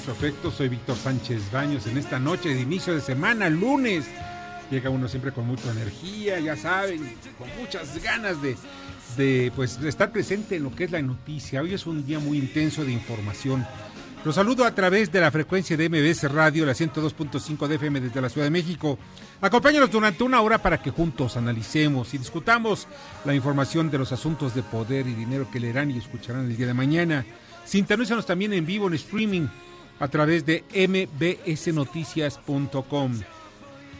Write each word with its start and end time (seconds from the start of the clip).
Mucho 0.00 0.12
afecto. 0.12 0.50
Soy 0.50 0.68
Víctor 0.68 0.96
Sánchez 0.96 1.50
Baños 1.52 1.86
en 1.86 1.98
esta 1.98 2.18
noche 2.18 2.48
de 2.48 2.60
inicio 2.60 2.94
de 2.94 3.02
semana, 3.02 3.50
lunes. 3.50 4.06
Llega 4.70 4.88
uno 4.88 5.08
siempre 5.08 5.30
con 5.30 5.46
mucha 5.46 5.70
energía, 5.70 6.38
ya 6.38 6.56
saben, 6.56 7.16
con 7.38 7.48
muchas 7.60 8.02
ganas 8.02 8.36
de, 9.16 9.52
pues, 9.54 9.78
estar 9.82 10.10
presente 10.10 10.56
en 10.56 10.62
lo 10.62 10.74
que 10.74 10.84
es 10.84 10.90
la 10.90 11.02
noticia. 11.02 11.60
Hoy 11.60 11.74
es 11.74 11.86
un 11.86 12.06
día 12.06 12.18
muy 12.18 12.38
intenso 12.38 12.82
de 12.84 12.92
información. 12.92 13.66
Los 14.24 14.36
saludo 14.36 14.64
a 14.64 14.74
través 14.74 15.12
de 15.12 15.20
la 15.20 15.30
frecuencia 15.30 15.76
de 15.76 15.88
MBS 15.90 16.30
Radio, 16.32 16.64
la 16.64 16.72
102.5 16.72 17.66
de 17.66 17.74
FM 17.74 18.00
desde 18.00 18.22
la 18.22 18.30
Ciudad 18.30 18.46
de 18.46 18.50
México. 18.50 18.98
Acompáñanos 19.42 19.90
durante 19.90 20.24
una 20.24 20.40
hora 20.40 20.58
para 20.58 20.80
que 20.80 20.90
juntos 20.90 21.36
analicemos 21.36 22.14
y 22.14 22.18
discutamos 22.18 22.86
la 23.26 23.34
información 23.34 23.90
de 23.90 23.98
los 23.98 24.12
asuntos 24.12 24.54
de 24.54 24.62
poder 24.62 25.06
y 25.06 25.14
dinero 25.14 25.50
que 25.50 25.60
leerán 25.60 25.90
y 25.90 25.98
escucharán 25.98 26.46
el 26.46 26.56
día 26.56 26.68
de 26.68 26.74
mañana. 26.74 27.26
Sintonízanos 27.66 28.24
también 28.24 28.54
en 28.54 28.64
vivo 28.64 28.88
en 28.88 28.94
streaming 28.94 29.46
a 30.00 30.08
través 30.08 30.44
de 30.44 30.64
mbsnoticias.com. 30.74 33.20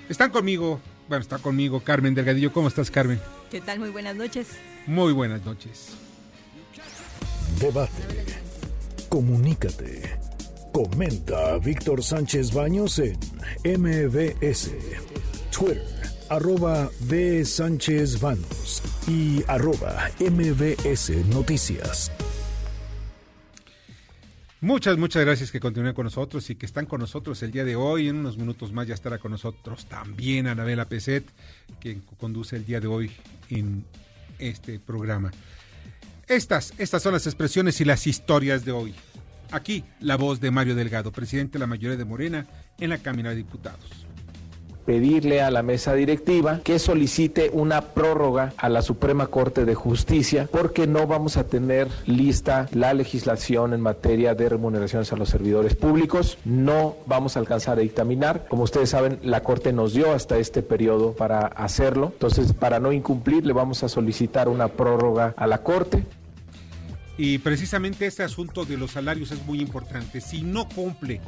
Están 0.09 0.31
conmigo, 0.31 0.81
bueno, 1.09 1.23
está 1.23 1.39
conmigo 1.39 1.79
Carmen 1.81 2.17
Delgadillo. 2.17 2.53
¿Cómo 2.53 2.67
estás, 2.67 2.91
Carmen? 2.91 3.21
¿Qué 3.51 3.61
tal? 3.61 3.79
Muy 3.79 3.91
buenas 3.91 4.17
noches. 4.17 4.49
Muy 4.87 5.13
buenas 5.13 5.45
noches. 5.45 5.91
Debate. 7.61 8.25
Comunícate. 9.09 10.19
Comenta 10.73 11.55
a 11.55 11.59
Víctor 11.59 12.03
Sánchez 12.03 12.55
Baños 12.55 12.99
en 12.99 13.19
MBS. 13.65 14.71
Twitter, 15.51 15.85
arroba 16.29 16.89
B. 17.01 17.45
Sánchez 17.45 18.21
Baños 18.21 18.81
y 19.09 19.43
arroba 19.49 20.09
MBS 20.21 21.11
Noticias. 21.27 22.13
Muchas, 24.63 24.99
muchas 24.99 25.25
gracias 25.25 25.51
que 25.51 25.59
continúen 25.59 25.95
con 25.95 26.05
nosotros 26.05 26.51
y 26.51 26.55
que 26.55 26.67
están 26.67 26.85
con 26.85 27.01
nosotros 27.01 27.43
el 27.43 27.51
día 27.51 27.65
de 27.65 27.77
hoy. 27.77 28.09
En 28.09 28.17
unos 28.17 28.37
minutos 28.37 28.73
más 28.73 28.87
ya 28.87 28.93
estará 28.93 29.17
con 29.17 29.31
nosotros 29.31 29.87
también 29.87 30.47
Anabela 30.47 30.87
Peset, 30.87 31.25
quien 31.81 32.03
conduce 32.19 32.57
el 32.57 32.67
día 32.67 32.79
de 32.79 32.87
hoy 32.87 33.11
en 33.49 33.87
este 34.39 34.79
programa. 34.79 35.31
Estas, 36.29 36.75
estas 36.77 37.03
son 37.03 37.15
las 37.15 37.27
expresiones 37.27 37.81
y 37.81 37.87
las 37.87 38.07
historias 38.07 38.67
de 38.67 38.73
hoy. 38.73 38.95
Aquí 39.51 39.83
la 39.99 40.17
voz 40.17 40.41
de 40.41 40.51
Mario 40.51 40.75
Delgado, 40.75 41.11
presidente 41.11 41.55
de 41.55 41.61
la 41.61 41.67
mayoría 41.67 41.97
de 41.97 42.05
Morena 42.05 42.47
en 42.79 42.91
la 42.91 42.99
Cámara 42.99 43.31
de 43.31 43.37
Diputados. 43.37 44.07
Pedirle 44.91 45.41
a 45.41 45.53
la 45.53 45.63
mesa 45.63 45.95
directiva 45.95 46.63
que 46.65 46.81
solicite 46.81 47.49
una 47.53 47.81
prórroga 47.81 48.53
a 48.57 48.69
la 48.69 48.83
Suprema 48.83 49.29
Corte 49.29 49.65
de 49.65 49.77
Justicia 49.77 50.49
porque 50.51 50.89
no 50.89 51.07
vamos 51.07 51.37
a 51.37 51.45
tener 51.45 51.87
lista 52.07 52.69
la 52.73 52.93
legislación 52.93 53.73
en 53.73 53.83
materia 53.83 54.35
de 54.35 54.49
remuneraciones 54.49 55.13
a 55.13 55.17
los 55.17 55.29
servidores 55.29 55.77
públicos, 55.77 56.39
no 56.45 56.97
vamos 57.07 57.37
a 57.37 57.39
alcanzar 57.39 57.79
a 57.79 57.83
dictaminar, 57.83 58.49
como 58.49 58.65
ustedes 58.65 58.91
saben 58.91 59.21
la 59.23 59.45
Corte 59.45 59.73
nos 59.73 59.95
dio 59.95 60.13
hasta 60.13 60.39
este 60.39 60.61
periodo 60.61 61.13
para 61.13 61.47
hacerlo, 61.47 62.11
entonces 62.13 62.53
para 62.53 62.81
no 62.81 62.91
incumplir 62.91 63.47
le 63.47 63.53
vamos 63.53 63.85
a 63.85 63.89
solicitar 63.89 64.49
una 64.49 64.67
prórroga 64.67 65.35
a 65.37 65.47
la 65.47 65.59
Corte. 65.59 66.05
Y 67.17 67.39
precisamente 67.39 68.07
este 68.07 68.25
asunto 68.25 68.65
de 68.65 68.77
los 68.77 68.91
salarios 68.91 69.31
es 69.31 69.47
muy 69.47 69.61
importante. 69.61 70.21
Si 70.21 70.43
no 70.43 70.69
cumple 70.69 71.21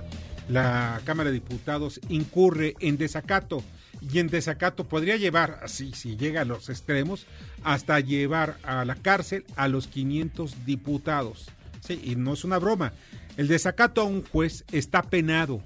la 0.48 1.00
Cámara 1.04 1.30
de 1.30 1.34
Diputados, 1.34 2.00
incurre 2.08 2.74
en 2.80 2.98
desacato. 2.98 3.62
Y 4.00 4.18
en 4.18 4.28
desacato 4.28 4.88
podría 4.88 5.16
llevar, 5.16 5.60
así, 5.62 5.92
si 5.92 6.16
llega 6.16 6.40
a 6.40 6.44
los 6.44 6.68
extremos, 6.68 7.26
hasta 7.62 8.00
llevar 8.00 8.58
a 8.64 8.84
la 8.84 8.96
cárcel 8.96 9.44
a 9.56 9.68
los 9.68 9.86
500 9.86 10.64
diputados. 10.66 11.48
Sí, 11.80 12.00
y 12.02 12.16
no 12.16 12.32
es 12.32 12.44
una 12.44 12.58
broma. 12.58 12.92
El 13.36 13.48
desacato 13.48 14.00
a 14.00 14.04
un 14.04 14.24
juez 14.24 14.64
está 14.72 15.02
penado. 15.02 15.62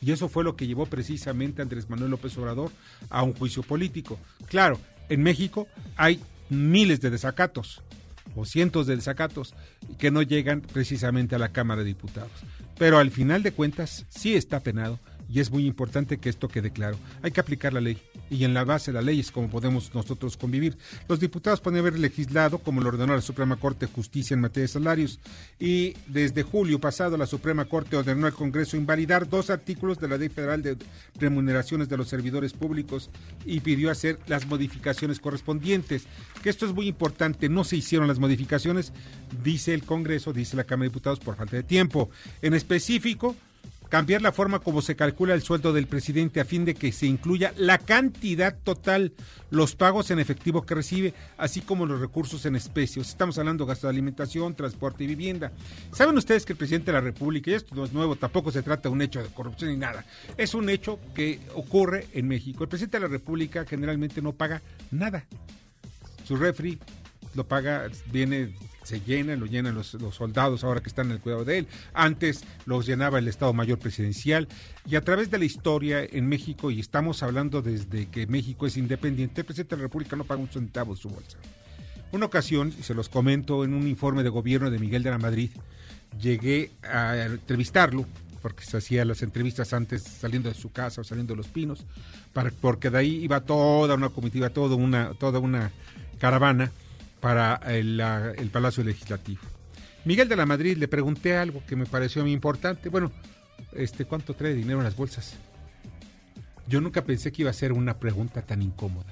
Y 0.00 0.12
eso 0.12 0.28
fue 0.28 0.44
lo 0.44 0.56
que 0.56 0.66
llevó 0.66 0.86
precisamente 0.86 1.62
a 1.62 1.64
Andrés 1.64 1.88
Manuel 1.88 2.10
López 2.10 2.36
Obrador 2.36 2.70
a 3.08 3.22
un 3.22 3.32
juicio 3.32 3.62
político. 3.62 4.18
Claro, 4.46 4.78
en 5.08 5.22
México 5.22 5.66
hay 5.96 6.20
miles 6.50 7.00
de 7.00 7.10
desacatos 7.10 7.82
o 8.34 8.44
cientos 8.44 8.86
de 8.86 8.96
desacatos 8.96 9.54
que 9.98 10.10
no 10.10 10.22
llegan 10.22 10.60
precisamente 10.60 11.34
a 11.34 11.38
la 11.38 11.52
Cámara 11.52 11.82
de 11.82 11.88
Diputados. 11.88 12.32
Pero 12.78 12.98
al 12.98 13.10
final 13.10 13.42
de 13.42 13.52
cuentas 13.52 14.06
sí 14.08 14.34
está 14.34 14.60
penado 14.60 14.98
y 15.28 15.40
es 15.40 15.50
muy 15.50 15.66
importante 15.66 16.18
que 16.18 16.28
esto 16.28 16.48
quede 16.48 16.70
claro. 16.70 16.98
Hay 17.22 17.30
que 17.30 17.40
aplicar 17.40 17.72
la 17.72 17.80
ley 17.80 17.98
y 18.30 18.44
en 18.44 18.54
la 18.54 18.64
base 18.64 18.90
de 18.90 18.96
la 18.96 19.02
ley 19.02 19.20
es 19.20 19.30
como 19.30 19.48
podemos 19.48 19.94
nosotros 19.94 20.36
convivir. 20.36 20.76
Los 21.08 21.20
diputados 21.20 21.60
pueden 21.60 21.80
haber 21.80 21.98
legislado, 21.98 22.58
como 22.58 22.80
lo 22.80 22.88
ordenó 22.88 23.14
la 23.14 23.20
Suprema 23.20 23.56
Corte 23.56 23.86
de 23.86 23.92
Justicia 23.92 24.34
en 24.34 24.40
materia 24.40 24.64
de 24.64 24.68
salarios, 24.68 25.20
y 25.58 25.94
desde 26.06 26.42
julio 26.42 26.80
pasado 26.80 27.16
la 27.16 27.26
Suprema 27.26 27.64
Corte 27.64 27.96
ordenó 27.96 28.26
al 28.26 28.34
Congreso 28.34 28.76
invalidar 28.76 29.28
dos 29.28 29.50
artículos 29.50 29.98
de 29.98 30.08
la 30.08 30.16
Ley 30.16 30.28
Federal 30.28 30.62
de 30.62 30.76
Remuneraciones 31.18 31.88
de 31.88 31.96
los 31.96 32.08
Servidores 32.08 32.52
Públicos 32.52 33.10
y 33.44 33.60
pidió 33.60 33.90
hacer 33.90 34.18
las 34.26 34.46
modificaciones 34.46 35.20
correspondientes. 35.20 36.06
Que 36.42 36.50
esto 36.50 36.66
es 36.66 36.72
muy 36.72 36.88
importante, 36.88 37.48
no 37.48 37.64
se 37.64 37.76
hicieron 37.76 38.08
las 38.08 38.18
modificaciones, 38.18 38.92
dice 39.42 39.74
el 39.74 39.84
Congreso, 39.84 40.32
dice 40.32 40.56
la 40.56 40.64
Cámara 40.64 40.84
de 40.84 40.90
Diputados, 40.90 41.20
por 41.20 41.36
falta 41.36 41.56
de 41.56 41.62
tiempo. 41.62 42.10
En 42.42 42.54
específico, 42.54 43.36
cambiar 43.94 44.22
la 44.22 44.32
forma 44.32 44.58
como 44.58 44.82
se 44.82 44.96
calcula 44.96 45.34
el 45.34 45.42
sueldo 45.42 45.72
del 45.72 45.86
presidente 45.86 46.40
a 46.40 46.44
fin 46.44 46.64
de 46.64 46.74
que 46.74 46.90
se 46.90 47.06
incluya 47.06 47.54
la 47.56 47.78
cantidad 47.78 48.58
total, 48.64 49.12
los 49.50 49.76
pagos 49.76 50.10
en 50.10 50.18
efectivo 50.18 50.66
que 50.66 50.74
recibe, 50.74 51.14
así 51.38 51.60
como 51.60 51.86
los 51.86 52.00
recursos 52.00 52.44
en 52.44 52.56
especie. 52.56 53.00
Estamos 53.00 53.38
hablando 53.38 53.64
de 53.64 53.68
gasto 53.68 53.86
de 53.86 53.92
alimentación, 53.92 54.56
transporte 54.56 55.04
y 55.04 55.06
vivienda. 55.06 55.52
Saben 55.92 56.16
ustedes 56.16 56.44
que 56.44 56.54
el 56.54 56.56
presidente 56.56 56.86
de 56.86 56.94
la 56.94 57.02
República, 57.02 57.52
y 57.52 57.54
esto 57.54 57.72
no 57.76 57.84
es 57.84 57.92
nuevo, 57.92 58.16
tampoco 58.16 58.50
se 58.50 58.64
trata 58.64 58.88
de 58.88 58.92
un 58.92 59.00
hecho 59.00 59.22
de 59.22 59.28
corrupción 59.28 59.70
ni 59.70 59.76
nada, 59.76 60.04
es 60.36 60.54
un 60.54 60.68
hecho 60.70 60.98
que 61.14 61.38
ocurre 61.54 62.08
en 62.14 62.26
México. 62.26 62.64
El 62.64 62.70
presidente 62.70 62.96
de 62.96 63.02
la 63.02 63.12
República 63.12 63.64
generalmente 63.64 64.20
no 64.20 64.32
paga 64.32 64.60
nada. 64.90 65.24
Su 66.26 66.34
refri 66.34 66.80
lo 67.34 67.46
paga, 67.46 67.88
viene, 68.12 68.54
se 68.82 69.00
llena, 69.00 69.36
lo 69.36 69.46
llenan 69.46 69.74
los, 69.74 69.94
los, 69.94 70.14
soldados 70.14 70.64
ahora 70.64 70.80
que 70.80 70.88
están 70.88 71.06
en 71.06 71.12
el 71.12 71.20
cuidado 71.20 71.44
de 71.44 71.58
él. 71.58 71.66
Antes 71.92 72.44
los 72.66 72.86
llenaba 72.86 73.18
el 73.18 73.28
Estado 73.28 73.52
Mayor 73.52 73.78
Presidencial. 73.78 74.48
Y 74.86 74.96
a 74.96 75.00
través 75.00 75.30
de 75.30 75.38
la 75.38 75.44
historia 75.44 76.04
en 76.04 76.28
México, 76.28 76.70
y 76.70 76.80
estamos 76.80 77.22
hablando 77.22 77.62
desde 77.62 78.06
que 78.06 78.26
México 78.26 78.66
es 78.66 78.76
independiente, 78.76 79.40
el 79.40 79.46
presidente 79.46 79.76
de 79.76 79.82
la 79.82 79.86
República 79.86 80.16
no 80.16 80.24
paga 80.24 80.40
un 80.40 80.48
centavo 80.48 80.94
de 80.94 81.00
su 81.00 81.08
bolsa. 81.08 81.38
Una 82.12 82.26
ocasión, 82.26 82.72
y 82.78 82.82
se 82.82 82.94
los 82.94 83.08
comento 83.08 83.64
en 83.64 83.74
un 83.74 83.88
informe 83.88 84.22
de 84.22 84.28
gobierno 84.28 84.70
de 84.70 84.78
Miguel 84.78 85.02
de 85.02 85.10
la 85.10 85.18
Madrid, 85.18 85.50
llegué 86.20 86.70
a 86.82 87.24
entrevistarlo 87.24 88.06
porque 88.44 88.62
se 88.62 88.76
hacía 88.76 89.06
las 89.06 89.22
entrevistas 89.22 89.72
antes 89.72 90.02
saliendo 90.02 90.50
de 90.50 90.54
su 90.54 90.70
casa 90.70 91.00
o 91.00 91.04
saliendo 91.04 91.32
de 91.32 91.38
los 91.38 91.48
pinos, 91.48 91.86
para, 92.34 92.50
porque 92.50 92.90
de 92.90 92.98
ahí 92.98 93.24
iba 93.24 93.40
toda 93.40 93.94
una 93.94 94.10
comitiva, 94.10 94.50
toda 94.50 94.76
una, 94.76 95.14
toda 95.14 95.38
una 95.38 95.72
caravana 96.18 96.70
para 97.24 97.58
el, 97.74 97.96
la, 97.96 98.32
el, 98.36 98.50
Palacio 98.50 98.84
Legislativo. 98.84 99.40
Miguel 100.04 100.28
de 100.28 100.36
la 100.36 100.44
Madrid 100.44 100.76
le 100.76 100.88
pregunté 100.88 101.38
algo 101.38 101.62
que 101.66 101.74
me 101.74 101.86
pareció 101.86 102.20
muy 102.20 102.32
importante. 102.32 102.90
Bueno, 102.90 103.12
este, 103.72 104.04
¿cuánto 104.04 104.34
trae 104.34 104.52
dinero 104.52 104.80
en 104.80 104.84
las 104.84 104.94
bolsas? 104.94 105.34
Yo 106.68 106.82
nunca 106.82 107.02
pensé 107.02 107.32
que 107.32 107.40
iba 107.40 107.50
a 107.50 107.54
ser 107.54 107.72
una 107.72 107.98
pregunta 107.98 108.42
tan 108.42 108.60
incómoda. 108.60 109.10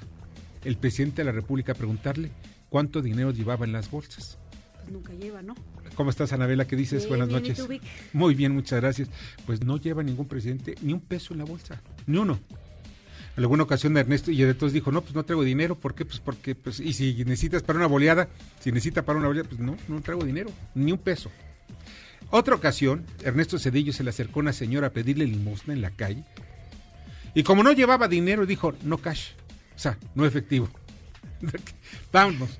El 0.62 0.76
presidente 0.76 1.22
de 1.22 1.24
la 1.24 1.32
República 1.32 1.72
preguntarle 1.72 2.30
cuánto 2.68 3.00
dinero 3.00 3.30
llevaba 3.30 3.64
en 3.64 3.72
las 3.72 3.90
bolsas. 3.90 4.36
Pues 4.74 4.90
nunca 4.90 5.14
lleva, 5.14 5.40
¿no? 5.40 5.54
¿Cómo 5.94 6.10
estás, 6.10 6.34
Anabela? 6.34 6.66
¿Qué 6.66 6.76
dices? 6.76 7.04
Bien, 7.04 7.08
Buenas 7.08 7.28
bien, 7.28 7.40
noches. 7.40 7.66
Muy 8.12 8.34
bien, 8.34 8.52
muchas 8.52 8.78
gracias. 8.78 9.08
Pues 9.46 9.64
no 9.64 9.78
lleva 9.78 10.02
ningún 10.02 10.28
presidente 10.28 10.74
ni 10.82 10.92
un 10.92 11.00
peso 11.00 11.32
en 11.32 11.38
la 11.38 11.46
bolsa, 11.46 11.80
ni 12.06 12.18
uno. 12.18 12.38
En 13.36 13.42
alguna 13.42 13.62
ocasión 13.62 13.96
Ernesto 13.96 14.30
y 14.30 14.42
entonces 14.42 14.74
dijo, 14.74 14.92
no, 14.92 15.00
pues 15.00 15.14
no 15.14 15.24
traigo 15.24 15.42
dinero, 15.42 15.74
¿por 15.74 15.94
qué? 15.94 16.04
Pues 16.04 16.20
porque, 16.20 16.54
pues, 16.54 16.80
y 16.80 16.92
si 16.92 17.14
necesitas 17.24 17.62
para 17.62 17.78
una 17.78 17.86
boleada, 17.86 18.28
si 18.60 18.70
necesita 18.70 19.02
para 19.02 19.18
una 19.18 19.28
boleada, 19.28 19.48
pues 19.48 19.60
no, 19.60 19.76
no 19.88 20.00
traigo 20.02 20.24
dinero, 20.24 20.50
ni 20.74 20.92
un 20.92 20.98
peso. 20.98 21.30
Otra 22.30 22.54
ocasión, 22.54 23.04
Ernesto 23.22 23.58
Cedillo 23.58 23.92
se 23.92 24.04
le 24.04 24.10
acercó 24.10 24.40
a 24.40 24.42
una 24.42 24.52
señora 24.52 24.88
a 24.88 24.90
pedirle 24.90 25.26
limosna 25.26 25.72
en 25.72 25.82
la 25.82 25.90
calle. 25.90 26.24
Y 27.34 27.42
como 27.42 27.62
no 27.62 27.72
llevaba 27.72 28.08
dinero, 28.08 28.46
dijo, 28.46 28.74
no 28.84 28.98
cash. 28.98 29.30
O 29.74 29.78
sea, 29.78 29.98
no 30.14 30.26
efectivo. 30.26 30.68
Vámonos. 32.12 32.58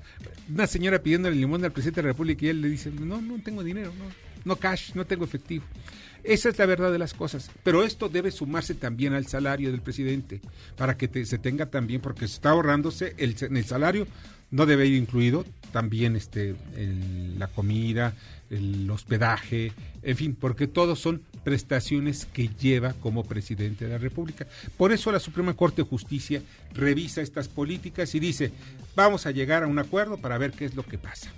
Una 0.49 0.67
señora 0.67 0.99
pidiéndole 0.99 1.35
limosna 1.35 1.67
al 1.67 1.71
presidente 1.71 2.01
de 2.01 2.07
la 2.07 2.13
República 2.13 2.45
y 2.45 2.49
él 2.49 2.61
le 2.61 2.69
dice, 2.69 2.91
no, 2.91 3.21
no 3.21 3.41
tengo 3.41 3.63
dinero, 3.63 3.93
no, 3.97 4.05
no 4.45 4.55
cash, 4.57 4.93
no 4.93 5.05
tengo 5.05 5.25
efectivo. 5.25 5.63
Esa 6.23 6.49
es 6.49 6.57
la 6.57 6.65
verdad 6.65 6.91
de 6.91 6.99
las 6.99 7.13
cosas. 7.13 7.51
Pero 7.63 7.83
esto 7.83 8.09
debe 8.09 8.31
sumarse 8.31 8.75
también 8.75 9.13
al 9.13 9.27
salario 9.27 9.71
del 9.71 9.81
presidente, 9.81 10.41
para 10.77 10.97
que 10.97 11.25
se 11.25 11.37
tenga 11.37 11.67
también, 11.67 12.01
porque 12.01 12.27
se 12.27 12.35
está 12.35 12.51
ahorrándose 12.51 13.13
el, 13.17 13.35
en 13.41 13.57
el 13.57 13.65
salario, 13.65 14.07
no 14.51 14.67
debe 14.67 14.85
ir 14.85 14.95
incluido 14.95 15.45
también 15.71 16.15
este 16.15 16.55
la 17.37 17.47
comida, 17.47 18.13
el 18.51 18.89
hospedaje, 18.91 19.73
en 20.03 20.15
fin, 20.15 20.37
porque 20.39 20.67
todos 20.67 20.99
son 20.99 21.23
prestaciones 21.43 22.27
que 22.27 22.49
lleva 22.49 22.93
como 22.93 23.23
presidente 23.23 23.85
de 23.85 23.91
la 23.91 23.97
República. 23.97 24.45
Por 24.77 24.91
eso 24.91 25.11
la 25.11 25.19
Suprema 25.19 25.55
Corte 25.55 25.81
de 25.81 25.89
Justicia 25.89 26.43
revisa 26.73 27.21
estas 27.21 27.47
políticas 27.47 28.13
y 28.13 28.19
dice, 28.19 28.51
vamos 28.95 29.25
a 29.25 29.31
llegar 29.31 29.63
a 29.63 29.67
un 29.67 29.79
acuerdo 29.79 30.17
para 30.17 30.37
ver 30.37 30.51
qué 30.51 30.65
es 30.65 30.75
lo 30.75 30.83
que 30.83 30.99
pasa. 30.99 31.33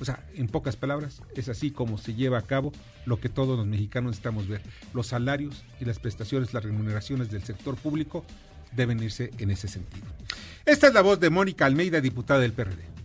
O 0.00 0.04
sea, 0.04 0.24
en 0.34 0.48
pocas 0.48 0.76
palabras, 0.76 1.22
es 1.34 1.48
así 1.48 1.70
como 1.70 1.98
se 1.98 2.14
lleva 2.14 2.38
a 2.38 2.42
cabo 2.42 2.72
lo 3.04 3.20
que 3.20 3.28
todos 3.28 3.58
los 3.58 3.66
mexicanos 3.66 4.10
necesitamos 4.10 4.48
ver. 4.48 4.62
Los 4.94 5.08
salarios 5.08 5.64
y 5.80 5.84
las 5.84 5.98
prestaciones, 5.98 6.54
las 6.54 6.64
remuneraciones 6.64 7.30
del 7.30 7.42
sector 7.42 7.76
público 7.76 8.24
deben 8.76 9.02
irse 9.02 9.30
en 9.38 9.50
ese 9.50 9.68
sentido. 9.68 10.06
Esta 10.64 10.88
es 10.88 10.94
la 10.94 11.00
voz 11.00 11.18
de 11.20 11.30
Mónica 11.30 11.66
Almeida, 11.66 12.00
diputada 12.00 12.40
del 12.40 12.52
PRD. 12.52 12.97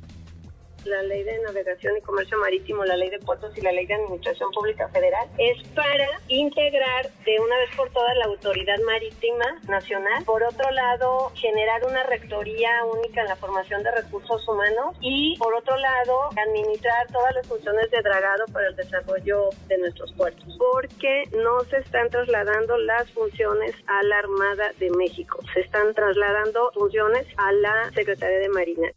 La 0.85 1.01
ley 1.03 1.23
de 1.23 1.39
navegación 1.39 1.97
y 1.97 2.01
comercio 2.01 2.37
marítimo, 2.37 2.85
la 2.85 2.97
ley 2.97 3.09
de 3.09 3.19
puertos 3.19 3.57
y 3.57 3.61
la 3.61 3.71
ley 3.71 3.85
de 3.85 3.95
administración 3.95 4.51
pública 4.51 4.87
federal, 4.89 5.27
es 5.37 5.67
para 5.69 6.07
integrar 6.27 7.09
de 7.25 7.39
una 7.39 7.57
vez 7.57 7.75
por 7.75 7.89
todas 7.91 8.15
la 8.17 8.25
autoridad 8.25 8.79
marítima 8.85 9.45
nacional. 9.67 10.23
Por 10.25 10.43
otro 10.43 10.69
lado, 10.71 11.31
generar 11.35 11.85
una 11.85 12.03
rectoría 12.03 12.69
única 12.85 13.21
en 13.21 13.27
la 13.27 13.35
formación 13.35 13.83
de 13.83 13.91
recursos 13.91 14.47
humanos 14.47 14.95
y 15.01 15.37
por 15.37 15.53
otro 15.53 15.75
lado, 15.77 16.29
administrar 16.37 17.07
todas 17.11 17.33
las 17.35 17.47
funciones 17.47 17.89
de 17.91 18.01
dragado 18.01 18.45
para 18.51 18.67
el 18.67 18.75
desarrollo 18.75 19.49
de 19.67 19.77
nuestros 19.77 20.11
puertos. 20.13 20.57
Porque 20.57 21.23
no 21.31 21.63
se 21.65 21.77
están 21.77 22.09
trasladando 22.09 22.77
las 22.77 23.09
funciones 23.11 23.75
a 23.87 24.03
la 24.03 24.19
Armada 24.19 24.71
de 24.79 24.89
México, 24.91 25.39
se 25.53 25.61
están 25.61 25.93
trasladando 25.93 26.71
funciones 26.73 27.27
a 27.37 27.51
la 27.53 27.91
Secretaría 27.91 28.39
de 28.39 28.49
Marina. 28.49 28.91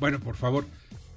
Bueno, 0.00 0.20
por 0.20 0.36
favor, 0.36 0.64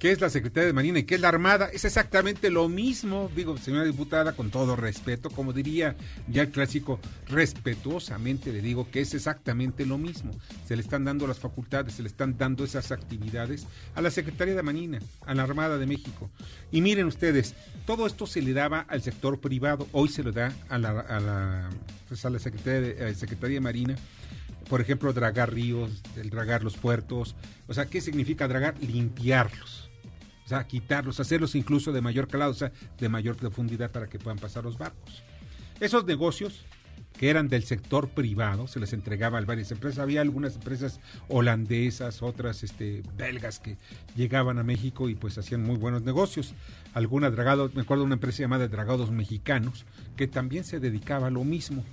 ¿qué 0.00 0.10
es 0.10 0.20
la 0.20 0.28
Secretaría 0.28 0.66
de 0.66 0.72
Marina 0.72 0.98
y 0.98 1.04
qué 1.04 1.14
es 1.14 1.20
la 1.20 1.28
Armada? 1.28 1.68
Es 1.72 1.84
exactamente 1.84 2.50
lo 2.50 2.68
mismo, 2.68 3.30
digo, 3.36 3.56
señora 3.56 3.84
diputada, 3.84 4.32
con 4.32 4.50
todo 4.50 4.74
respeto, 4.74 5.30
como 5.30 5.52
diría 5.52 5.94
ya 6.26 6.42
el 6.42 6.50
clásico, 6.50 6.98
respetuosamente 7.28 8.52
le 8.52 8.60
digo 8.60 8.90
que 8.90 9.00
es 9.00 9.14
exactamente 9.14 9.86
lo 9.86 9.98
mismo. 9.98 10.32
Se 10.66 10.74
le 10.74 10.82
están 10.82 11.04
dando 11.04 11.28
las 11.28 11.38
facultades, 11.38 11.94
se 11.94 12.02
le 12.02 12.08
están 12.08 12.36
dando 12.36 12.64
esas 12.64 12.90
actividades 12.90 13.68
a 13.94 14.00
la 14.00 14.10
Secretaría 14.10 14.56
de 14.56 14.62
Marina, 14.64 14.98
a 15.26 15.34
la 15.34 15.44
Armada 15.44 15.78
de 15.78 15.86
México. 15.86 16.28
Y 16.72 16.80
miren 16.80 17.06
ustedes, 17.06 17.54
todo 17.86 18.04
esto 18.08 18.26
se 18.26 18.42
le 18.42 18.52
daba 18.52 18.80
al 18.80 19.02
sector 19.02 19.38
privado, 19.38 19.86
hoy 19.92 20.08
se 20.08 20.24
lo 20.24 20.32
da 20.32 20.52
a 20.68 20.78
la, 20.78 20.90
a 21.00 21.20
la, 21.20 21.70
pues, 22.08 22.24
a 22.24 22.30
la 22.30 22.40
Secretaría, 22.40 22.80
de, 22.80 23.04
a 23.04 23.14
Secretaría 23.14 23.58
de 23.58 23.60
Marina 23.60 23.96
por 24.68 24.80
ejemplo, 24.80 25.12
dragar 25.12 25.52
ríos, 25.52 26.02
el 26.16 26.30
dragar 26.30 26.62
los 26.62 26.76
puertos. 26.76 27.34
O 27.68 27.74
sea, 27.74 27.86
¿qué 27.86 28.00
significa 28.00 28.48
dragar? 28.48 28.74
Limpiarlos. 28.80 29.90
O 30.44 30.48
sea, 30.48 30.66
quitarlos, 30.66 31.20
hacerlos 31.20 31.54
incluso 31.54 31.92
de 31.92 32.00
mayor 32.00 32.28
calado, 32.28 32.50
o 32.50 32.54
sea, 32.54 32.72
de 32.98 33.08
mayor 33.08 33.36
profundidad 33.36 33.90
para 33.90 34.08
que 34.08 34.18
puedan 34.18 34.38
pasar 34.38 34.64
los 34.64 34.76
barcos. 34.76 35.22
Esos 35.80 36.04
negocios 36.04 36.64
que 37.16 37.30
eran 37.30 37.48
del 37.48 37.64
sector 37.64 38.08
privado, 38.08 38.66
se 38.66 38.80
les 38.80 38.92
entregaba 38.92 39.38
a 39.38 39.42
varias 39.42 39.70
empresas. 39.70 39.98
Había 39.98 40.20
algunas 40.20 40.56
empresas 40.56 41.00
holandesas, 41.28 42.22
otras 42.22 42.62
este, 42.62 43.02
belgas 43.16 43.58
que 43.58 43.76
llegaban 44.16 44.58
a 44.58 44.64
México 44.64 45.08
y 45.08 45.14
pues 45.14 45.38
hacían 45.38 45.62
muy 45.62 45.76
buenos 45.76 46.02
negocios. 46.02 46.54
Alguna 46.94 47.30
dragado, 47.30 47.70
me 47.74 47.82
acuerdo 47.82 48.02
de 48.02 48.06
una 48.06 48.14
empresa 48.14 48.38
llamada 48.38 48.68
Dragados 48.68 49.10
Mexicanos, 49.10 49.84
que 50.16 50.26
también 50.26 50.64
se 50.64 50.80
dedicaba 50.80 51.28
a 51.28 51.30
lo 51.30 51.44
mismo. 51.44 51.84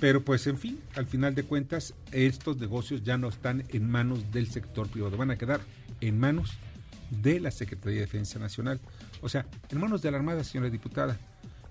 Pero 0.00 0.24
pues 0.24 0.46
en 0.46 0.56
fin, 0.56 0.80
al 0.96 1.06
final 1.06 1.34
de 1.34 1.42
cuentas, 1.42 1.94
estos 2.10 2.56
negocios 2.56 3.02
ya 3.04 3.18
no 3.18 3.28
están 3.28 3.64
en 3.68 3.88
manos 3.90 4.32
del 4.32 4.48
sector 4.48 4.88
privado, 4.88 5.16
van 5.18 5.30
a 5.30 5.36
quedar 5.36 5.60
en 6.00 6.18
manos 6.18 6.54
de 7.10 7.38
la 7.38 7.50
Secretaría 7.50 7.96
de 7.96 8.06
Defensa 8.06 8.38
Nacional. 8.38 8.80
O 9.20 9.28
sea, 9.28 9.46
en 9.70 9.78
manos 9.78 10.00
de 10.00 10.10
la 10.10 10.16
Armada, 10.16 10.42
señora 10.42 10.70
diputada. 10.70 11.18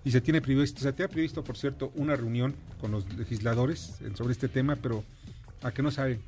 Y 0.05 0.11
se 0.11 0.21
tiene 0.21 0.41
previsto, 0.41 0.79
se 0.79 0.93
tiene 0.93 1.09
previsto, 1.09 1.43
por 1.43 1.57
cierto, 1.57 1.91
una 1.95 2.15
reunión 2.15 2.55
con 2.79 2.91
los 2.91 3.11
legisladores 3.17 3.95
sobre 4.15 4.31
este 4.31 4.47
tema, 4.47 4.75
pero 4.75 5.03
a 5.61 5.71
que 5.71 5.81
no 5.81 5.91
saben, 5.91 6.21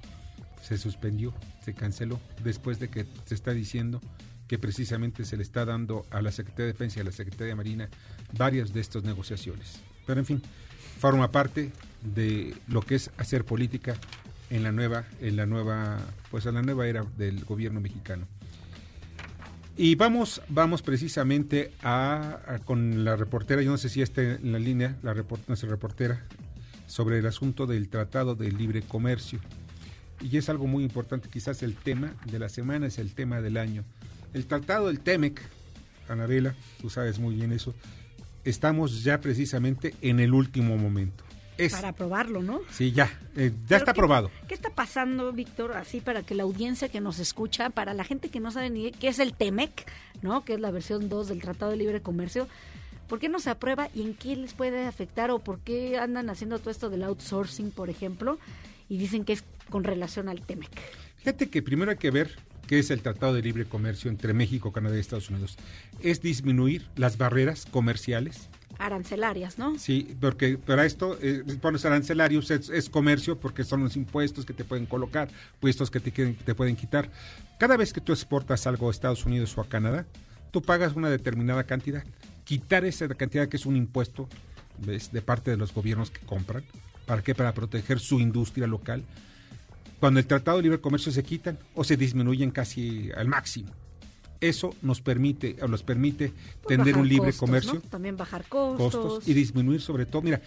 se 0.61 0.77
suspendió, 0.77 1.33
se 1.63 1.73
canceló, 1.73 2.19
después 2.43 2.79
de 2.79 2.89
que 2.89 3.05
se 3.25 3.35
está 3.35 3.51
diciendo 3.51 4.01
que 4.47 4.59
precisamente 4.59 5.23
se 5.23 5.37
le 5.37 5.43
está 5.43 5.65
dando 5.65 6.05
a 6.09 6.21
la 6.21 6.31
Secretaría 6.31 6.65
de 6.65 6.73
Defensa 6.73 6.99
y 6.99 7.01
a 7.01 7.05
la 7.05 7.11
Secretaría 7.11 7.47
de 7.47 7.55
Marina 7.55 7.89
varias 8.33 8.73
de 8.73 8.81
estas 8.81 9.03
negociaciones. 9.03 9.79
Pero 10.05 10.19
en 10.19 10.25
fin, 10.25 10.41
forma 10.99 11.31
parte 11.31 11.71
de 12.01 12.55
lo 12.67 12.81
que 12.81 12.95
es 12.95 13.11
hacer 13.17 13.45
política 13.45 13.95
en 14.49 14.63
la 14.63 14.71
nueva, 14.71 15.05
en 15.21 15.35
la 15.35 15.45
nueva, 15.45 15.99
pues 16.29 16.45
en 16.45 16.55
la 16.55 16.61
nueva 16.61 16.87
era 16.87 17.05
del 17.17 17.45
gobierno 17.45 17.79
mexicano. 17.79 18.27
Y 19.77 19.95
vamos, 19.95 20.41
vamos 20.49 20.81
precisamente 20.81 21.71
a, 21.81 22.59
con 22.65 23.03
la 23.05 23.15
reportera, 23.15 23.61
yo 23.61 23.71
no 23.71 23.77
sé 23.77 23.89
si 23.89 24.01
está 24.01 24.21
en 24.21 24.51
la 24.51 24.59
línea, 24.59 24.97
la 25.01 25.13
report- 25.13 25.47
nuestra 25.47 25.69
reportera, 25.69 26.25
sobre 26.87 27.19
el 27.19 27.25
asunto 27.25 27.65
del 27.65 27.87
Tratado 27.87 28.35
de 28.35 28.51
Libre 28.51 28.81
Comercio. 28.81 29.39
Y 30.19 30.37
es 30.37 30.49
algo 30.49 30.67
muy 30.67 30.83
importante, 30.83 31.29
quizás 31.29 31.63
el 31.63 31.75
tema 31.75 32.13
de 32.29 32.37
la 32.37 32.49
semana 32.49 32.87
es 32.87 32.99
el 32.99 33.13
tema 33.13 33.41
del 33.41 33.57
año. 33.57 33.83
El 34.33 34.45
Tratado 34.45 34.87
del 34.87 34.99
TEMEC, 34.99 35.41
Anabela, 36.09 36.53
tú 36.81 36.89
sabes 36.89 37.17
muy 37.17 37.35
bien 37.35 37.53
eso, 37.53 37.73
estamos 38.43 39.03
ya 39.03 39.21
precisamente 39.21 39.95
en 40.01 40.19
el 40.19 40.33
último 40.33 40.77
momento. 40.77 41.23
Es, 41.65 41.73
Para 41.73 41.93
probarlo, 41.93 42.41
¿no? 42.41 42.61
sí, 42.71 42.91
ya, 42.91 43.11
eh, 43.35 43.51
ya 43.67 43.77
está 43.77 43.85
¿qué- 43.93 43.99
aprobado. 43.99 44.31
¿Qué 44.47 44.53
está 44.53 44.69
pasando, 44.69 45.31
Víctor? 45.31 45.73
Así 45.73 46.01
para 46.01 46.23
que 46.23 46.33
la 46.35 46.43
audiencia 46.43 46.89
que 46.89 47.01
nos 47.01 47.19
escucha, 47.19 47.69
para 47.69 47.93
la 47.93 48.03
gente 48.03 48.29
que 48.29 48.39
no 48.39 48.51
sabe 48.51 48.69
ni 48.69 48.91
qué 48.91 49.07
es 49.09 49.19
el 49.19 49.33
TEMEC, 49.33 49.85
¿no? 50.21 50.43
Que 50.43 50.53
es 50.55 50.59
la 50.59 50.71
versión 50.71 51.09
2 51.09 51.27
del 51.27 51.41
Tratado 51.41 51.71
de 51.71 51.77
Libre 51.77 52.01
Comercio. 52.01 52.47
¿Por 53.07 53.19
qué 53.19 53.27
no 53.29 53.39
se 53.39 53.49
aprueba 53.49 53.89
y 53.93 54.01
en 54.03 54.13
qué 54.15 54.35
les 54.37 54.53
puede 54.53 54.85
afectar 54.85 55.31
o 55.31 55.39
por 55.39 55.59
qué 55.59 55.97
andan 55.97 56.29
haciendo 56.29 56.57
todo 56.59 56.71
esto 56.71 56.89
del 56.89 57.03
outsourcing, 57.03 57.71
por 57.71 57.89
ejemplo? 57.89 58.39
Y 58.89 58.97
dicen 58.97 59.25
que 59.25 59.33
es 59.33 59.43
con 59.69 59.83
relación 59.83 60.29
al 60.29 60.41
TEMEC. 60.41 60.69
Fíjate 61.17 61.49
que 61.49 61.61
primero 61.61 61.91
hay 61.91 61.97
que 61.97 62.09
ver 62.11 62.37
qué 62.67 62.79
es 62.79 62.89
el 62.89 63.01
Tratado 63.01 63.33
de 63.33 63.41
Libre 63.41 63.65
Comercio 63.65 64.09
entre 64.09 64.33
México, 64.33 64.71
Canadá 64.71 64.95
y 64.95 64.99
Estados 65.01 65.29
Unidos. 65.29 65.57
Es 66.01 66.21
disminuir 66.21 66.87
las 66.95 67.17
barreras 67.17 67.65
comerciales. 67.65 68.49
Arancelarias, 68.81 69.59
¿no? 69.59 69.77
Sí, 69.77 70.15
porque 70.19 70.57
para 70.57 70.85
esto, 70.85 71.17
eh, 71.21 71.43
pones 71.61 71.85
arancelarios, 71.85 72.49
es, 72.49 72.69
es 72.69 72.89
comercio 72.89 73.39
porque 73.39 73.63
son 73.63 73.83
los 73.83 73.95
impuestos 73.95 74.45
que 74.45 74.53
te 74.53 74.63
pueden 74.63 74.87
colocar, 74.87 75.29
puestos 75.59 75.91
que 75.91 75.99
te, 75.99 76.11
te 76.11 76.55
pueden 76.55 76.75
quitar. 76.75 77.09
Cada 77.59 77.77
vez 77.77 77.93
que 77.93 78.01
tú 78.01 78.11
exportas 78.11 78.65
algo 78.65 78.87
a 78.87 78.91
Estados 78.91 79.25
Unidos 79.25 79.55
o 79.57 79.61
a 79.61 79.69
Canadá, 79.69 80.05
tú 80.49 80.61
pagas 80.61 80.95
una 80.95 81.09
determinada 81.09 81.63
cantidad. 81.63 82.03
Quitar 82.43 82.83
esa 82.85 83.07
cantidad 83.09 83.47
que 83.47 83.57
es 83.57 83.65
un 83.65 83.75
impuesto 83.75 84.27
¿ves? 84.79 85.11
de 85.11 85.21
parte 85.21 85.51
de 85.51 85.57
los 85.57 85.73
gobiernos 85.73 86.09
que 86.09 86.25
compran. 86.25 86.63
¿Para 87.05 87.21
qué? 87.21 87.35
Para 87.35 87.53
proteger 87.53 87.99
su 87.99 88.19
industria 88.19 88.67
local. 88.67 89.03
Cuando 89.99 90.19
el 90.19 90.25
Tratado 90.25 90.57
de 90.57 90.63
Libre 90.63 90.81
Comercio 90.81 91.11
se 91.11 91.23
quitan 91.23 91.59
o 91.75 91.83
se 91.83 91.97
disminuyen 91.97 92.49
casi 92.49 93.11
al 93.15 93.27
máximo. 93.27 93.71
Eso 94.41 94.75
nos 94.81 95.01
permite, 95.01 95.55
o 95.61 95.67
nos 95.67 95.83
permite 95.83 96.33
Pues 96.63 96.77
tener 96.77 96.97
un 96.97 97.07
libre 97.07 97.27
costos, 97.27 97.39
comercio 97.39 97.73
¿no? 97.75 97.81
También 97.81 98.17
bajar 98.17 98.43
costos. 98.45 98.95
costos 98.95 99.27
y 99.27 99.33
disminuir 99.33 99.81
sobre 99.81 100.05
todo. 100.05 100.23
Mira, 100.23 100.41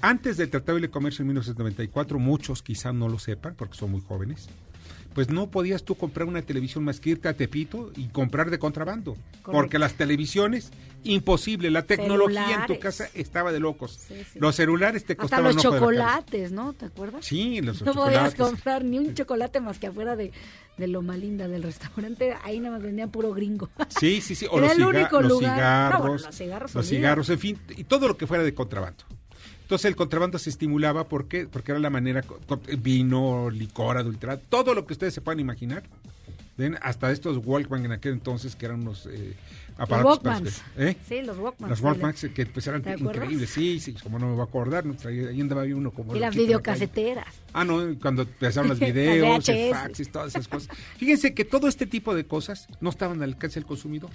antes 0.00 0.36
del 0.36 0.50
Tratado 0.50 0.74
de 0.74 0.80
Libre 0.82 0.90
Comercio 0.90 1.22
en 1.22 1.28
1994, 1.28 2.18
muchos 2.18 2.62
quizá 2.62 2.92
no 2.92 3.08
lo 3.08 3.18
sepan 3.18 3.54
porque 3.56 3.76
son 3.76 3.92
muy 3.92 4.02
jóvenes, 4.02 4.48
pues 5.16 5.30
no 5.30 5.50
podías 5.50 5.82
tú 5.82 5.94
comprar 5.94 6.28
una 6.28 6.42
televisión 6.42 6.84
más 6.84 7.00
que 7.00 7.08
irte 7.08 7.26
a 7.26 7.32
Tepito 7.32 7.90
y 7.96 8.08
comprar 8.08 8.50
de 8.50 8.58
contrabando. 8.58 9.16
Porque 9.44 9.78
las 9.78 9.94
televisiones, 9.94 10.70
imposible. 11.04 11.70
La 11.70 11.84
tecnología 11.86 12.54
en 12.60 12.66
tu 12.66 12.78
casa 12.78 13.08
estaba 13.14 13.50
de 13.50 13.58
locos. 13.58 13.92
Sí, 14.06 14.14
sí. 14.30 14.38
Los 14.38 14.56
celulares 14.56 15.06
te 15.06 15.14
Hasta 15.14 15.22
costaban 15.22 15.44
los 15.46 15.56
la 15.56 15.62
cara. 15.62 15.74
chocolates, 15.80 16.52
¿no? 16.52 16.74
¿Te 16.74 16.84
acuerdas? 16.84 17.24
Sí, 17.24 17.62
los 17.62 17.80
No 17.80 17.94
podías 17.94 18.32
chocolates. 18.32 18.34
comprar 18.34 18.84
ni 18.84 18.98
un 18.98 19.14
chocolate 19.14 19.58
más 19.60 19.78
que 19.78 19.86
afuera 19.86 20.16
de, 20.16 20.32
de 20.76 20.86
Loma 20.86 21.16
Linda 21.16 21.48
del 21.48 21.62
restaurante. 21.62 22.34
Ahí 22.44 22.60
nada 22.60 22.74
más 22.74 22.82
vendían 22.82 23.10
puro 23.10 23.32
gringo. 23.32 23.70
Sí, 23.88 24.20
sí, 24.20 24.34
sí. 24.34 24.46
O 24.50 24.58
Era 24.58 24.68
los, 24.68 24.76
el 24.76 24.84
único 24.84 25.22
los 25.22 25.30
lugar. 25.32 25.54
cigarros. 25.56 25.92
No, 25.98 25.98
bueno, 26.10 26.26
los 26.26 26.36
cigarros, 26.36 26.74
los 26.74 26.86
cigarros, 26.86 27.30
en 27.30 27.38
fin, 27.38 27.58
y 27.74 27.84
todo 27.84 28.06
lo 28.06 28.18
que 28.18 28.26
fuera 28.26 28.44
de 28.44 28.52
contrabando. 28.52 29.04
Entonces 29.66 29.86
el 29.86 29.96
contrabando 29.96 30.38
se 30.38 30.48
estimulaba 30.48 31.08
porque 31.08 31.48
porque 31.48 31.72
era 31.72 31.80
la 31.80 31.90
manera 31.90 32.22
vino, 32.78 33.50
licor, 33.50 33.96
adulterado, 33.98 34.40
todo 34.48 34.74
lo 34.74 34.86
que 34.86 34.92
ustedes 34.92 35.12
se 35.12 35.20
puedan 35.20 35.40
imaginar 35.40 35.82
Ven, 36.56 36.78
hasta 36.80 37.10
estos 37.10 37.44
Walkman 37.44 37.84
en 37.84 37.92
aquel 37.92 38.12
entonces 38.12 38.56
que 38.56 38.64
eran 38.64 38.80
unos 38.80 39.06
eh, 39.06 39.34
Los 39.76 39.80
aparatos. 39.80 40.44
escuchar. 40.44 40.62
¿Eh? 40.88 40.96
Sí, 41.06 41.20
los 41.20 41.36
Walkmans. 41.36 41.70
Los 41.70 41.80
Walkmans 41.80 42.26
que 42.32 42.46
pues 42.46 42.66
eran 42.66 42.82
increíbles, 42.98 43.50
sí, 43.50 43.78
sí, 43.80 43.92
como 43.92 44.18
no 44.18 44.26
me 44.28 44.32
voy 44.32 44.40
a 44.40 44.44
acordar, 44.44 44.84
ahí 45.04 45.40
andaba 45.40 45.64
uno 45.64 45.90
como 45.90 46.16
Y 46.16 46.20
las 46.20 46.34
la 46.34 46.42
videocaseteras. 46.42 47.26
Ah, 47.52 47.64
no, 47.64 47.82
cuando 48.00 48.22
empezaron 48.22 48.70
los 48.70 48.78
videos, 48.80 49.48
el 49.48 49.70
VHS. 49.72 49.76
fax 49.76 50.00
y 50.00 50.04
todas 50.06 50.28
esas 50.28 50.48
cosas. 50.48 50.74
Fíjense 50.96 51.34
que 51.34 51.44
todo 51.44 51.68
este 51.68 51.86
tipo 51.86 52.14
de 52.14 52.24
cosas 52.24 52.68
no 52.80 52.88
estaban 52.88 53.18
al 53.22 53.30
alcance 53.30 53.60
del 53.60 53.66
consumidor. 53.66 54.10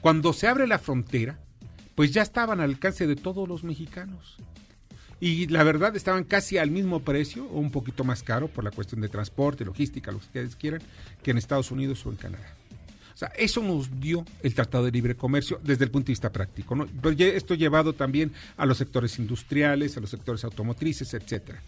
Cuando 0.00 0.32
se 0.32 0.46
abre 0.46 0.66
la 0.66 0.78
frontera, 0.78 1.38
pues 1.96 2.12
ya 2.12 2.22
estaban 2.22 2.60
al 2.60 2.70
alcance 2.70 3.06
de 3.06 3.16
todos 3.16 3.46
los 3.46 3.62
mexicanos. 3.62 4.38
Y 5.24 5.46
la 5.46 5.62
verdad 5.62 5.96
estaban 5.96 6.24
casi 6.24 6.58
al 6.58 6.70
mismo 6.70 7.00
precio 7.00 7.46
o 7.46 7.58
un 7.58 7.70
poquito 7.70 8.04
más 8.04 8.22
caro 8.22 8.46
por 8.46 8.62
la 8.62 8.70
cuestión 8.70 9.00
de 9.00 9.08
transporte, 9.08 9.64
logística, 9.64 10.12
lo 10.12 10.18
que 10.18 10.26
ustedes 10.26 10.54
quieran, 10.54 10.82
que 11.22 11.30
en 11.30 11.38
Estados 11.38 11.70
Unidos 11.70 12.04
o 12.04 12.10
en 12.10 12.16
Canadá. 12.16 12.54
O 13.14 13.16
sea, 13.16 13.28
eso 13.28 13.62
nos 13.62 13.88
dio 14.00 14.26
el 14.42 14.54
Tratado 14.54 14.84
de 14.84 14.90
Libre 14.90 15.14
Comercio 15.14 15.58
desde 15.64 15.84
el 15.84 15.90
punto 15.90 16.08
de 16.08 16.12
vista 16.12 16.30
práctico. 16.30 16.74
¿no? 16.76 16.86
Ya 17.12 17.26
esto 17.28 17.54
llevado 17.54 17.94
también 17.94 18.32
a 18.58 18.66
los 18.66 18.76
sectores 18.76 19.18
industriales, 19.18 19.96
a 19.96 20.00
los 20.00 20.10
sectores 20.10 20.44
automotrices, 20.44 21.14
etcétera. 21.14 21.62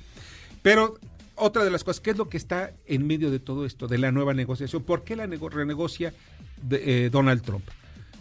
Pero 0.61 0.99
otra 1.37 1.65
de 1.65 1.71
las 1.71 1.83
cosas, 1.83 2.01
¿qué 2.01 2.11
es 2.11 2.19
lo 2.19 2.29
que 2.29 2.37
está 2.37 2.73
en 2.87 3.07
medio 3.07 3.31
de 3.31 3.39
todo 3.39 3.65
esto, 3.65 3.89
de 3.89 3.97
la 3.97 4.13
nueva 4.13 4.35
negociación? 4.35 4.83
¿Por 4.83 5.03
qué 5.03 5.17
la 5.17 5.27
nego- 5.27 5.49
renegocia 5.49 6.13
eh, 6.71 7.09
Donald 7.11 7.41
Trump? 7.43 7.65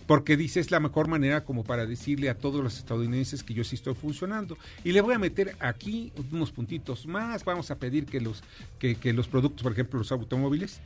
Porque 0.08 0.38
dice 0.38 0.60
es 0.60 0.72
la 0.72 0.80
mejor 0.80 1.08
manera 1.08 1.44
como 1.44 1.64
para 1.64 1.86
decirle 1.86 2.30
a 2.30 2.38
todos 2.38 2.64
los 2.64 2.78
estadounidenses 2.78 3.44
que 3.44 3.54
yo 3.54 3.64
sí 3.64 3.76
estoy 3.76 3.96
funcionando. 3.96 4.58
Y 4.84 4.92
le 4.92 5.02
voy 5.02 5.16
a 5.16 5.20
meter 5.20 5.56
aquí 5.60 6.12
unos 6.32 6.52
puntitos 6.52 7.08
más. 7.08 7.44
Vamos 7.44 7.72
a 7.72 7.76
pedir 7.76 8.06
que 8.06 8.22
los, 8.22 8.44
que, 8.80 8.96
que 8.96 9.14
los 9.14 9.28
productos, 9.28 9.64
por 9.64 9.72
ejemplo, 9.72 10.00
los 10.00 10.12
automóviles, 10.12 10.82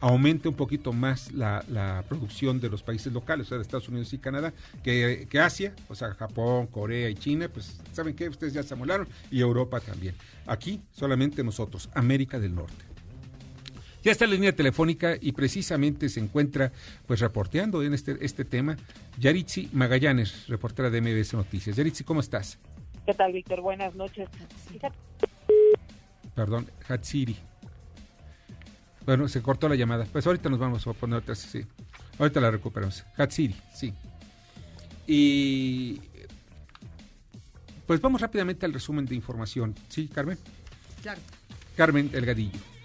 aumente 0.00 0.48
un 0.48 0.54
poquito 0.54 0.92
más 0.92 1.32
la, 1.32 2.04
producción 2.08 2.60
de 2.60 2.68
los 2.68 2.82
países 2.82 3.12
locales, 3.12 3.46
o 3.46 3.48
sea, 3.50 3.58
de 3.58 3.62
Estados 3.62 3.88
Unidos 3.88 4.12
y 4.12 4.18
Canadá, 4.18 4.52
que, 4.82 5.26
que 5.28 5.40
Asia, 5.40 5.74
o 5.88 5.94
sea, 5.94 6.12
Japón, 6.14 6.66
Corea 6.66 7.08
y 7.08 7.14
China, 7.14 7.48
pues, 7.48 7.80
¿saben 7.92 8.14
qué? 8.14 8.28
Ustedes 8.28 8.52
ya 8.52 8.62
se 8.62 8.74
amolaron, 8.74 9.08
y 9.30 9.40
Europa 9.40 9.80
también. 9.80 10.14
Aquí, 10.46 10.82
solamente 10.92 11.42
nosotros, 11.42 11.88
América 11.94 12.38
del 12.38 12.54
Norte. 12.54 12.85
Ya 14.06 14.12
está 14.12 14.24
la 14.24 14.34
línea 14.34 14.54
telefónica 14.54 15.16
y 15.20 15.32
precisamente 15.32 16.08
se 16.08 16.20
encuentra, 16.20 16.70
pues, 17.08 17.18
reporteando 17.18 17.82
en 17.82 17.92
este, 17.92 18.16
este 18.20 18.44
tema, 18.44 18.76
Yaritzi 19.18 19.68
Magallanes, 19.72 20.46
reportera 20.46 20.90
de 20.90 21.00
MBS 21.00 21.34
Noticias. 21.34 21.74
Yaritzi, 21.74 22.04
¿cómo 22.04 22.20
estás? 22.20 22.56
¿Qué 23.04 23.14
tal, 23.14 23.32
Víctor? 23.32 23.62
Buenas 23.62 23.96
noches. 23.96 24.28
Fíjate, 24.70 24.94
Perdón, 26.36 26.70
Hatsiri. 26.88 27.36
Bueno, 29.04 29.26
se 29.26 29.42
cortó 29.42 29.68
la 29.68 29.74
llamada. 29.74 30.06
Pues 30.12 30.24
ahorita 30.24 30.50
nos 30.50 30.60
vamos 30.60 30.86
a 30.86 30.92
poner 30.92 31.18
otra, 31.18 31.34
sí. 31.34 31.66
Ahorita 32.16 32.40
la 32.40 32.52
recuperamos. 32.52 33.04
Hatsiri, 33.16 33.56
sí. 33.74 33.92
Y 35.08 36.00
pues 37.88 38.00
vamos 38.00 38.20
rápidamente 38.20 38.66
al 38.66 38.72
resumen 38.72 39.04
de 39.04 39.16
información. 39.16 39.74
¿Sí, 39.88 40.06
Carmen? 40.06 40.38
Claro. 41.02 41.20
Carmen 41.74 42.08
Delgadillo. 42.08 42.75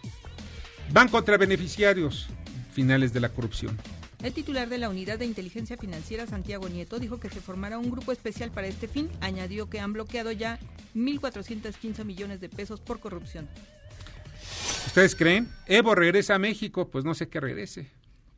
Van 0.94 1.08
contra 1.08 1.38
beneficiarios 1.38 2.28
finales 2.74 3.14
de 3.14 3.22
la 3.22 3.30
corrupción. 3.30 3.78
El 4.22 4.34
titular 4.34 4.68
de 4.68 4.78
la 4.78 4.90
Unidad 4.90 5.18
de 5.18 5.26
Inteligencia 5.26 5.78
Financiera, 5.78 6.28
Santiago 6.28 6.68
Nieto, 6.68 7.00
dijo 7.00 7.18
que 7.18 7.30
se 7.30 7.40
formará 7.40 7.78
un 7.78 7.90
grupo 7.90 8.12
especial 8.12 8.52
para 8.52 8.68
este 8.68 8.90
fin. 8.90 9.10
Añadió 9.22 9.70
que 9.70 9.80
han 9.80 9.94
bloqueado 9.94 10.34
ya 10.34 10.60
1.415 10.94 12.04
millones 12.04 12.42
de 12.42 12.50
pesos 12.50 12.82
por 12.82 13.00
corrupción. 13.00 13.48
¿Ustedes 14.88 15.16
creen? 15.16 15.50
Evo 15.66 15.96
regresa 15.96 16.36
a 16.36 16.40
México. 16.40 16.90
Pues 16.90 17.06
no 17.06 17.14
sé 17.14 17.30
qué 17.30 17.40
regrese. 17.40 17.90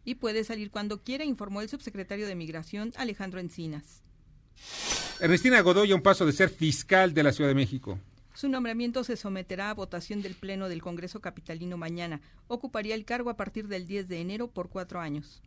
Y 0.05 0.15
puede 0.15 0.43
salir 0.43 0.69
cuando 0.69 1.01
quiera, 1.01 1.25
informó 1.25 1.61
el 1.61 1.69
subsecretario 1.69 2.27
de 2.27 2.35
Migración, 2.35 2.93
Alejandro 2.97 3.39
Encinas. 3.39 4.03
Ernestina 5.19 5.59
Godoy 5.61 5.91
a 5.91 5.95
un 5.95 6.01
paso 6.03 6.25
de 6.25 6.33
ser 6.33 6.49
fiscal 6.49 7.15
de 7.15 7.23
la 7.23 7.33
Ciudad 7.33 7.49
de 7.49 7.55
México. 7.55 7.99
Su 8.33 8.49
nombramiento 8.49 9.03
se 9.03 9.15
someterá 9.15 9.69
a 9.69 9.75
votación 9.75 10.23
del 10.23 10.33
Pleno 10.33 10.67
del 10.67 10.81
Congreso 10.81 11.21
Capitalino 11.21 11.77
mañana. 11.77 12.19
Ocuparía 12.47 12.95
el 12.95 13.05
cargo 13.05 13.29
a 13.29 13.37
partir 13.37 13.67
del 13.67 13.85
10 13.85 14.07
de 14.07 14.21
enero 14.21 14.47
por 14.47 14.69
cuatro 14.69 14.99
años. 14.99 15.43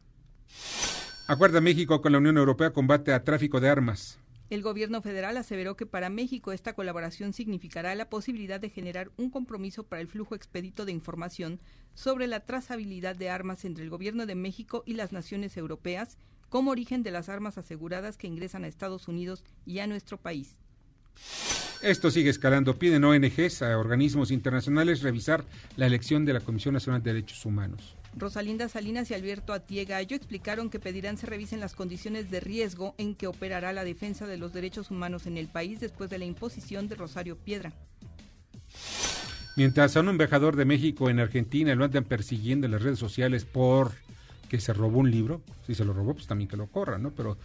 Acuerda 1.26 1.60
México 1.60 2.00
con 2.00 2.12
la 2.12 2.18
Unión 2.18 2.38
Europea 2.38 2.72
combate 2.72 3.12
a 3.12 3.24
tráfico 3.24 3.58
de 3.58 3.68
armas. 3.68 4.20
El 4.48 4.62
gobierno 4.62 5.02
federal 5.02 5.36
aseveró 5.36 5.76
que 5.76 5.86
para 5.86 6.08
México 6.08 6.52
esta 6.52 6.74
colaboración 6.74 7.32
significará 7.32 7.92
la 7.96 8.08
posibilidad 8.08 8.60
de 8.60 8.70
generar 8.70 9.10
un 9.16 9.30
compromiso 9.30 9.82
para 9.82 10.00
el 10.00 10.06
flujo 10.06 10.36
expedito 10.36 10.84
de 10.84 10.92
información 10.92 11.58
sobre 11.94 12.28
la 12.28 12.38
trazabilidad 12.46 13.16
de 13.16 13.28
armas 13.28 13.64
entre 13.64 13.82
el 13.82 13.90
gobierno 13.90 14.24
de 14.26 14.36
México 14.36 14.84
y 14.86 14.94
las 14.94 15.10
naciones 15.10 15.56
europeas 15.56 16.16
como 16.48 16.70
origen 16.70 17.02
de 17.02 17.10
las 17.10 17.28
armas 17.28 17.58
aseguradas 17.58 18.16
que 18.16 18.28
ingresan 18.28 18.62
a 18.62 18.68
Estados 18.68 19.08
Unidos 19.08 19.42
y 19.64 19.80
a 19.80 19.88
nuestro 19.88 20.18
país. 20.18 20.54
Esto 21.86 22.10
sigue 22.10 22.30
escalando. 22.30 22.76
Piden 22.80 23.04
ONGs 23.04 23.62
a 23.62 23.78
organismos 23.78 24.32
internacionales 24.32 25.02
revisar 25.02 25.44
la 25.76 25.86
elección 25.86 26.24
de 26.24 26.32
la 26.32 26.40
Comisión 26.40 26.74
Nacional 26.74 27.00
de 27.00 27.12
Derechos 27.12 27.46
Humanos. 27.46 27.94
Rosalinda 28.16 28.68
Salinas 28.68 29.08
y 29.12 29.14
Alberto 29.14 29.52
Atiegallo 29.52 30.16
explicaron 30.16 30.68
que 30.68 30.80
pedirán 30.80 31.16
se 31.16 31.26
revisen 31.28 31.60
las 31.60 31.76
condiciones 31.76 32.28
de 32.28 32.40
riesgo 32.40 32.96
en 32.98 33.14
que 33.14 33.28
operará 33.28 33.72
la 33.72 33.84
defensa 33.84 34.26
de 34.26 34.36
los 34.36 34.52
derechos 34.52 34.90
humanos 34.90 35.28
en 35.28 35.36
el 35.36 35.46
país 35.46 35.78
después 35.78 36.10
de 36.10 36.18
la 36.18 36.24
imposición 36.24 36.88
de 36.88 36.96
Rosario 36.96 37.36
Piedra. 37.36 37.72
Mientras 39.54 39.96
a 39.96 40.00
un 40.00 40.08
embajador 40.08 40.56
de 40.56 40.64
México 40.64 41.08
en 41.08 41.20
Argentina 41.20 41.72
lo 41.76 41.84
andan 41.84 42.02
persiguiendo 42.02 42.66
en 42.66 42.72
las 42.72 42.82
redes 42.82 42.98
sociales 42.98 43.44
por 43.44 43.92
que 44.48 44.58
se 44.58 44.72
robó 44.72 44.98
un 44.98 45.12
libro, 45.12 45.40
si 45.68 45.76
se 45.76 45.84
lo 45.84 45.92
robó, 45.92 46.14
pues 46.14 46.26
también 46.26 46.48
que 46.48 46.56
lo 46.56 46.66
corra, 46.66 46.98
¿no? 46.98 47.12
Pero 47.12 47.38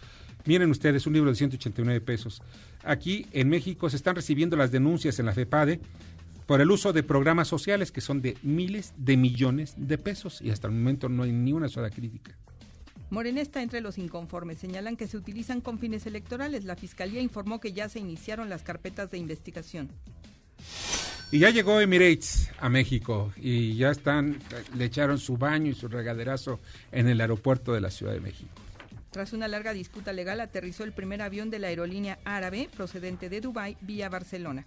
miren 0.44 0.70
ustedes, 0.70 1.06
un 1.06 1.12
libro 1.12 1.30
de 1.30 1.36
189 1.36 2.00
pesos. 2.00 2.42
Aquí 2.84 3.26
en 3.32 3.48
México 3.48 3.88
se 3.90 3.96
están 3.96 4.16
recibiendo 4.16 4.56
las 4.56 4.70
denuncias 4.70 5.18
en 5.18 5.26
la 5.26 5.32
FEPADE 5.32 5.80
por 6.46 6.60
el 6.60 6.70
uso 6.70 6.92
de 6.92 7.02
programas 7.02 7.48
sociales 7.48 7.92
que 7.92 8.00
son 8.00 8.20
de 8.20 8.36
miles 8.42 8.92
de 8.96 9.16
millones 9.16 9.74
de 9.76 9.98
pesos 9.98 10.42
y 10.42 10.50
hasta 10.50 10.66
el 10.66 10.74
momento 10.74 11.08
no 11.08 11.22
hay 11.22 11.32
ni 11.32 11.52
una 11.52 11.68
sola 11.68 11.90
crítica. 11.90 12.36
Morena 13.10 13.42
está 13.42 13.62
entre 13.62 13.82
los 13.82 13.98
inconformes. 13.98 14.58
Señalan 14.58 14.96
que 14.96 15.06
se 15.06 15.18
utilizan 15.18 15.60
con 15.60 15.78
fines 15.78 16.06
electorales. 16.06 16.64
La 16.64 16.76
Fiscalía 16.76 17.20
informó 17.20 17.60
que 17.60 17.74
ya 17.74 17.90
se 17.90 17.98
iniciaron 17.98 18.48
las 18.48 18.62
carpetas 18.62 19.10
de 19.10 19.18
investigación. 19.18 19.90
Y 21.30 21.38
ya 21.38 21.50
llegó 21.50 21.80
Emirates 21.80 22.50
a 22.58 22.68
México 22.68 23.32
y 23.36 23.74
ya 23.76 23.90
están, 23.90 24.38
le 24.76 24.84
echaron 24.86 25.18
su 25.18 25.36
baño 25.36 25.70
y 25.70 25.74
su 25.74 25.88
regaderazo 25.88 26.60
en 26.90 27.08
el 27.08 27.20
aeropuerto 27.20 27.72
de 27.72 27.80
la 27.80 27.90
Ciudad 27.90 28.12
de 28.12 28.20
México. 28.20 28.50
Tras 29.12 29.34
una 29.34 29.46
larga 29.46 29.74
disputa 29.74 30.14
legal, 30.14 30.40
aterrizó 30.40 30.84
el 30.84 30.92
primer 30.92 31.20
avión 31.20 31.50
de 31.50 31.58
la 31.58 31.68
aerolínea 31.68 32.18
árabe 32.24 32.70
procedente 32.74 33.28
de 33.28 33.42
Dubái 33.42 33.76
vía 33.82 34.08
Barcelona. 34.08 34.64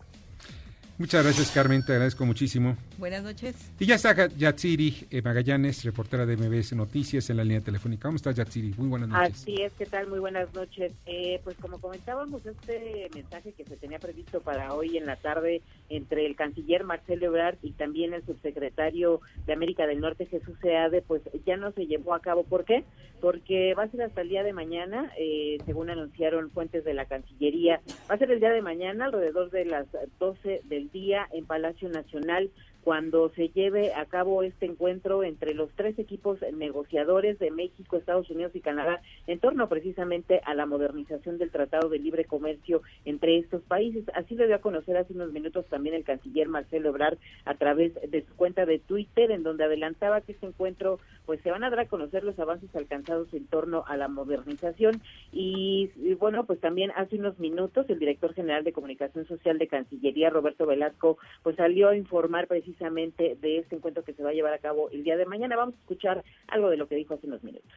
Muchas 0.97 1.25
gracias 1.25 1.51
Carmen, 1.51 1.83
te 1.83 1.91
agradezco 1.91 2.25
muchísimo. 2.25 2.77
Buenas 2.97 3.21
noches. 3.21 3.53
Y 3.79 3.85
ya 3.85 3.95
está 3.95 4.27
Yatsiri 4.29 5.07
eh, 5.11 5.21
Magallanes, 5.21 5.83
reportera 5.83 6.25
de 6.25 6.37
MBS 6.37 6.73
Noticias 6.73 7.29
en 7.29 7.35
la 7.35 7.43
línea 7.43 7.59
telefónica. 7.59 8.07
¿Cómo 8.07 8.15
estás 8.15 8.37
Yatsiri? 8.37 8.73
Muy 8.77 8.87
buenas 8.87 9.09
noches. 9.09 9.41
Así 9.41 9.61
es, 9.61 9.73
¿qué 9.73 9.85
tal? 9.85 10.07
Muy 10.07 10.19
buenas 10.19 10.53
noches. 10.53 10.93
Eh, 11.05 11.41
pues 11.43 11.57
como 11.57 11.81
comentábamos, 11.81 12.45
este 12.45 13.09
mensaje 13.13 13.51
que 13.51 13.65
se 13.65 13.75
tenía 13.75 13.99
previsto 13.99 14.39
para 14.39 14.73
hoy 14.73 14.95
en 14.95 15.05
la 15.05 15.17
tarde 15.17 15.61
entre 15.89 16.25
el 16.25 16.37
canciller 16.37 16.85
Marcelo 16.85 17.25
Ebrard 17.25 17.57
y 17.61 17.71
también 17.71 18.13
el 18.13 18.25
subsecretario 18.25 19.19
de 19.45 19.51
América 19.51 19.87
del 19.87 19.99
Norte, 19.99 20.27
Jesús 20.27 20.55
Seade, 20.61 21.01
pues 21.01 21.21
ya 21.45 21.57
no 21.57 21.73
se 21.73 21.87
llevó 21.87 22.13
a 22.13 22.21
cabo. 22.21 22.43
¿Por 22.43 22.63
qué? 22.63 22.85
Porque 23.19 23.73
va 23.73 23.83
a 23.83 23.89
ser 23.89 24.03
hasta 24.03 24.21
el 24.21 24.29
día 24.29 24.43
de 24.43 24.53
mañana, 24.53 25.11
eh, 25.19 25.57
según 25.65 25.89
anunciaron 25.89 26.51
fuentes 26.51 26.85
de 26.85 26.93
la 26.93 27.05
Cancillería, 27.05 27.81
va 28.09 28.15
a 28.15 28.17
ser 28.17 28.31
el 28.31 28.39
día 28.39 28.51
de 28.51 28.61
mañana, 28.61 29.05
alrededor 29.05 29.51
de 29.51 29.65
las 29.65 29.87
12 30.19 30.61
del 30.65 30.84
día 30.91 31.27
en 31.31 31.45
Palacio 31.45 31.89
Nacional 31.89 32.51
cuando 32.85 33.29
se 33.29 33.49
lleve 33.49 33.95
a 33.95 34.05
cabo 34.05 34.43
este 34.43 34.67
encuentro 34.67 35.23
entre 35.23 35.55
los 35.55 35.71
tres 35.71 35.97
equipos 35.97 36.37
negociadores 36.53 37.39
de 37.39 37.49
México, 37.49 37.97
Estados 37.97 38.29
Unidos 38.29 38.51
y 38.55 38.61
Canadá 38.61 39.01
en 39.25 39.39
torno 39.39 39.67
precisamente 39.67 40.39
a 40.45 40.53
la 40.53 40.67
modernización 40.67 41.39
del 41.39 41.49
Tratado 41.49 41.89
de 41.89 41.97
Libre 41.97 42.25
Comercio 42.25 42.83
entre 43.03 43.39
estos 43.39 43.63
países. 43.63 44.05
Así 44.13 44.35
lo 44.35 44.45
dio 44.45 44.57
a 44.57 44.59
conocer 44.61 44.97
hace 44.97 45.13
unos 45.13 45.33
minutos 45.33 45.65
también 45.65 45.95
el 45.95 46.03
canciller 46.03 46.47
Marcelo 46.47 46.89
Ebrard 46.89 47.17
a 47.45 47.55
través 47.55 47.95
de 47.95 48.23
su 48.23 48.35
cuenta 48.35 48.67
de 48.67 48.77
Twitter, 48.77 49.31
en 49.31 49.41
donde 49.41 49.63
adelantaba 49.63 50.21
que 50.21 50.33
este 50.33 50.45
encuentro 50.45 50.99
pues 51.25 51.41
se 51.41 51.49
van 51.49 51.63
a 51.63 51.71
dar 51.71 51.79
a 51.79 51.87
conocer 51.87 52.23
los 52.23 52.37
avances 52.37 52.69
alcanzados 52.75 53.33
en 53.33 53.47
torno 53.47 53.83
a 53.87 53.97
la 53.97 54.09
modernización 54.09 55.01
y, 55.31 55.89
y 55.95 56.13
bueno, 56.13 56.45
pues 56.45 56.59
también 56.59 56.91
hace 56.95 57.15
unos 57.15 57.39
minutos 57.39 57.89
el 57.89 57.97
director 57.97 58.35
general 58.35 58.63
de 58.63 58.73
Comunicación 58.73 59.25
Social 59.25 59.57
de 59.57 59.67
Cancillería, 59.67 60.29
Roberto 60.29 60.67
Velasco, 60.67 61.17
pues 61.41 61.55
salió 61.55 61.89
a 61.89 61.97
informar 61.97 62.45
precisamente 62.45 62.74
precisamente 62.75 63.37
de 63.41 63.59
este 63.59 63.75
encuentro 63.75 64.03
que 64.03 64.13
se 64.13 64.23
va 64.23 64.29
a 64.29 64.33
llevar 64.33 64.53
a 64.53 64.59
cabo 64.59 64.89
el 64.91 65.03
día 65.03 65.15
de 65.15 65.25
mañana. 65.25 65.55
Vamos 65.55 65.75
a 65.75 65.79
escuchar 65.79 66.23
algo 66.47 66.69
de 66.69 66.77
lo 66.77 66.87
que 66.87 66.95
dijo 66.95 67.13
hace 67.13 67.27
unos 67.27 67.43
minutos. 67.43 67.71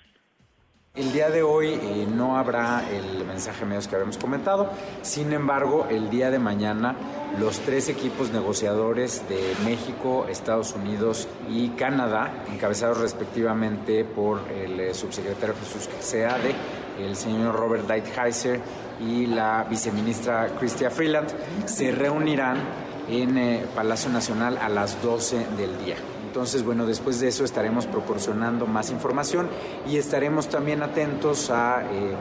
El 0.95 1.13
día 1.13 1.31
de 1.31 1.43
hoy 1.43 1.69
eh, 1.69 2.07
no 2.13 2.37
habrá 2.37 2.83
el 2.91 3.25
mensaje 3.25 3.65
medios 3.65 3.87
que 3.87 3.95
habíamos 3.95 4.19
comentado, 4.19 4.71
sin 5.03 5.33
embargo, 5.33 5.87
el 5.89 6.11
día 6.11 6.31
de 6.31 6.41
mañana 6.41 6.97
los 7.39 7.61
tres 7.61 7.89
equipos 7.89 8.33
negociadores 8.33 9.29
de 9.29 9.55
México, 9.65 10.27
Estados 10.29 10.75
Unidos 10.75 11.29
y 11.49 11.69
Canadá, 11.71 12.43
encabezados 12.53 12.99
respectivamente 13.01 14.05
por 14.05 14.41
el 14.51 14.81
eh, 14.81 14.95
subsecretario 14.95 15.55
Jesús 15.55 15.89
Seade, 16.01 16.53
el 16.99 17.15
señor 17.15 17.55
Robert 17.55 17.87
Lighthizer 17.87 18.61
y 18.99 19.27
la 19.27 19.67
viceministra 19.71 20.49
Cristia 20.59 20.91
Freeland, 20.91 21.29
se 21.67 21.93
reunirán 21.93 22.88
en 23.09 23.39
eh, 23.39 23.65
Palacio 23.75 24.11
Nacional 24.11 24.59
a 24.59 24.69
las 24.69 25.03
12 25.03 25.47
del 25.57 25.79
día. 25.85 25.97
Entonces, 26.27 26.63
bueno, 26.63 26.87
después 26.87 27.21
de 27.21 27.29
eso 27.29 27.45
estaremos 27.45 27.87
proporcionando 27.87 28.67
más 28.67 28.91
información 28.91 29.49
y 29.89 29.97
estaremos 29.97 30.49
también 30.49 30.83
atentos 30.83 31.51
a 31.51 31.83
eh, 31.91 32.15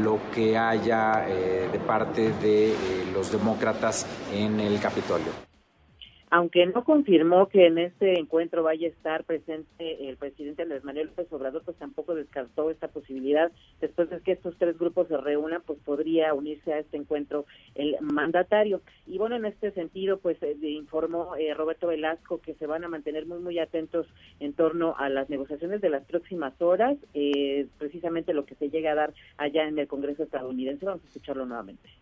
lo 0.00 0.18
que 0.34 0.58
haya 0.58 1.26
eh, 1.28 1.68
de 1.70 1.78
parte 1.78 2.32
de 2.32 2.74
los 3.14 3.30
demócratas 3.30 4.04
en 4.32 4.58
el 4.58 4.80
Capitolio 4.80 5.51
aunque 6.32 6.64
no 6.64 6.82
confirmó 6.82 7.48
que 7.50 7.66
en 7.66 7.76
este 7.76 8.18
encuentro 8.18 8.62
vaya 8.62 8.86
a 8.86 8.90
estar 8.90 9.24
presente 9.24 10.08
el 10.08 10.16
presidente 10.16 10.62
Andrés 10.62 10.82
Manuel 10.82 11.08
López 11.08 11.30
Obrador, 11.30 11.62
pues 11.62 11.76
tampoco 11.76 12.14
descartó 12.14 12.70
esta 12.70 12.88
posibilidad. 12.88 13.52
Después 13.82 14.08
de 14.08 14.18
que 14.20 14.32
estos 14.32 14.56
tres 14.56 14.78
grupos 14.78 15.08
se 15.08 15.18
reúnan, 15.18 15.60
pues 15.66 15.78
podría 15.80 16.32
unirse 16.32 16.72
a 16.72 16.78
este 16.78 16.96
encuentro 16.96 17.44
el 17.74 17.96
mandatario. 18.00 18.80
Y 19.06 19.18
bueno, 19.18 19.36
en 19.36 19.44
este 19.44 19.72
sentido, 19.72 20.20
pues 20.20 20.42
eh, 20.42 20.56
informó 20.62 21.36
eh, 21.36 21.52
Roberto 21.52 21.88
Velasco 21.88 22.40
que 22.40 22.54
se 22.54 22.66
van 22.66 22.82
a 22.84 22.88
mantener 22.88 23.26
muy, 23.26 23.38
muy 23.38 23.58
atentos 23.58 24.06
en 24.40 24.54
torno 24.54 24.94
a 24.96 25.10
las 25.10 25.28
negociaciones 25.28 25.82
de 25.82 25.90
las 25.90 26.04
próximas 26.04 26.54
horas, 26.62 26.96
eh, 27.12 27.66
precisamente 27.76 28.32
lo 28.32 28.46
que 28.46 28.54
se 28.54 28.70
llega 28.70 28.92
a 28.92 28.94
dar 28.94 29.12
allá 29.36 29.68
en 29.68 29.78
el 29.78 29.86
Congreso 29.86 30.22
estadounidense. 30.22 30.86
Vamos 30.86 31.04
a 31.04 31.08
escucharlo 31.08 31.44
nuevamente. 31.44 32.01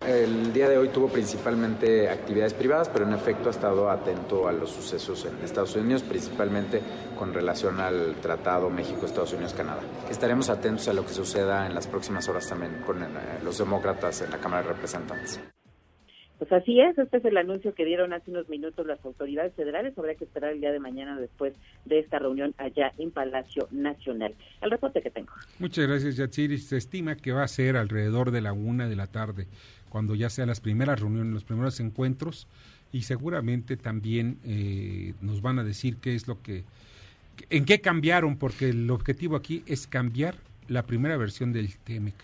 El 0.00 0.52
día 0.52 0.68
de 0.68 0.78
hoy 0.78 0.88
tuvo 0.88 1.08
principalmente 1.08 2.08
actividades 2.08 2.54
privadas, 2.54 2.88
pero 2.88 3.04
en 3.04 3.12
efecto 3.12 3.48
ha 3.48 3.50
estado 3.50 3.90
atento 3.90 4.48
a 4.48 4.52
los 4.52 4.70
sucesos 4.70 5.26
en 5.26 5.44
Estados 5.44 5.74
Unidos, 5.76 6.02
principalmente 6.02 6.80
con 7.18 7.34
relación 7.34 7.80
al 7.80 8.14
Tratado 8.22 8.70
México-Estados 8.70 9.32
Unidos-Canadá. 9.32 9.80
Estaremos 10.08 10.50
atentos 10.50 10.88
a 10.88 10.92
lo 10.92 11.04
que 11.04 11.12
suceda 11.12 11.66
en 11.66 11.74
las 11.74 11.88
próximas 11.88 12.28
horas 12.28 12.48
también 12.48 12.82
con 12.86 13.02
eh, 13.02 13.06
los 13.44 13.58
demócratas 13.58 14.22
en 14.22 14.30
la 14.30 14.38
Cámara 14.38 14.62
de 14.62 14.68
Representantes. 14.68 15.40
Pues 16.38 16.52
así 16.52 16.80
es, 16.80 16.96
este 16.96 17.16
es 17.16 17.24
el 17.24 17.36
anuncio 17.36 17.74
que 17.74 17.84
dieron 17.84 18.12
hace 18.12 18.30
unos 18.30 18.48
minutos 18.48 18.86
las 18.86 19.04
autoridades 19.04 19.52
federales. 19.54 19.98
Habrá 19.98 20.14
que 20.14 20.24
esperar 20.24 20.52
el 20.52 20.60
día 20.60 20.70
de 20.70 20.78
mañana 20.78 21.18
después 21.18 21.52
de 21.84 21.98
esta 21.98 22.20
reunión 22.20 22.54
allá 22.58 22.92
en 22.96 23.10
Palacio 23.10 23.66
Nacional. 23.72 24.34
El 24.62 24.70
reporte 24.70 25.02
que 25.02 25.10
tengo. 25.10 25.32
Muchas 25.58 25.88
gracias, 25.88 26.16
Yatsiri. 26.16 26.58
Se 26.58 26.76
estima 26.76 27.16
que 27.16 27.32
va 27.32 27.42
a 27.42 27.48
ser 27.48 27.76
alrededor 27.76 28.30
de 28.30 28.40
la 28.40 28.52
una 28.52 28.88
de 28.88 28.94
la 28.94 29.08
tarde 29.08 29.48
cuando 29.88 30.14
ya 30.14 30.30
sean 30.30 30.48
las 30.48 30.60
primeras 30.60 31.00
reuniones, 31.00 31.32
los 31.32 31.44
primeros 31.44 31.80
encuentros, 31.80 32.46
y 32.92 33.02
seguramente 33.02 33.76
también 33.76 34.38
eh, 34.44 35.14
nos 35.20 35.42
van 35.42 35.58
a 35.58 35.64
decir 35.64 35.96
qué 35.96 36.14
es 36.14 36.28
lo 36.28 36.40
que, 36.42 36.64
en 37.50 37.64
qué 37.64 37.80
cambiaron, 37.80 38.36
porque 38.36 38.68
el 38.68 38.90
objetivo 38.90 39.34
aquí 39.34 39.62
es 39.66 39.86
cambiar 39.86 40.36
la 40.68 40.84
primera 40.84 41.16
versión 41.16 41.52
del 41.52 41.76
TEMEC 41.78 42.14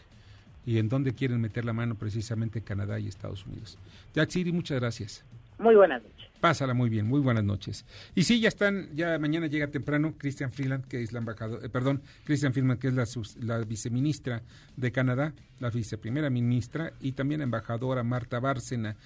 y 0.66 0.78
en 0.78 0.88
dónde 0.88 1.14
quieren 1.14 1.40
meter 1.40 1.64
la 1.64 1.72
mano 1.72 1.94
precisamente 1.96 2.62
Canadá 2.62 2.98
y 2.98 3.08
Estados 3.08 3.46
Unidos. 3.46 3.78
Jack 4.14 4.30
City, 4.30 4.52
muchas 4.52 4.80
gracias. 4.80 5.24
Muy 5.58 5.76
buenas 5.76 6.02
noches. 6.02 6.30
Pásala 6.40 6.74
muy 6.74 6.90
bien, 6.90 7.06
muy 7.06 7.20
buenas 7.20 7.44
noches. 7.44 7.86
Y 8.14 8.24
sí, 8.24 8.40
ya 8.40 8.48
están, 8.48 8.94
ya 8.94 9.18
mañana 9.18 9.46
llega 9.46 9.68
temprano 9.68 10.14
Christian 10.18 10.50
Freeland, 10.50 10.84
que 10.86 11.02
es 11.02 11.12
la 11.12 11.20
embajadora, 11.20 11.64
eh, 11.64 11.68
perdón, 11.68 12.02
Christian 12.24 12.52
Freeland, 12.52 12.78
que 12.78 12.88
es 12.88 12.94
la, 12.94 13.06
la, 13.40 13.64
viceministra 13.64 14.42
de 14.76 14.92
Canadá, 14.92 15.32
la 15.60 15.70
viceprimera 15.70 16.28
ministra, 16.28 16.92
y 17.00 17.12
también 17.12 17.38
la 17.38 17.44
embajadora 17.44 18.02
Marta 18.02 18.40
Bárcena. 18.40 18.96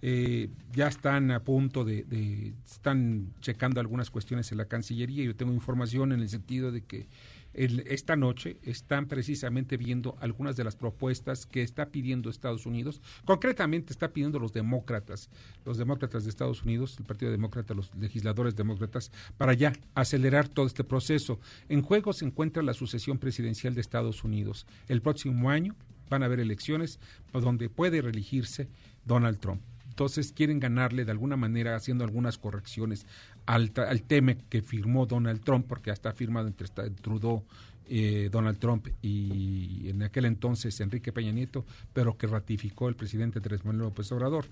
Eh, 0.00 0.48
ya 0.72 0.86
están 0.88 1.30
a 1.32 1.40
punto 1.40 1.84
de, 1.84 2.04
de, 2.04 2.54
están 2.64 3.34
checando 3.40 3.80
algunas 3.80 4.10
cuestiones 4.10 4.50
en 4.52 4.58
la 4.58 4.64
Cancillería. 4.64 5.24
Yo 5.24 5.36
tengo 5.36 5.52
información 5.52 6.12
en 6.12 6.20
el 6.20 6.28
sentido 6.28 6.72
de 6.72 6.82
que 6.82 7.06
esta 7.58 8.14
noche 8.14 8.56
están 8.62 9.06
precisamente 9.06 9.76
viendo 9.76 10.16
algunas 10.20 10.56
de 10.56 10.62
las 10.62 10.76
propuestas 10.76 11.44
que 11.44 11.62
está 11.62 11.86
pidiendo 11.86 12.30
Estados 12.30 12.66
Unidos. 12.66 13.02
Concretamente 13.24 13.92
está 13.92 14.12
pidiendo 14.12 14.38
los 14.38 14.52
demócratas, 14.52 15.28
los 15.64 15.76
demócratas 15.76 16.22
de 16.22 16.30
Estados 16.30 16.62
Unidos, 16.62 16.96
el 16.98 17.04
Partido 17.04 17.32
Demócrata, 17.32 17.74
los 17.74 17.92
legisladores 17.96 18.54
demócratas, 18.54 19.10
para 19.36 19.54
ya 19.54 19.72
acelerar 19.94 20.48
todo 20.48 20.66
este 20.66 20.84
proceso. 20.84 21.40
En 21.68 21.82
juego 21.82 22.12
se 22.12 22.24
encuentra 22.24 22.62
la 22.62 22.74
sucesión 22.74 23.18
presidencial 23.18 23.74
de 23.74 23.80
Estados 23.80 24.22
Unidos. 24.22 24.66
El 24.86 25.02
próximo 25.02 25.50
año 25.50 25.74
van 26.08 26.22
a 26.22 26.26
haber 26.26 26.40
elecciones 26.40 27.00
donde 27.32 27.68
puede 27.68 28.00
reelegirse 28.00 28.68
Donald 29.04 29.40
Trump 29.40 29.60
entonces 29.98 30.30
quieren 30.30 30.60
ganarle 30.60 31.04
de 31.04 31.10
alguna 31.10 31.36
manera 31.36 31.74
haciendo 31.74 32.04
algunas 32.04 32.38
correcciones 32.38 33.04
al, 33.48 33.72
al 33.76 34.02
que 34.50 34.60
firmó 34.60 35.06
Donald 35.06 35.40
Trump, 35.42 35.64
porque 35.66 35.90
hasta 35.90 36.12
firmado 36.12 36.48
entre 36.48 36.68
Trudeau, 37.00 37.44
eh, 37.88 38.28
Donald 38.30 38.58
Trump 38.58 38.88
y 39.00 39.88
en 39.88 40.02
aquel 40.02 40.26
entonces 40.26 40.78
Enrique 40.82 41.12
Peña 41.12 41.32
Nieto, 41.32 41.64
pero 41.94 42.18
que 42.18 42.26
ratificó 42.26 42.90
el 42.90 42.94
presidente 42.94 43.38
Andrés 43.38 43.64
Manuel 43.64 43.86
López 43.86 44.12
Obrador. 44.12 44.44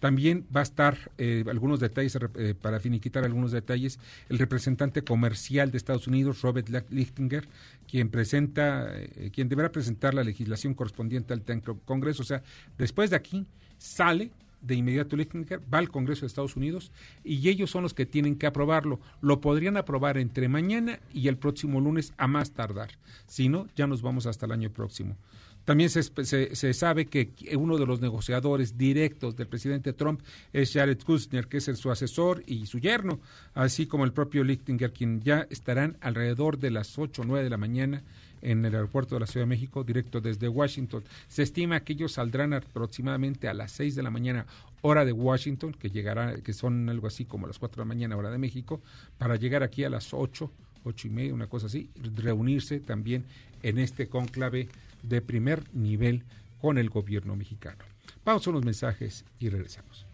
También 0.00 0.46
va 0.54 0.60
a 0.60 0.64
estar 0.64 0.98
eh, 1.16 1.44
algunos 1.48 1.80
detalles, 1.80 2.18
eh, 2.36 2.54
para 2.60 2.78
finiquitar 2.78 3.24
algunos 3.24 3.52
detalles, 3.52 3.98
el 4.28 4.38
representante 4.38 5.02
comercial 5.02 5.70
de 5.70 5.78
Estados 5.78 6.06
Unidos, 6.06 6.42
Robert 6.42 6.68
Lichtinger, 6.90 7.48
quien 7.88 8.10
presenta, 8.10 8.92
quien 9.32 9.48
deberá 9.48 9.72
presentar 9.72 10.12
la 10.12 10.24
legislación 10.24 10.74
correspondiente 10.74 11.32
al 11.32 11.42
Congreso. 11.86 12.22
O 12.22 12.26
sea, 12.26 12.42
después 12.76 13.08
de 13.08 13.16
aquí 13.16 13.46
sale 13.78 14.30
de 14.62 14.74
inmediato 14.74 15.16
Lichtenberg 15.16 15.62
va 15.72 15.78
al 15.78 15.90
Congreso 15.90 16.22
de 16.22 16.28
Estados 16.28 16.56
Unidos 16.56 16.92
y 17.24 17.48
ellos 17.48 17.70
son 17.70 17.82
los 17.82 17.94
que 17.94 18.06
tienen 18.06 18.36
que 18.36 18.46
aprobarlo. 18.46 19.00
Lo 19.20 19.40
podrían 19.40 19.76
aprobar 19.76 20.18
entre 20.18 20.48
mañana 20.48 21.00
y 21.12 21.28
el 21.28 21.36
próximo 21.36 21.80
lunes 21.80 22.14
a 22.16 22.26
más 22.26 22.52
tardar. 22.52 22.90
Si 23.26 23.48
no, 23.48 23.68
ya 23.76 23.86
nos 23.86 24.02
vamos 24.02 24.26
hasta 24.26 24.46
el 24.46 24.52
año 24.52 24.70
próximo. 24.70 25.16
También 25.64 25.90
se, 25.90 26.74
sabe 26.74 27.06
que 27.06 27.30
uno 27.56 27.78
de 27.78 27.86
los 27.86 28.00
negociadores 28.00 28.76
directos 28.76 29.36
del 29.36 29.46
presidente 29.46 29.92
Trump 29.92 30.20
es 30.52 30.72
Jared 30.72 31.00
Kushner, 31.00 31.46
que 31.46 31.58
es 31.58 31.68
el, 31.68 31.76
su 31.76 31.90
asesor 31.90 32.42
y 32.46 32.66
su 32.66 32.80
yerno, 32.80 33.20
así 33.54 33.86
como 33.86 34.04
el 34.04 34.12
propio 34.12 34.42
Lichtenberg, 34.42 34.92
quien 34.92 35.20
ya 35.20 35.46
estarán 35.50 35.98
alrededor 36.00 36.58
de 36.58 36.72
las 36.72 36.98
8 36.98 37.22
o 37.22 37.24
9 37.24 37.44
de 37.44 37.50
la 37.50 37.58
mañana 37.58 38.02
en 38.42 38.64
el 38.64 38.74
aeropuerto 38.74 39.14
de 39.14 39.20
la 39.20 39.26
Ciudad 39.26 39.46
de 39.46 39.50
México, 39.50 39.84
directo 39.84 40.20
desde 40.20 40.48
Washington. 40.48 41.04
Se 41.28 41.42
estima 41.42 41.80
que 41.80 41.94
ellos 41.94 42.12
saldrán 42.12 42.52
aproximadamente 42.52 43.48
a 43.48 43.54
las 43.54 43.72
6 43.72 43.94
de 43.94 44.02
la 44.02 44.10
mañana, 44.10 44.46
hora 44.82 45.04
de 45.04 45.12
Washington, 45.12 45.72
que 45.72 45.90
llegará, 45.90 46.36
que 46.36 46.52
son 46.52 46.88
algo 46.88 47.06
así 47.06 47.24
como 47.24 47.46
las 47.46 47.58
4 47.58 47.76
de 47.76 47.88
la 47.88 47.94
mañana, 47.94 48.16
hora 48.16 48.30
de 48.30 48.38
México, 48.38 48.80
para 49.18 49.36
llegar 49.36 49.62
aquí 49.62 49.84
a 49.84 49.90
las 49.90 50.12
8, 50.12 50.50
8 50.84 51.08
y 51.08 51.10
media, 51.10 51.34
una 51.34 51.46
cosa 51.46 51.66
así, 51.66 51.88
reunirse 52.16 52.80
también 52.80 53.24
en 53.62 53.78
este 53.78 54.08
cónclave 54.08 54.68
de 55.02 55.22
primer 55.22 55.62
nivel 55.74 56.24
con 56.60 56.78
el 56.78 56.90
gobierno 56.90 57.36
mexicano. 57.36 57.84
Vamos 58.24 58.46
a 58.46 58.50
unos 58.50 58.64
mensajes 58.64 59.24
y 59.38 59.48
regresamos. 59.48 60.11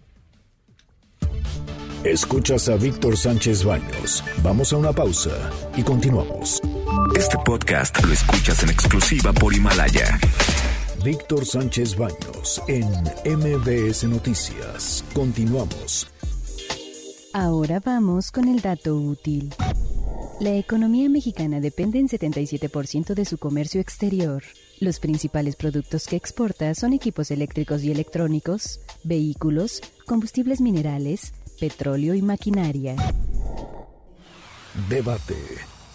Escuchas 2.05 2.69
a 2.69 2.77
Víctor 2.77 3.17
Sánchez 3.17 3.65
Baños. 3.65 4.23
Vamos 4.43 4.73
a 4.73 4.77
una 4.77 4.93
pausa 4.93 5.51
y 5.77 5.83
continuamos. 5.83 6.61
Este 7.17 7.37
podcast 7.45 8.05
lo 8.05 8.13
escuchas 8.13 8.63
en 8.63 8.71
exclusiva 8.71 9.33
por 9.33 9.53
Himalaya. 9.53 10.19
Víctor 11.05 11.45
Sánchez 11.45 11.97
Baños 11.97 12.63
en 12.69 12.87
MBS 13.25 14.05
Noticias. 14.05 15.05
Continuamos. 15.13 16.07
Ahora 17.33 17.81
vamos 17.85 18.31
con 18.31 18.47
el 18.47 18.61
dato 18.61 18.95
útil. 18.95 19.53
La 20.41 20.55
economía 20.55 21.09
mexicana 21.09 21.61
depende 21.61 21.99
en 21.99 22.09
77% 22.09 23.15
de 23.15 23.25
su 23.25 23.39
comercio 23.39 23.81
exterior. 23.81 24.45
Los 24.79 25.01
principales 25.01 25.57
productos 25.57 26.07
que 26.07 26.15
exporta 26.15 26.73
son 26.77 26.93
equipos 26.93 27.33
eléctricos 27.33 27.83
y 27.83 27.91
electrónicos, 27.91 28.79
vehículos, 29.03 29.83
combustibles 30.07 30.61
minerales, 30.61 31.33
petróleo 31.59 32.15
y 32.15 32.23
maquinaria. 32.23 32.97
Debate. 34.89 35.37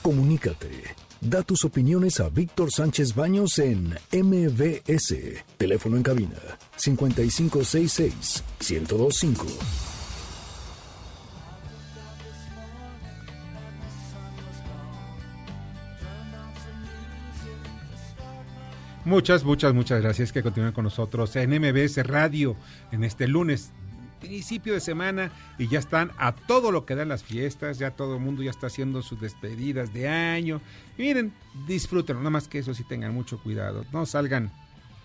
Comunícate. 0.02 0.96
Da 1.22 1.42
tus 1.42 1.64
opiniones 1.64 2.20
a 2.20 2.28
Víctor 2.30 2.70
Sánchez 2.72 3.16
Baños 3.16 3.58
en 3.60 3.96
MBS. 4.12 5.16
Teléfono 5.58 5.96
en 5.96 6.04
cabina 6.04 6.40
5566 6.76 8.44
1025. 8.60 9.46
Muchas, 19.06 19.44
muchas, 19.44 19.74
muchas 19.74 20.02
gracias 20.02 20.32
que 20.32 20.42
continúen 20.42 20.72
con 20.72 20.86
nosotros 20.86 21.36
en 21.36 21.50
MBS 21.50 22.06
Radio 22.08 22.56
en 22.92 23.04
este 23.04 23.28
lunes 23.28 23.74
principio 24.24 24.74
de 24.74 24.80
semana 24.80 25.32
y 25.58 25.68
ya 25.68 25.80
están 25.80 26.12
a 26.18 26.34
todo 26.34 26.72
lo 26.72 26.86
que 26.86 26.96
dan 26.96 27.10
las 27.10 27.24
fiestas, 27.24 27.78
ya 27.78 27.92
todo 27.92 28.16
el 28.16 28.22
mundo 28.22 28.42
ya 28.42 28.52
está 28.52 28.68
haciendo 28.68 29.02
sus 29.02 29.20
despedidas 29.20 29.94
de 29.94 30.08
año. 30.08 30.62
Miren, 30.98 31.34
disfruten, 31.68 32.18
nada 32.18 32.30
más 32.30 32.48
que 32.48 32.60
eso 32.60 32.74
sí 32.74 32.84
tengan 32.84 33.14
mucho 33.14 33.42
cuidado, 33.42 33.86
no 33.92 34.06
salgan 34.06 34.52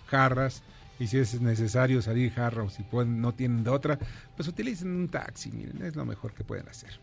jarras 0.07 0.63
y 0.99 1.07
si 1.07 1.17
es 1.17 1.39
necesario 1.41 2.01
salir 2.01 2.31
jarra 2.31 2.63
o 2.63 2.69
si 2.69 2.83
pueden, 2.83 3.21
no 3.21 3.33
tienen 3.33 3.63
de 3.63 3.69
otra, 3.69 3.99
pues 4.35 4.47
utilicen 4.47 4.89
un 4.89 5.09
taxi, 5.09 5.51
miren, 5.51 5.81
es 5.83 5.95
lo 5.95 6.05
mejor 6.05 6.33
que 6.33 6.43
pueden 6.43 6.67
hacer. 6.69 6.99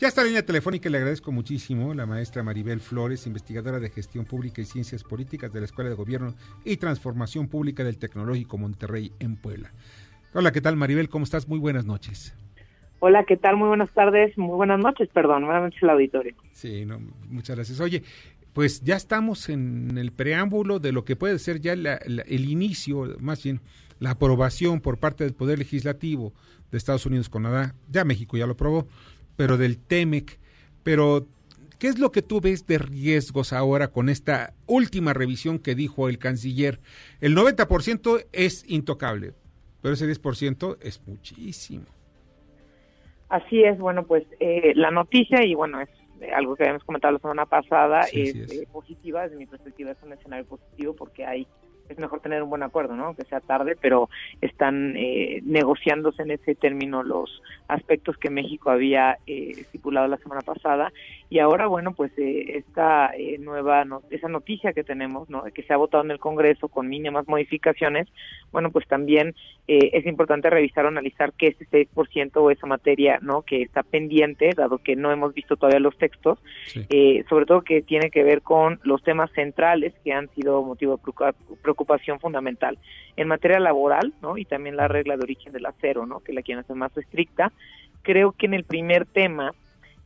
Ya 0.00 0.08
está 0.08 0.22
la 0.22 0.26
línea 0.26 0.44
telefónica, 0.44 0.90
le 0.90 0.98
agradezco 0.98 1.30
muchísimo 1.30 1.94
la 1.94 2.04
maestra 2.04 2.42
Maribel 2.42 2.80
Flores, 2.80 3.28
investigadora 3.28 3.78
de 3.78 3.90
Gestión 3.90 4.24
Pública 4.24 4.60
y 4.60 4.64
Ciencias 4.64 5.04
Políticas 5.04 5.52
de 5.52 5.60
la 5.60 5.66
Escuela 5.66 5.88
de 5.88 5.94
Gobierno 5.94 6.34
y 6.64 6.78
Transformación 6.78 7.46
Pública 7.46 7.84
del 7.84 7.98
Tecnológico 7.98 8.58
Monterrey 8.58 9.12
en 9.20 9.36
Puebla. 9.36 9.72
Hola, 10.34 10.52
¿qué 10.52 10.60
tal 10.60 10.76
Maribel? 10.76 11.08
¿Cómo 11.08 11.24
estás? 11.24 11.48
Muy 11.48 11.58
buenas 11.58 11.84
noches. 11.86 12.34
Hola, 13.00 13.24
¿qué 13.24 13.36
tal? 13.36 13.56
Muy 13.56 13.68
buenas 13.68 13.90
tardes, 13.92 14.36
muy 14.38 14.54
buenas 14.56 14.80
noches, 14.80 15.08
perdón, 15.12 15.44
buenas 15.44 15.62
noches 15.64 15.82
al 15.82 15.90
auditorio. 15.90 16.34
Sí, 16.52 16.84
no, 16.86 16.98
muchas 17.28 17.56
gracias. 17.56 17.78
Oye, 17.80 18.02
pues 18.52 18.80
ya 18.82 18.96
estamos 18.96 19.48
en 19.48 19.98
el 19.98 20.10
preámbulo 20.12 20.78
de 20.80 20.92
lo 20.92 21.04
que 21.04 21.14
puede 21.16 21.38
ser 21.38 21.60
ya 21.60 21.76
la- 21.76 22.00
la- 22.06 22.22
el 22.22 22.48
inicio, 22.48 23.16
más 23.20 23.42
bien 23.42 23.60
la 24.00 24.10
aprobación 24.12 24.80
por 24.80 24.98
parte 24.98 25.24
del 25.24 25.34
Poder 25.34 25.58
Legislativo 25.58 26.32
de 26.70 26.78
Estados 26.78 27.04
Unidos 27.06 27.28
con 27.28 27.42
Canadá, 27.44 27.74
ya 27.90 28.04
México 28.04 28.36
ya 28.36 28.46
lo 28.46 28.52
aprobó, 28.54 28.88
pero 29.36 29.56
del 29.56 29.78
TEMEC. 29.78 30.38
Pero, 30.82 31.26
¿qué 31.78 31.88
es 31.88 31.98
lo 31.98 32.10
que 32.10 32.22
tú 32.22 32.40
ves 32.40 32.66
de 32.66 32.78
riesgos 32.78 33.52
ahora 33.52 33.88
con 33.88 34.08
esta 34.08 34.54
última 34.66 35.12
revisión 35.12 35.58
que 35.58 35.74
dijo 35.74 36.08
el 36.08 36.18
canciller? 36.18 36.80
El 37.20 37.34
90% 37.34 38.18
es 38.32 38.64
intocable, 38.66 39.34
pero 39.84 39.92
ese 39.92 40.06
10% 40.06 40.78
es 40.80 41.06
muchísimo. 41.06 41.84
Así 43.28 43.62
es, 43.64 43.78
bueno, 43.78 44.04
pues 44.06 44.24
eh, 44.40 44.72
la 44.74 44.90
noticia, 44.90 45.44
y 45.44 45.54
bueno, 45.54 45.78
es 45.82 45.90
eh, 46.22 46.30
algo 46.34 46.56
que 46.56 46.62
habíamos 46.62 46.84
comentado 46.84 47.12
la 47.12 47.18
semana 47.18 47.44
pasada, 47.44 48.04
Sí, 48.04 48.22
es, 48.22 48.32
sí 48.32 48.40
es. 48.40 48.52
eh, 48.62 48.68
positiva, 48.72 49.24
desde 49.24 49.36
mi 49.36 49.44
perspectiva 49.44 49.90
es 49.90 49.98
un 50.02 50.14
escenario 50.14 50.46
positivo 50.46 50.96
porque 50.96 51.26
hay 51.26 51.46
es 51.88 51.98
mejor 51.98 52.20
tener 52.20 52.42
un 52.42 52.50
buen 52.50 52.62
acuerdo, 52.62 52.94
¿no? 52.96 53.06
Aunque 53.06 53.24
sea 53.24 53.40
tarde, 53.40 53.76
pero 53.80 54.08
están 54.40 54.94
eh, 54.96 55.40
negociándose 55.44 56.22
en 56.22 56.30
ese 56.32 56.54
término 56.54 57.02
los 57.02 57.42
aspectos 57.68 58.16
que 58.18 58.30
México 58.30 58.70
había 58.70 59.18
eh, 59.26 59.56
estipulado 59.58 60.06
la 60.08 60.16
semana 60.18 60.42
pasada 60.42 60.92
y 61.30 61.38
ahora, 61.40 61.66
bueno, 61.66 61.92
pues 61.94 62.12
eh, 62.18 62.58
esta 62.58 63.10
eh, 63.16 63.38
nueva, 63.38 63.84
no- 63.84 64.02
esa 64.10 64.28
noticia 64.28 64.72
que 64.72 64.84
tenemos, 64.84 65.28
¿no? 65.30 65.44
Que 65.44 65.62
se 65.62 65.72
ha 65.72 65.76
votado 65.76 66.04
en 66.04 66.10
el 66.10 66.18
Congreso 66.18 66.68
con 66.68 66.88
mínimas 66.88 67.26
modificaciones, 67.28 68.08
bueno, 68.52 68.70
pues 68.70 68.86
también 68.86 69.34
eh, 69.66 69.90
es 69.94 70.06
importante 70.06 70.48
revisar 70.50 70.84
o 70.84 70.88
analizar 70.88 71.32
que 71.32 71.48
ese 71.48 71.66
6% 71.70 72.36
o 72.36 72.50
esa 72.50 72.66
materia, 72.66 73.18
¿no? 73.22 73.42
Que 73.42 73.62
está 73.62 73.82
pendiente, 73.82 74.50
dado 74.56 74.78
que 74.78 74.96
no 74.96 75.10
hemos 75.12 75.34
visto 75.34 75.56
todavía 75.56 75.80
los 75.80 75.96
textos, 75.98 76.38
eh, 76.90 77.24
sobre 77.28 77.46
todo 77.46 77.62
que 77.62 77.82
tiene 77.82 78.10
que 78.10 78.22
ver 78.22 78.42
con 78.42 78.78
los 78.84 79.02
temas 79.02 79.30
centrales 79.32 79.92
que 80.04 80.12
han 80.12 80.28
sido 80.34 80.62
motivo 80.62 80.96
de 80.96 81.02
preocupa- 81.02 81.34
preocupación 81.74 82.20
fundamental 82.20 82.78
en 83.16 83.28
materia 83.28 83.58
laboral, 83.58 84.14
¿no? 84.22 84.38
Y 84.38 84.44
también 84.44 84.76
la 84.76 84.88
regla 84.88 85.16
de 85.16 85.24
origen 85.24 85.52
del 85.52 85.66
acero, 85.66 86.06
¿no? 86.06 86.20
Que 86.20 86.32
la 86.32 86.42
quieren 86.42 86.64
hacer 86.64 86.76
más 86.76 86.96
estricta. 86.96 87.52
Creo 88.02 88.32
que 88.32 88.46
en 88.46 88.54
el 88.54 88.64
primer 88.64 89.06
tema 89.06 89.52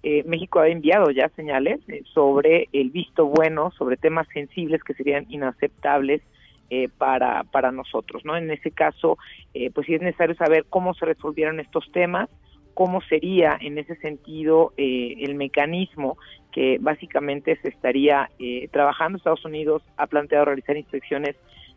eh, 0.02 0.22
México 0.24 0.61
ha 0.61 0.68
enviado 0.68 1.11
ya 1.11 1.28
señales 1.31 1.81
eh, 1.88 2.02
sobre 2.14 2.68
el 2.72 2.90
visto 2.90 3.26
bueno, 3.26 3.72
sobre 3.76 3.96
temas 3.96 4.26
sensibles 4.33 4.83
que 4.83 4.94
serían 4.94 5.26
inaceptables 5.28 6.22
eh, 6.70 6.88
para, 6.98 7.44
para 7.44 7.72
nosotros, 7.72 8.24
¿no? 8.24 8.37
En 8.37 8.50
ese 8.50 8.70
caso, 8.70 9.18
eh, 9.54 9.70
pues 9.70 9.87
sí 9.87 9.94
es 9.94 10.02
necesario 10.02 10.37
saber 10.37 10.66
cómo 10.68 10.94
se 10.94 11.07
resolvieron 11.07 11.61
estos 11.61 11.90
temas, 11.92 12.28
cómo 12.74 13.00
sería 13.00 13.59
en 13.61 13.78
ese 13.78 13.96
sentido 13.96 14.72
eh, 14.76 15.14
el 15.20 15.35
mecanismo 15.35 16.18
que 16.59 16.77
básicamente 16.81 17.57
se 17.62 17.68
estaría 17.68 18.31
eh, 18.40 18.66
trabajando. 18.73 19.16
Estados 19.16 19.44
Unidos 19.44 19.81
ha 19.97 20.09
planteado 20.09 20.47
realizar 20.47 20.77
inspecciones 20.77 21.37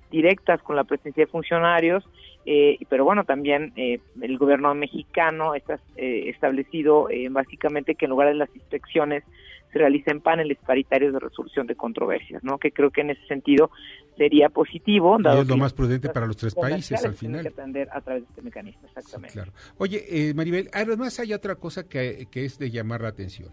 directas 0.09 0.59
con 0.63 0.75
la 0.75 0.85
presencia 0.85 1.23
de 1.23 1.31
funcionarios, 1.31 2.03
eh, 2.47 2.79
pero 2.89 3.05
bueno, 3.05 3.23
también 3.23 3.73
eh, 3.75 3.99
el 4.19 4.39
gobierno 4.39 4.73
mexicano 4.73 5.53
está 5.53 5.79
eh, 5.97 6.29
establecido 6.29 7.11
eh, 7.11 7.29
básicamente 7.29 7.93
que 7.93 8.05
en 8.05 8.09
lugar 8.09 8.29
de 8.29 8.33
las 8.33 8.49
inspecciones 8.55 9.23
se 9.71 9.77
realicen 9.77 10.19
paneles 10.19 10.57
paritarios 10.65 11.13
de 11.13 11.19
resolución 11.19 11.67
de 11.67 11.75
controversias, 11.75 12.43
¿no? 12.43 12.57
Que 12.57 12.71
creo 12.71 12.89
que 12.89 13.01
en 13.01 13.11
ese 13.11 13.23
sentido 13.27 13.69
sería 14.17 14.49
positivo. 14.49 15.15
Y 15.19 15.23
dado 15.23 15.43
es 15.43 15.47
lo 15.47 15.57
más 15.57 15.73
prudente 15.73 16.09
para 16.09 16.25
los 16.25 16.37
tres 16.37 16.55
países 16.55 17.05
al 17.05 17.13
final. 17.13 17.43
que 17.43 17.49
atender 17.49 17.87
a 17.91 18.01
través 18.01 18.23
de 18.23 18.29
este 18.29 18.41
mecanismo, 18.41 18.81
exactamente. 18.87 19.33
Claro. 19.33 19.51
Oye, 19.77 20.03
eh, 20.09 20.33
Maribel, 20.33 20.71
además 20.73 21.19
hay 21.19 21.33
otra 21.33 21.55
cosa 21.55 21.87
que, 21.87 22.25
que 22.31 22.45
es 22.45 22.57
de 22.57 22.71
llamar 22.71 23.01
la 23.01 23.09
atención. 23.09 23.51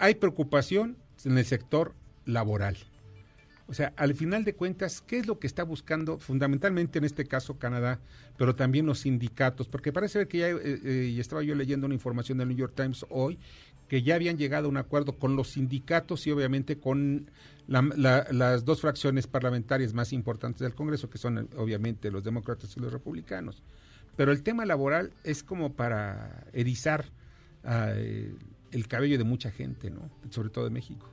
Hay 0.00 0.14
preocupación 0.14 0.96
en 1.24 1.36
el 1.38 1.44
sector 1.44 1.94
laboral. 2.24 2.76
O 3.68 3.74
sea, 3.74 3.92
al 3.96 4.14
final 4.14 4.44
de 4.44 4.54
cuentas, 4.54 5.00
¿qué 5.06 5.18
es 5.18 5.26
lo 5.26 5.38
que 5.38 5.46
está 5.46 5.62
buscando 5.62 6.18
fundamentalmente 6.18 6.98
en 6.98 7.04
este 7.04 7.24
caso 7.26 7.56
Canadá, 7.58 8.00
pero 8.36 8.56
también 8.56 8.86
los 8.86 9.00
sindicatos? 9.00 9.68
Porque 9.68 9.92
parece 9.92 10.18
ver 10.18 10.26
que 10.28 10.38
ya, 10.38 10.48
eh, 10.48 10.58
eh, 10.84 11.16
estaba 11.20 11.42
yo 11.44 11.54
leyendo 11.54 11.86
una 11.86 11.94
información 11.94 12.38
del 12.38 12.48
New 12.48 12.56
York 12.56 12.72
Times 12.74 13.06
hoy, 13.10 13.38
que 13.88 14.02
ya 14.02 14.14
habían 14.16 14.38
llegado 14.38 14.66
a 14.66 14.70
un 14.70 14.76
acuerdo 14.78 15.18
con 15.18 15.36
los 15.36 15.50
sindicatos 15.50 16.26
y 16.26 16.30
obviamente 16.32 16.78
con 16.78 17.30
la- 17.68 17.82
la- 17.96 18.26
las 18.32 18.64
dos 18.64 18.80
fracciones 18.80 19.26
parlamentarias 19.26 19.92
más 19.92 20.12
importantes 20.12 20.60
del 20.60 20.74
Congreso, 20.74 21.10
que 21.10 21.18
son 21.18 21.48
obviamente 21.56 22.10
los 22.10 22.24
demócratas 22.24 22.76
y 22.76 22.80
los 22.80 22.92
republicanos. 22.92 23.62
Pero 24.16 24.32
el 24.32 24.42
tema 24.42 24.64
laboral 24.66 25.12
es 25.24 25.42
como 25.44 25.74
para 25.74 26.44
erizar 26.54 27.04
ah, 27.62 27.90
eh, 27.94 28.34
el 28.72 28.86
cabello 28.88 29.18
de 29.18 29.24
mucha 29.24 29.50
gente, 29.50 29.90
¿no? 29.90 30.10
Sobre 30.30 30.50
todo 30.50 30.64
de 30.64 30.70
México. 30.70 31.08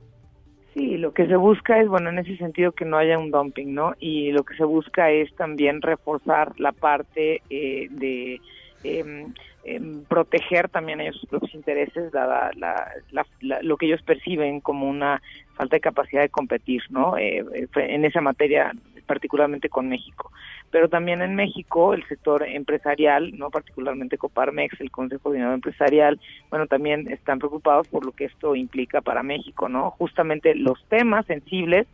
Sí, 0.74 0.96
lo 0.96 1.12
que 1.12 1.26
se 1.26 1.36
busca 1.36 1.80
es, 1.80 1.88
bueno, 1.88 2.10
en 2.10 2.18
ese 2.18 2.36
sentido 2.36 2.72
que 2.72 2.84
no 2.84 2.98
haya 2.98 3.18
un 3.18 3.30
dumping, 3.30 3.74
¿no? 3.74 3.94
Y 3.98 4.30
lo 4.32 4.44
que 4.44 4.54
se 4.56 4.64
busca 4.64 5.10
es 5.10 5.34
también 5.34 5.82
reforzar 5.82 6.52
la 6.60 6.72
parte 6.72 7.42
eh, 7.50 7.88
de 7.90 8.40
em, 8.84 9.32
em, 9.64 10.04
proteger 10.04 10.68
también 10.68 11.00
ellos 11.00 11.16
sus 11.16 11.28
propios 11.28 11.52
intereses, 11.54 12.12
la, 12.12 12.50
la- 12.56 12.92
la- 13.40 13.62
lo 13.62 13.76
que 13.76 13.86
ellos 13.86 14.02
perciben 14.02 14.60
como 14.60 14.88
una 14.88 15.20
falta 15.54 15.74
de 15.76 15.80
capacidad 15.80 16.22
de 16.22 16.28
competir, 16.28 16.82
¿no? 16.90 17.18
Eh, 17.18 17.44
eh, 17.54 17.66
en 17.74 18.04
esa 18.04 18.20
materia, 18.20 18.72
particularmente 19.08 19.68
con 19.68 19.88
México. 19.88 20.30
Pero 20.70 20.88
también 20.88 21.20
en 21.22 21.34
México, 21.34 21.94
el 21.94 22.06
sector 22.06 22.44
empresarial, 22.44 23.36
no 23.36 23.50
particularmente 23.50 24.18
Coparmex, 24.18 24.80
el 24.80 24.92
Consejo 24.92 25.32
Dinero 25.32 25.52
Empresarial, 25.52 26.20
bueno, 26.50 26.68
también 26.68 27.10
están 27.10 27.40
preocupados 27.40 27.88
por 27.88 28.06
lo 28.06 28.12
que 28.12 28.26
esto 28.26 28.54
implica 28.54 29.00
para 29.00 29.24
México, 29.24 29.68
¿no? 29.68 29.90
Justamente 29.90 30.54
los 30.54 30.80
temas 30.84 31.26
sensibles 31.26 31.88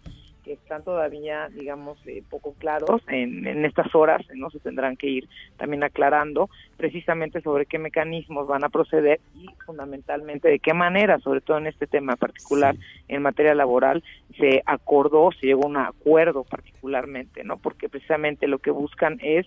que 0.44 0.52
están 0.52 0.85
todavía, 0.85 1.48
digamos, 1.48 1.98
eh, 2.07 2.22
poco 2.28 2.54
claros 2.54 3.02
en, 3.09 3.46
en 3.46 3.64
estas 3.64 3.94
horas, 3.94 4.22
no 4.35 4.50
se 4.50 4.61
tendrán 4.61 4.96
que 4.96 5.09
ir 5.09 5.28
también 5.57 5.83
aclarando 5.83 6.50
precisamente 6.76 7.40
sobre 7.40 7.66
qué 7.66 7.78
mecanismos 7.78 8.46
van 8.46 8.64
a 8.64 8.68
proceder 8.68 9.20
y 9.35 9.46
fundamentalmente 9.64 10.48
de 10.48 10.59
qué 10.59 10.74
manera, 10.74 11.18
sobre 11.20 11.40
todo 11.40 11.59
en 11.59 11.66
este 11.66 11.87
tema 11.87 12.16
particular 12.16 12.76
en 13.09 13.22
materia 13.22 13.54
laboral, 13.54 14.04
se 14.38 14.62
acordó, 14.66 15.30
se 15.33 15.46
llegó 15.46 15.64
a 15.64 15.68
un 15.68 15.76
acuerdo 15.76 16.44
particularmente, 16.44 17.44
¿no? 17.44 17.57
Porque 17.57 17.88
precisamente 17.88 18.46
lo 18.46 18.59
que 18.59 18.70
buscan 18.70 19.18
es 19.22 19.46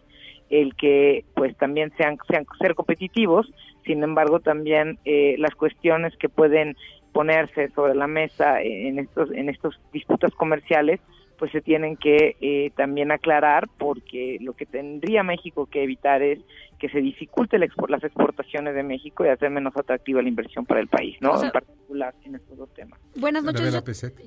el 0.49 0.75
que 0.75 1.25
pues 1.35 1.55
también 1.57 1.91
sean, 1.97 2.17
sean 2.27 2.45
ser 2.59 2.75
competitivos, 2.75 3.51
sin 3.85 4.03
embargo 4.03 4.39
también 4.39 4.97
eh, 5.05 5.35
las 5.39 5.53
cuestiones 5.55 6.15
que 6.17 6.29
pueden 6.29 6.75
ponerse 7.17 7.69
sobre 7.73 7.95
la 7.95 8.05
mesa 8.07 8.61
en 8.61 8.99
estos 8.99 9.31
en 9.31 9.49
estos 9.49 9.73
disputas 9.91 10.31
comerciales 10.35 10.99
pues 11.39 11.51
se 11.51 11.61
tienen 11.61 11.97
que 11.97 12.35
eh, 12.41 12.71
también 12.75 13.11
aclarar 13.11 13.67
porque 13.77 14.37
lo 14.41 14.53
que 14.53 14.65
tendría 14.65 15.21
México 15.23 15.67
que 15.67 15.83
evitar 15.83 16.21
es 16.21 16.39
que 16.79 16.89
se 16.89 16.99
dificulte 16.99 17.57
la 17.59 17.65
expo- 17.67 17.89
las 17.89 18.03
exportaciones 18.03 18.73
de 18.75 18.81
México 18.83 19.23
y 19.25 19.29
hacer 19.29 19.49
menos 19.51 19.75
atractiva 19.77 20.21
la 20.23 20.29
inversión 20.29 20.65
para 20.65 20.79
el 20.79 20.87
país, 20.87 21.15
¿no? 21.21 21.31
O 21.33 21.37
sea- 21.37 21.47
en 21.49 21.53
particular 21.53 22.13
en 22.25 22.35
estos 22.35 22.57
dos 22.57 22.73
temas. 22.73 22.99
Buenas 23.15 23.43
noches. 23.43 23.61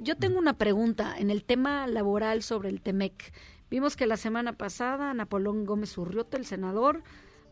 Yo, 0.02 0.14
tengo 0.16 0.38
una 0.38 0.54
pregunta 0.54 1.14
en 1.18 1.30
el 1.30 1.42
tema 1.44 1.86
laboral 1.88 2.42
sobre 2.42 2.68
el 2.68 2.80
TEMEC. 2.80 3.32
Vimos 3.70 3.96
que 3.96 4.06
la 4.06 4.16
semana 4.16 4.52
pasada 4.52 5.12
Napoleón 5.14 5.64
Gómez 5.66 5.96
Urriota, 5.98 6.36
el 6.36 6.44
senador, 6.44 7.02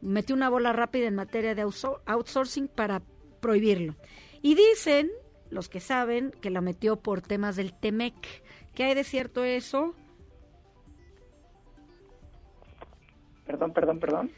metió 0.00 0.36
una 0.36 0.48
bola 0.50 0.72
rápida 0.72 1.06
en 1.08 1.16
materia 1.16 1.56
de 1.56 1.64
outso- 1.64 2.00
outsourcing 2.06 2.68
para 2.68 3.02
prohibirlo. 3.40 3.94
Y 4.40 4.54
dicen, 4.54 5.10
los 5.50 5.68
que 5.68 5.80
saben, 5.80 6.32
que 6.40 6.50
la 6.50 6.60
metió 6.60 6.96
por 6.96 7.20
temas 7.20 7.56
del 7.56 7.72
TEMEC. 7.72 8.14
¿Qué 8.74 8.84
hay 8.84 8.94
de 8.94 9.04
cierto 9.04 9.44
eso? 9.44 9.94
Perdón, 13.46 13.72
perdón, 13.72 13.98
perdón. 13.98 14.30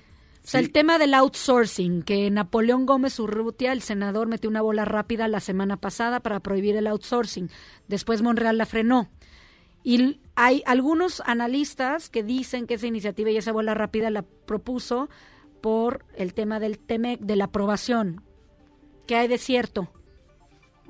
O 0.43 0.47
sea, 0.47 0.61
el 0.61 0.73
tema 0.73 0.99
del 0.99 1.13
outsourcing, 1.15 2.03
que 2.03 2.31
Napoleón 2.31 2.87
Gómez 2.87 3.19
Urrutia, 3.21 3.73
el 3.73 3.83
senador, 3.83 4.27
metió 4.27 4.49
una 4.49 4.63
bola 4.63 4.85
rápida 4.85 5.29
la 5.29 5.41
semana 5.41 5.77
pasada 5.77 6.21
para 6.21 6.41
prohibir 6.41 6.77
el 6.77 6.87
outsourcing. 6.87 7.51
Después 7.89 8.23
Monreal 8.23 8.57
la 8.57 8.67
frenó. 8.67 9.11
Y 9.83 10.21
hay 10.35 10.63
algunos 10.67 11.23
analistas 11.27 12.09
que 12.09 12.23
dicen 12.23 12.67
que 12.67 12.75
esa 12.75 12.87
iniciativa 12.87 13.31
y 13.31 13.37
esa 13.37 13.53
bola 13.53 13.75
rápida 13.75 14.11
la 14.11 14.23
propuso 14.23 15.09
por 15.61 16.07
el 16.17 16.33
tema 16.33 16.59
del 16.59 16.79
TEMEC, 16.79 17.21
de 17.21 17.37
la 17.37 17.45
aprobación. 17.45 18.23
¿Qué 19.07 19.17
hay 19.17 19.29
de 19.29 19.39
cierto? 19.39 19.91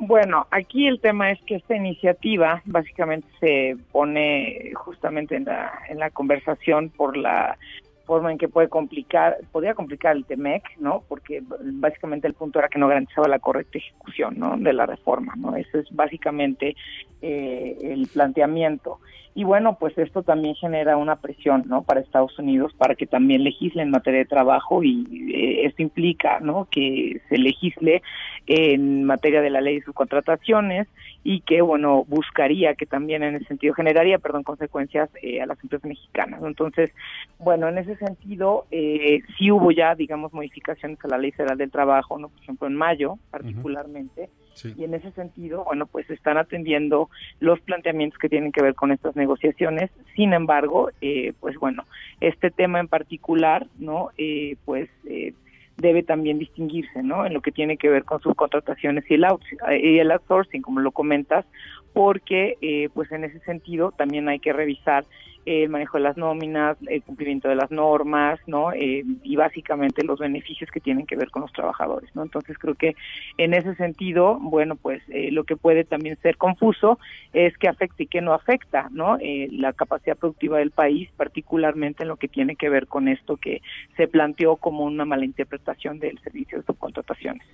Bueno, 0.03 0.47
aquí 0.51 0.87
el 0.87 0.99
tema 0.99 1.31
es 1.31 1.39
que 1.43 1.57
esta 1.57 1.77
iniciativa 1.77 2.63
básicamente 2.65 3.29
se 3.39 3.77
pone 3.93 4.73
justamente 4.75 5.37
en 5.37 5.45
la, 5.45 5.71
en 5.91 5.99
la 5.99 6.09
conversación 6.09 6.89
por 6.89 7.19
la 7.19 7.59
forma 8.07 8.33
en 8.33 8.39
que 8.39 8.49
puede 8.49 8.71
complicar, 8.71 9.37
podría 9.53 9.75
complicar 9.75 10.17
el 10.17 10.25
TEMEC, 10.25 10.79
¿no? 10.79 11.05
Porque 11.07 11.43
básicamente 11.75 12.27
el 12.27 12.33
punto 12.33 12.59
era 12.59 12.69
que 12.69 12.79
no 12.79 12.89
garantizaba 12.89 13.29
la 13.29 13.41
correcta 13.41 13.77
ejecución, 13.77 14.39
¿no? 14.39 14.57
De 14.57 14.73
la 14.73 14.87
reforma, 14.87 15.35
¿no? 15.37 15.55
Ese 15.55 15.81
es 15.81 15.87
básicamente 15.95 16.75
eh, 17.21 17.77
el 17.83 18.09
planteamiento. 18.11 19.01
Y 19.35 19.45
bueno, 19.45 19.77
pues 19.79 19.97
esto 19.97 20.23
también 20.25 20.57
genera 20.57 20.97
una 20.97 21.17
presión, 21.17 21.63
¿no? 21.67 21.83
Para 21.83 22.01
Estados 22.01 22.37
Unidos 22.39 22.75
para 22.77 22.97
que 22.97 23.07
también 23.07 23.45
legisle 23.45 23.83
en 23.83 23.91
materia 23.91 24.21
de 24.21 24.25
trabajo 24.25 24.83
y 24.83 25.07
eh, 25.33 25.67
esto 25.67 25.83
implica, 25.83 26.41
¿no? 26.41 26.67
Que 26.69 27.21
se 27.29 27.39
legisle 27.39 28.03
en 28.49 29.05
materia 29.05 29.41
de 29.41 29.51
la 29.51 29.61
ley 29.61 29.79
de 29.79 29.85
subcontrataciones 29.85 30.89
y 31.23 31.43
que, 31.43 31.63
bueno, 31.63 32.05
buscaría 32.09 32.75
que 32.75 32.87
también 32.87 33.23
en 33.23 33.37
ese 33.37 33.45
sentido 33.45 33.73
generaría, 33.75 34.19
perdón, 34.19 34.43
consecuencias 34.43 35.09
eh, 35.23 35.41
a 35.41 35.47
las 35.47 35.63
empresas 35.63 35.89
mexicanas. 35.89 36.43
Entonces, 36.43 36.91
bueno, 37.39 37.69
en 37.69 37.79
ese 37.79 37.95
sentido, 37.97 38.67
eh, 38.73 39.21
sí 39.39 39.53
hubo 39.53 39.71
ya, 39.71 39.95
digamos, 39.95 40.33
modificaciones 40.33 40.99
a 41.05 41.09
la 41.09 41.19
ley 41.19 41.31
federal 41.31 41.57
del 41.57 41.71
trabajo, 41.71 42.19
¿no? 42.19 42.31
Por 42.31 42.43
ejemplo, 42.43 42.67
en 42.67 42.75
mayo, 42.75 43.19
particularmente. 43.31 44.29
Y 44.77 44.85
en 44.85 44.95
ese 44.95 45.11
sentido, 45.13 45.65
bueno, 45.65 45.87
pues 45.87 46.09
están 46.11 46.37
atendiendo 46.37 47.09
los 47.39 47.61
planteamientos 47.61 48.19
que 48.19 48.29
tienen 48.29 48.53
que 48.53 48.63
ver 48.63 48.75
con 48.75 48.93
estas 48.93 49.17
negociaciones. 49.17 49.91
Sin 50.15 50.33
embargo, 50.33 50.91
eh, 51.01 51.33
pues 51.41 51.57
bueno, 51.57 51.85
este 52.21 52.51
tema 52.51 52.81
en 52.81 52.89
particular, 52.89 53.67
¿no? 53.79 54.11
Eh, 54.19 54.57
pues 54.65 54.89
eh, 55.07 55.33
debe 55.81 56.03
también 56.03 56.39
distinguirse, 56.39 57.03
¿no? 57.03 57.27
En 57.27 57.33
lo 57.33 57.41
que 57.41 57.53
tiene 57.53 57.77
que 57.77 57.89
ver 57.89 58.05
con 58.05 58.21
sus 58.21 58.35
contrataciones 58.35 59.05
y 59.11 59.15
el, 59.15 59.25
out, 59.25 59.43
y 59.83 59.99
el 59.99 60.11
outsourcing, 60.11 60.63
como 60.63 60.81
lo 60.81 60.93
comentas, 60.93 61.47
porque, 61.93 62.57
eh, 62.61 62.89
pues 62.95 63.11
en 63.13 63.25
ese 63.25 63.41
sentido, 63.41 63.93
también 63.93 64.29
hay 64.29 64.39
que 64.39 64.53
revisar 64.53 65.05
el 65.47 65.69
manejo 65.69 65.97
de 65.97 66.05
las 66.05 66.17
nóminas, 66.17 66.77
el 66.87 67.03
cumplimiento 67.03 67.49
de 67.49 67.55
las 67.55 67.71
normas, 67.71 68.39
¿no? 68.47 68.73
Eh, 68.73 69.05
y 69.23 69.37
básicamente 69.37 70.05
los 70.05 70.19
beneficios 70.19 70.71
que 70.71 70.81
tienen 70.81 71.07
que 71.07 71.17
ver 71.17 71.31
con 71.31 71.43
los 71.43 71.53
trabajadores, 71.53 72.15
¿no? 72.15 72.23
Entonces 72.23 72.59
creo 72.59 72.75
que 72.75 72.95
en 73.39 73.55
ese 73.55 73.75
sentido, 73.77 74.39
bueno, 74.41 74.77
pues 74.77 75.03
eh, 75.09 75.31
lo 75.31 75.45
que 75.45 75.57
puede 75.57 75.85
también 75.85 76.17
ser 76.23 76.37
confuso 76.37 76.99
es 77.33 77.57
que 77.59 77.69
afecta 77.69 78.03
y 78.03 78.07
que 78.07 78.21
no 78.21 78.35
afecta, 78.35 78.89
¿no? 78.91 79.17
Eh, 79.21 79.49
la 79.51 79.73
capacidad 79.73 80.17
productiva 80.17 80.59
del 80.59 80.71
país, 80.71 81.09
particularmente 81.17 82.03
en 82.03 82.09
lo 82.09 82.17
que 82.17 82.29
tiene 82.29 82.57
que 82.57 82.69
ver 82.69 82.87
con 82.87 83.09
esto 83.09 83.37
que 83.37 83.63
se 83.97 84.09
planteó 84.09 84.57
como 84.57 84.85
una 84.85 85.05
mala 85.05 85.25
interpretación 85.25 85.99
del 85.99 86.19
servicio 86.21 86.59
de 86.59 86.65
subcontrataciones. 86.65 87.47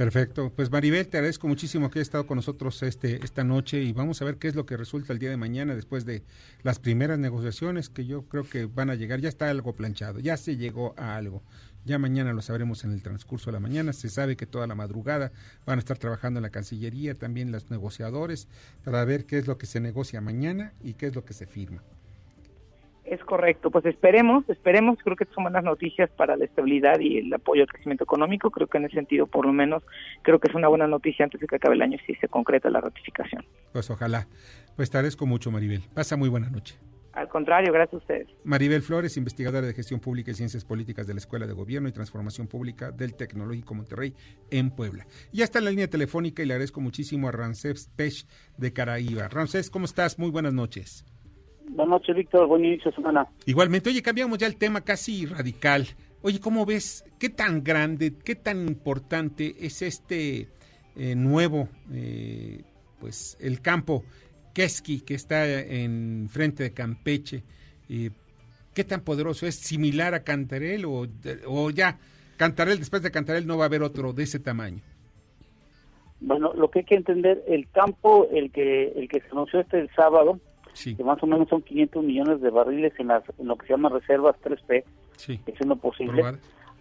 Perfecto. 0.00 0.50
Pues 0.56 0.70
Maribel, 0.70 1.06
te 1.08 1.18
agradezco 1.18 1.46
muchísimo 1.46 1.90
que 1.90 1.98
hayas 1.98 2.08
estado 2.08 2.26
con 2.26 2.36
nosotros 2.36 2.82
este, 2.82 3.22
esta 3.22 3.44
noche 3.44 3.82
y 3.82 3.92
vamos 3.92 4.22
a 4.22 4.24
ver 4.24 4.38
qué 4.38 4.48
es 4.48 4.54
lo 4.54 4.64
que 4.64 4.78
resulta 4.78 5.12
el 5.12 5.18
día 5.18 5.28
de 5.28 5.36
mañana 5.36 5.74
después 5.74 6.06
de 6.06 6.22
las 6.62 6.78
primeras 6.78 7.18
negociaciones 7.18 7.90
que 7.90 8.06
yo 8.06 8.22
creo 8.22 8.48
que 8.48 8.64
van 8.64 8.88
a 8.88 8.94
llegar. 8.94 9.20
Ya 9.20 9.28
está 9.28 9.50
algo 9.50 9.74
planchado, 9.74 10.18
ya 10.18 10.38
se 10.38 10.56
llegó 10.56 10.94
a 10.96 11.16
algo. 11.16 11.42
Ya 11.84 11.98
mañana 11.98 12.32
lo 12.32 12.40
sabremos 12.40 12.82
en 12.84 12.92
el 12.92 13.02
transcurso 13.02 13.50
de 13.50 13.52
la 13.52 13.60
mañana. 13.60 13.92
Se 13.92 14.08
sabe 14.08 14.38
que 14.38 14.46
toda 14.46 14.66
la 14.66 14.74
madrugada 14.74 15.32
van 15.66 15.78
a 15.78 15.80
estar 15.80 15.98
trabajando 15.98 16.38
en 16.38 16.44
la 16.44 16.50
Cancillería, 16.50 17.14
también 17.18 17.52
los 17.52 17.70
negociadores, 17.70 18.48
para 18.82 19.04
ver 19.04 19.26
qué 19.26 19.36
es 19.36 19.46
lo 19.46 19.58
que 19.58 19.66
se 19.66 19.80
negocia 19.80 20.22
mañana 20.22 20.72
y 20.82 20.94
qué 20.94 21.08
es 21.08 21.14
lo 21.14 21.26
que 21.26 21.34
se 21.34 21.44
firma. 21.44 21.82
Es 23.10 23.18
correcto, 23.24 23.72
pues 23.72 23.84
esperemos, 23.86 24.48
esperemos, 24.48 24.96
creo 25.02 25.16
que 25.16 25.24
son 25.34 25.42
buenas 25.42 25.64
noticias 25.64 26.08
para 26.10 26.36
la 26.36 26.44
estabilidad 26.44 27.00
y 27.00 27.18
el 27.18 27.34
apoyo 27.34 27.62
al 27.62 27.68
crecimiento 27.68 28.04
económico, 28.04 28.52
creo 28.52 28.68
que 28.68 28.78
en 28.78 28.84
ese 28.84 28.94
sentido 28.94 29.26
por 29.26 29.46
lo 29.46 29.52
menos 29.52 29.82
creo 30.22 30.38
que 30.38 30.46
es 30.46 30.54
una 30.54 30.68
buena 30.68 30.86
noticia 30.86 31.24
antes 31.24 31.40
de 31.40 31.48
que 31.48 31.56
acabe 31.56 31.74
el 31.74 31.82
año 31.82 31.98
si 32.06 32.14
se 32.14 32.28
concreta 32.28 32.70
la 32.70 32.80
ratificación. 32.80 33.44
Pues 33.72 33.90
ojalá, 33.90 34.28
pues 34.76 34.90
te 34.90 34.98
agradezco 34.98 35.26
mucho 35.26 35.50
Maribel, 35.50 35.82
pasa 35.92 36.16
muy 36.16 36.28
buena 36.28 36.50
noche. 36.50 36.76
Al 37.12 37.28
contrario, 37.28 37.72
gracias 37.72 37.94
a 37.94 37.96
ustedes. 37.96 38.28
Maribel 38.44 38.82
Flores, 38.82 39.16
investigadora 39.16 39.66
de 39.66 39.74
Gestión 39.74 39.98
Pública 39.98 40.30
y 40.30 40.34
Ciencias 40.34 40.64
Políticas 40.64 41.08
de 41.08 41.14
la 41.14 41.18
Escuela 41.18 41.48
de 41.48 41.52
Gobierno 41.52 41.88
y 41.88 41.92
Transformación 41.92 42.46
Pública 42.46 42.92
del 42.92 43.16
Tecnológico 43.16 43.74
Monterrey 43.74 44.14
en 44.52 44.70
Puebla. 44.70 45.08
Ya 45.32 45.42
está 45.42 45.58
en 45.58 45.64
la 45.64 45.70
línea 45.72 45.90
telefónica 45.90 46.44
y 46.44 46.46
le 46.46 46.54
agradezco 46.54 46.80
muchísimo 46.80 47.26
a 47.26 47.32
Ramsés 47.32 47.90
Pech 47.96 48.24
de 48.56 48.72
Caraíba. 48.72 49.26
Ramsés, 49.26 49.68
¿cómo 49.68 49.86
estás? 49.86 50.20
Muy 50.20 50.30
buenas 50.30 50.54
noches. 50.54 51.04
Buenas 51.70 52.00
noches, 52.00 52.16
Víctor. 52.16 52.48
Buen 52.48 52.64
inicio 52.64 52.90
de 52.90 52.96
semana. 52.96 53.26
Igualmente, 53.46 53.90
oye, 53.90 54.02
cambiamos 54.02 54.38
ya 54.38 54.48
el 54.48 54.56
tema 54.56 54.80
casi 54.80 55.24
radical. 55.24 55.86
Oye, 56.20 56.40
¿cómo 56.40 56.66
ves? 56.66 57.04
¿Qué 57.18 57.28
tan 57.28 57.62
grande, 57.62 58.12
qué 58.24 58.34
tan 58.34 58.68
importante 58.68 59.54
es 59.60 59.80
este 59.80 60.48
eh, 60.96 61.14
nuevo, 61.14 61.68
eh, 61.92 62.62
pues, 62.98 63.36
el 63.40 63.60
campo 63.60 64.04
Keski 64.52 65.00
que 65.02 65.14
está 65.14 65.48
en 65.48 66.28
frente 66.28 66.64
de 66.64 66.72
Campeche? 66.72 67.44
Eh, 67.88 68.10
¿Qué 68.74 68.82
tan 68.82 69.02
poderoso 69.02 69.46
es? 69.46 69.54
¿Similar 69.54 70.14
a 70.14 70.24
Cantarel 70.24 70.84
o, 70.84 71.06
o 71.46 71.70
ya 71.70 71.98
Cantarel, 72.36 72.78
después 72.78 73.02
de 73.02 73.12
Cantarel 73.12 73.46
no 73.46 73.56
va 73.56 73.64
a 73.64 73.66
haber 73.66 73.82
otro 73.82 74.12
de 74.12 74.24
ese 74.24 74.40
tamaño? 74.40 74.82
Bueno, 76.20 76.52
lo 76.54 76.70
que 76.70 76.80
hay 76.80 76.84
que 76.84 76.96
entender, 76.96 77.42
el 77.46 77.70
campo, 77.70 78.28
el 78.32 78.50
que 78.50 78.88
el 78.88 79.08
que 79.08 79.20
se 79.20 79.28
anunció 79.30 79.60
este 79.60 79.78
el 79.80 79.90
sábado, 79.94 80.38
que 80.84 81.04
más 81.04 81.22
o 81.22 81.26
menos 81.26 81.48
son 81.48 81.62
500 81.62 82.04
millones 82.04 82.40
de 82.40 82.50
barriles 82.50 82.92
en, 82.98 83.08
las, 83.08 83.22
en 83.38 83.46
lo 83.46 83.56
que 83.56 83.66
se 83.66 83.72
llama 83.72 83.88
reservas 83.88 84.36
3P, 84.42 84.84
sí. 85.16 85.40
posible. 85.80 86.22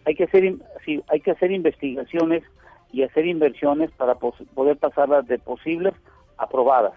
Hay 0.06 0.16
que 0.16 0.24
hacer 0.24 0.56
sí, 0.86 1.04
hay 1.08 1.20
que 1.20 1.32
hacer 1.32 1.52
investigaciones 1.52 2.44
y 2.92 3.04
hacer 3.04 3.26
inversiones 3.26 3.92
para 3.92 4.16
poder 4.16 4.78
pasarlas 4.78 5.28
de 5.28 5.38
posibles 5.38 5.94
a 6.38 6.46
aprobadas. 6.46 6.94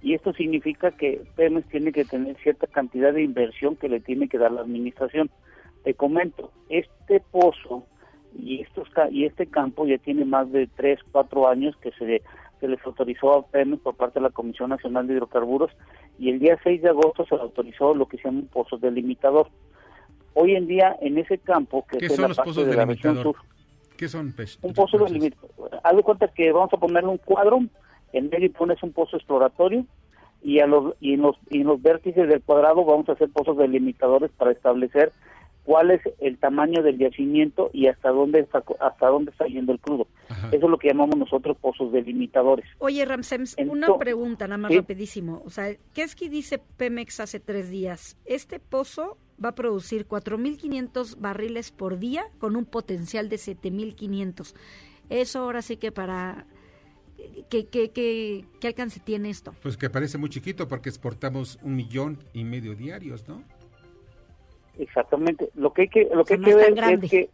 Y 0.00 0.14
esto 0.14 0.32
significa 0.32 0.92
que 0.92 1.22
Pemex 1.36 1.68
tiene 1.68 1.92
que 1.92 2.04
tener 2.04 2.36
cierta 2.38 2.66
cantidad 2.66 3.12
de 3.12 3.22
inversión 3.22 3.76
que 3.76 3.88
le 3.88 4.00
tiene 4.00 4.28
que 4.28 4.38
dar 4.38 4.52
la 4.52 4.62
administración. 4.62 5.30
Te 5.84 5.94
comento, 5.94 6.52
este 6.68 7.20
pozo 7.20 7.84
y 8.38 8.60
estos 8.60 8.88
y 9.10 9.24
este 9.24 9.46
campo 9.46 9.86
ya 9.86 9.98
tiene 9.98 10.24
más 10.24 10.50
de 10.52 10.68
3, 10.76 11.00
4 11.12 11.48
años 11.48 11.76
que 11.78 11.90
se 11.92 12.22
se 12.60 12.68
les 12.68 12.84
autorizó 12.84 13.34
a 13.34 13.46
Pemex 13.46 13.82
por 13.82 13.94
parte 13.94 14.18
de 14.18 14.24
la 14.24 14.30
Comisión 14.30 14.70
Nacional 14.70 15.06
de 15.06 15.14
Hidrocarburos 15.14 15.70
y 16.18 16.30
el 16.30 16.38
día 16.38 16.58
6 16.62 16.82
de 16.82 16.88
agosto 16.88 17.24
se 17.26 17.34
autorizó 17.34 17.94
lo 17.94 18.06
que 18.06 18.16
se 18.18 18.24
llama 18.24 18.40
un 18.40 18.48
pozo 18.48 18.76
delimitador. 18.76 19.48
Hoy 20.34 20.56
en 20.56 20.66
día 20.66 20.96
en 21.00 21.18
ese 21.18 21.38
campo, 21.38 21.86
que 21.86 22.04
es 22.04 22.18
la 22.18 22.28
parte 22.28 22.64
de 22.64 22.74
la 22.74 22.84
región 22.84 23.22
sur, 23.22 23.36
¿Qué 23.96 24.08
son 24.08 24.32
Un 24.62 24.74
pozo 24.74 24.98
delimitador. 24.98 25.80
Haz 25.82 25.96
de 25.96 26.02
cuenta 26.02 26.28
que 26.28 26.52
vamos 26.52 26.72
a 26.72 26.76
ponerle 26.76 27.10
un 27.10 27.18
cuadro, 27.18 27.58
en 28.12 28.30
medio 28.30 28.52
pones 28.52 28.80
un 28.82 28.92
pozo 28.92 29.16
exploratorio 29.16 29.84
y, 30.42 30.60
a 30.60 30.66
los, 30.66 30.94
y, 31.00 31.14
en 31.14 31.22
los, 31.22 31.36
y 31.50 31.62
en 31.62 31.66
los 31.66 31.82
vértices 31.82 32.28
del 32.28 32.42
cuadrado 32.42 32.84
vamos 32.84 33.08
a 33.08 33.12
hacer 33.12 33.28
pozos 33.30 33.56
delimitadores 33.56 34.30
para 34.32 34.52
establecer 34.52 35.12
cuál 35.68 35.90
es 35.90 36.00
el 36.20 36.38
tamaño 36.38 36.82
del 36.82 36.96
yacimiento 36.96 37.68
y 37.74 37.88
hasta 37.88 38.08
dónde 38.08 38.40
está, 38.40 38.64
hasta 38.80 39.06
dónde 39.06 39.32
está 39.32 39.44
yendo 39.44 39.72
el 39.72 39.78
crudo. 39.78 40.08
Eso 40.50 40.64
es 40.64 40.70
lo 40.70 40.78
que 40.78 40.88
llamamos 40.88 41.18
nosotros 41.18 41.58
pozos 41.60 41.92
delimitadores. 41.92 42.64
Oye, 42.78 43.04
Ramsems, 43.04 43.54
una 43.66 43.98
pregunta 43.98 44.48
nada 44.48 44.56
más 44.56 44.74
rapidísimo. 44.74 45.42
O 45.44 45.50
sea, 45.50 45.76
¿qué 45.92 46.02
es 46.04 46.16
que 46.16 46.30
dice 46.30 46.58
Pemex 46.78 47.20
hace 47.20 47.38
tres 47.38 47.68
días? 47.68 48.16
Este 48.24 48.60
pozo 48.60 49.18
va 49.44 49.50
a 49.50 49.54
producir 49.54 50.08
4.500 50.08 51.20
barriles 51.20 51.70
por 51.70 51.98
día 51.98 52.24
con 52.38 52.56
un 52.56 52.64
potencial 52.64 53.28
de 53.28 53.36
7.500. 53.36 54.54
Eso 55.10 55.40
ahora 55.40 55.60
sí 55.60 55.76
que 55.76 55.92
para... 55.92 56.46
¿Qué, 57.50 57.66
qué, 57.66 57.90
qué, 57.90 58.46
¿Qué 58.58 58.68
alcance 58.68 59.00
tiene 59.00 59.28
esto? 59.28 59.52
Pues 59.60 59.76
que 59.76 59.90
parece 59.90 60.16
muy 60.16 60.30
chiquito 60.30 60.66
porque 60.66 60.88
exportamos 60.88 61.58
un 61.62 61.76
millón 61.76 62.24
y 62.32 62.44
medio 62.44 62.74
diarios, 62.74 63.28
¿no? 63.28 63.42
Exactamente. 64.78 65.50
Lo 65.54 65.72
que 65.72 65.82
hay 65.82 65.88
que, 65.88 66.08
lo 66.12 66.24
que, 66.24 66.34
hay 66.34 66.40
que 66.40 66.54
ver 66.54 66.74
es 66.78 67.10
que 67.10 67.30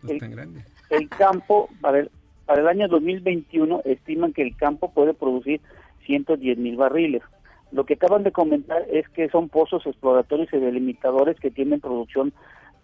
el, 0.90 1.09
campo, 1.09 1.68
para 1.80 2.00
el, 2.00 2.11
para 2.46 2.62
el 2.62 2.68
año 2.68 2.88
2021, 2.88 3.83
estiman 3.85 4.33
que 4.33 4.42
el 4.42 4.57
campo 4.57 4.92
puede 4.92 5.14
producir 5.14 5.61
110 6.07 6.59
mil 6.59 6.76
barriles. 6.76 7.22
Lo 7.70 7.85
que 7.85 7.94
acaban 7.94 8.22
de 8.22 8.33
comentar 8.33 8.85
es 8.90 9.09
que 9.11 9.28
son 9.28 9.48
pozos 9.48 9.87
exploratorios 9.87 10.52
y 10.52 10.59
delimitadores 10.59 11.38
que 11.38 11.50
tienen 11.50 11.80
producción, 11.80 12.33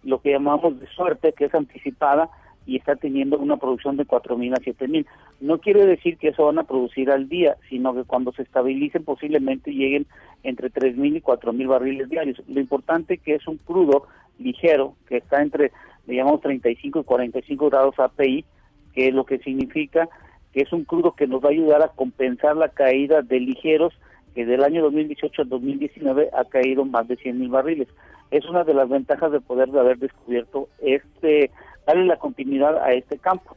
lo 0.03 0.21
que 0.21 0.31
llamamos 0.31 0.79
de 0.79 0.87
suerte, 0.87 1.33
que 1.33 1.45
es 1.45 1.55
anticipada 1.55 2.29
y 2.65 2.77
está 2.77 2.95
teniendo 2.95 3.37
una 3.37 3.57
producción 3.57 3.97
de 3.97 4.05
4.000 4.05 4.53
a 4.53 4.61
7.000. 4.61 5.05
No 5.39 5.59
quiere 5.59 5.85
decir 5.85 6.17
que 6.17 6.29
eso 6.29 6.45
van 6.45 6.59
a 6.59 6.63
producir 6.63 7.09
al 7.09 7.27
día, 7.27 7.57
sino 7.69 7.93
que 7.93 8.03
cuando 8.03 8.31
se 8.33 8.43
estabilicen 8.43 9.03
posiblemente 9.03 9.71
lleguen 9.71 10.05
entre 10.43 10.71
3.000 10.71 11.17
y 11.17 11.21
4.000 11.21 11.67
barriles 11.67 12.09
diarios. 12.09 12.41
Lo 12.47 12.59
importante 12.59 13.17
que 13.17 13.35
es 13.35 13.47
un 13.47 13.57
crudo 13.57 14.07
ligero, 14.39 14.95
que 15.07 15.17
está 15.17 15.41
entre, 15.41 15.71
le 16.07 16.15
llamamos 16.15 16.41
35 16.41 16.99
y 16.99 17.03
45 17.03 17.69
grados 17.69 17.99
API, 17.99 18.45
que 18.93 19.07
es 19.07 19.13
lo 19.13 19.25
que 19.25 19.39
significa 19.39 20.09
que 20.53 20.61
es 20.61 20.73
un 20.73 20.83
crudo 20.83 21.13
que 21.15 21.27
nos 21.27 21.43
va 21.43 21.47
a 21.47 21.51
ayudar 21.51 21.81
a 21.81 21.89
compensar 21.89 22.57
la 22.57 22.69
caída 22.69 23.21
de 23.21 23.39
ligeros 23.39 23.93
que 24.35 24.45
del 24.45 24.63
año 24.63 24.81
2018 24.83 25.43
al 25.43 25.49
2019 25.49 26.29
ha 26.33 26.45
caído 26.45 26.85
más 26.85 27.07
de 27.07 27.17
100 27.17 27.39
mil 27.39 27.49
barriles. 27.49 27.87
Es 28.31 28.45
una 28.45 28.63
de 28.63 28.73
las 28.73 28.87
ventajas 28.87 29.31
de 29.31 29.41
poder 29.41 29.69
haber 29.77 29.97
descubierto 29.97 30.69
este, 30.81 31.51
darle 31.91 32.05
la 32.05 32.17
continuidad 32.17 32.77
a 32.81 32.93
este 32.93 33.17
campo. 33.17 33.55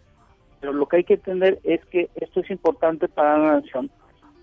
Pero 0.61 0.73
lo 0.73 0.87
que 0.87 0.99
hay 0.99 1.05
que 1.05 1.15
entender 1.15 1.61
es 1.63 1.85
que 1.87 2.09
esto 2.17 2.41
es 2.41 2.51
importante 2.51 3.09
para 3.09 3.39
la 3.39 3.61
nación 3.61 3.91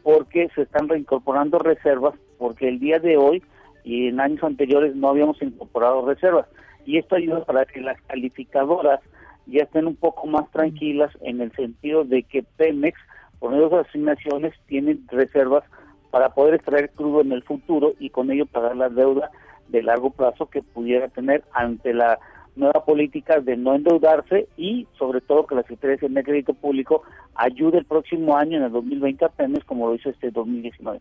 porque 0.03 0.49
se 0.55 0.63
están 0.63 0.87
reincorporando 0.87 1.59
reservas, 1.59 2.15
porque 2.37 2.67
el 2.67 2.79
día 2.79 2.99
de 2.99 3.17
hoy 3.17 3.43
y 3.83 4.07
en 4.07 4.19
años 4.19 4.43
anteriores 4.43 4.95
no 4.95 5.09
habíamos 5.09 5.41
incorporado 5.41 6.05
reservas. 6.05 6.47
Y 6.85 6.97
esto 6.97 7.15
ayuda 7.15 7.43
para 7.45 7.65
que 7.65 7.81
las 7.81 8.01
calificadoras 8.03 8.99
ya 9.45 9.63
estén 9.63 9.87
un 9.87 9.95
poco 9.95 10.27
más 10.27 10.49
tranquilas 10.51 11.11
en 11.21 11.41
el 11.41 11.51
sentido 11.53 12.03
de 12.03 12.23
que 12.23 12.43
Pemex, 12.43 12.99
por 13.39 13.51
medio 13.51 13.69
de 13.69 13.79
asignaciones, 13.79 14.53
tienen 14.67 15.05
reservas 15.09 15.63
para 16.09 16.29
poder 16.29 16.55
extraer 16.55 16.89
crudo 16.91 17.21
en 17.21 17.31
el 17.31 17.43
futuro 17.43 17.93
y 17.99 18.09
con 18.09 18.31
ello 18.31 18.45
pagar 18.45 18.75
la 18.75 18.89
deuda 18.89 19.31
de 19.69 19.83
largo 19.83 20.11
plazo 20.11 20.47
que 20.47 20.61
pudiera 20.61 21.07
tener 21.09 21.43
ante 21.53 21.93
la 21.93 22.19
nueva 22.55 22.83
política 22.83 23.39
de 23.39 23.55
no 23.55 23.75
endeudarse 23.75 24.47
y 24.57 24.87
sobre 24.97 25.21
todo 25.21 25.47
que 25.47 25.55
la 25.55 25.61
Secretaría 25.63 26.09
de 26.09 26.23
Crédito 26.23 26.53
Público 26.53 27.03
ayude 27.35 27.77
el 27.77 27.85
próximo 27.85 28.37
año, 28.37 28.57
en 28.57 28.63
el 28.63 28.71
2020, 28.71 29.25
a 29.25 29.29
Pemex 29.29 29.65
como 29.65 29.87
lo 29.87 29.95
hizo 29.95 30.09
este 30.09 30.31
2019. 30.31 30.99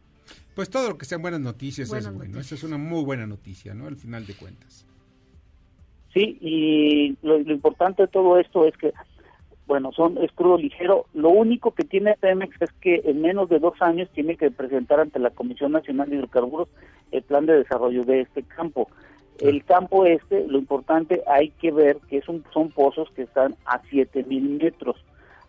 Pues 0.54 0.70
todo 0.70 0.90
lo 0.90 0.98
que 0.98 1.06
sean 1.06 1.22
buenas 1.22 1.40
noticias 1.40 1.92
es 1.92 2.14
bueno. 2.14 2.38
Esa 2.38 2.54
es 2.54 2.64
una 2.64 2.78
muy 2.78 3.04
buena 3.04 3.26
noticia, 3.26 3.74
¿no? 3.74 3.86
Al 3.86 3.96
final 3.96 4.26
de 4.26 4.34
cuentas. 4.34 4.86
Sí, 6.12 6.38
y 6.40 7.16
lo, 7.22 7.38
importante 7.38 8.02
de 8.02 8.08
todo 8.08 8.38
esto 8.38 8.66
es 8.66 8.76
que, 8.76 8.92
bueno, 9.66 9.92
son 9.92 10.18
es 10.18 10.32
crudo 10.32 10.58
ligero. 10.58 11.06
Lo 11.14 11.30
único 11.30 11.72
que 11.72 11.84
tiene 11.84 12.16
Pemex 12.18 12.60
es 12.60 12.72
que 12.80 13.00
en 13.04 13.22
menos 13.22 13.48
de 13.48 13.60
dos 13.60 13.80
años 13.80 14.08
tiene 14.12 14.36
que 14.36 14.50
presentar 14.50 15.00
ante 15.00 15.20
la 15.20 15.30
Comisión 15.30 15.72
Nacional 15.72 16.10
de 16.10 16.16
Hidrocarburos 16.16 16.68
el 17.12 17.22
plan 17.22 17.46
de 17.46 17.58
desarrollo 17.58 18.04
de 18.04 18.22
este 18.22 18.42
campo. 18.42 18.88
El 19.40 19.64
campo 19.64 20.04
este, 20.04 20.46
lo 20.46 20.58
importante 20.58 21.22
hay 21.26 21.48
que 21.50 21.72
ver 21.72 21.96
que 22.08 22.18
es 22.18 22.28
un, 22.28 22.44
son 22.52 22.70
pozos 22.70 23.10
que 23.16 23.22
están 23.22 23.56
a 23.64 23.80
7000 23.90 24.58
metros, 24.62 24.96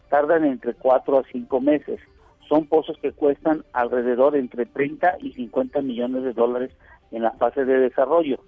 tardan 0.09 0.45
entre 0.45 0.73
4 0.73 1.19
a 1.19 1.23
5 1.23 1.61
meses. 1.61 1.99
Son 2.47 2.65
pozos 2.67 2.97
que 3.01 3.11
cuestan 3.11 3.63
alrededor 3.73 4.35
entre 4.35 4.65
30 4.65 5.17
y 5.21 5.33
50 5.33 5.81
millones 5.81 6.23
de 6.23 6.33
dólares 6.33 6.71
en 7.11 7.23
la 7.23 7.31
fase 7.31 7.65
de 7.65 7.79
desarrollo. 7.79 8.39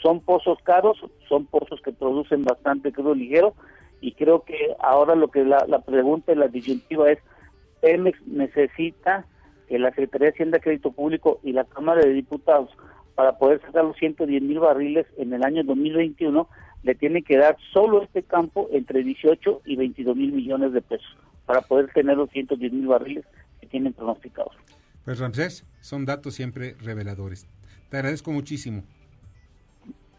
Son 0.00 0.20
pozos 0.20 0.58
caros, 0.62 0.98
son 1.28 1.46
pozos 1.46 1.80
que 1.82 1.92
producen 1.92 2.44
bastante 2.44 2.92
crudo 2.92 3.14
ligero 3.14 3.54
y 4.00 4.12
creo 4.12 4.44
que 4.44 4.76
ahora 4.78 5.14
lo 5.14 5.28
que 5.28 5.44
la, 5.44 5.64
pregunta 5.80 6.32
y 6.32 6.36
la 6.36 6.48
disyuntiva 6.48 7.10
es, 7.10 7.18
Pemex 7.80 8.20
necesita 8.26 9.26
que 9.68 9.78
la 9.78 9.90
Secretaría 9.90 10.26
de 10.26 10.34
Hacienda 10.34 10.58
Crédito 10.60 10.92
Público 10.92 11.40
y 11.42 11.52
la 11.52 11.64
Cámara 11.64 12.02
de 12.02 12.12
Diputados 12.12 12.70
para 13.14 13.38
poder 13.38 13.60
sacar 13.60 13.84
los 13.84 13.96
110 13.96 14.42
mil 14.42 14.58
barriles 14.60 15.06
en 15.16 15.32
el 15.32 15.44
año 15.44 15.62
2021 15.64 16.48
le 16.82 16.94
tiene 16.94 17.22
que 17.22 17.38
dar 17.38 17.56
solo 17.72 18.02
este 18.02 18.22
campo 18.22 18.68
entre 18.72 19.02
18 19.02 19.62
y 19.64 19.76
22 19.76 20.16
mil 20.16 20.32
millones 20.32 20.72
de 20.72 20.82
pesos 20.82 21.16
para 21.46 21.62
poder 21.62 21.90
tener 21.92 22.16
los 22.16 22.30
110 22.30 22.72
mil 22.72 22.86
barriles 22.86 23.24
que 23.60 23.66
tienen 23.66 23.92
pronosticados. 23.92 24.52
Pues 25.04 25.18
Ramsés, 25.18 25.66
son 25.80 26.04
datos 26.04 26.34
siempre 26.34 26.76
reveladores. 26.82 27.46
Te 27.90 27.96
agradezco 27.98 28.32
muchísimo. 28.32 28.82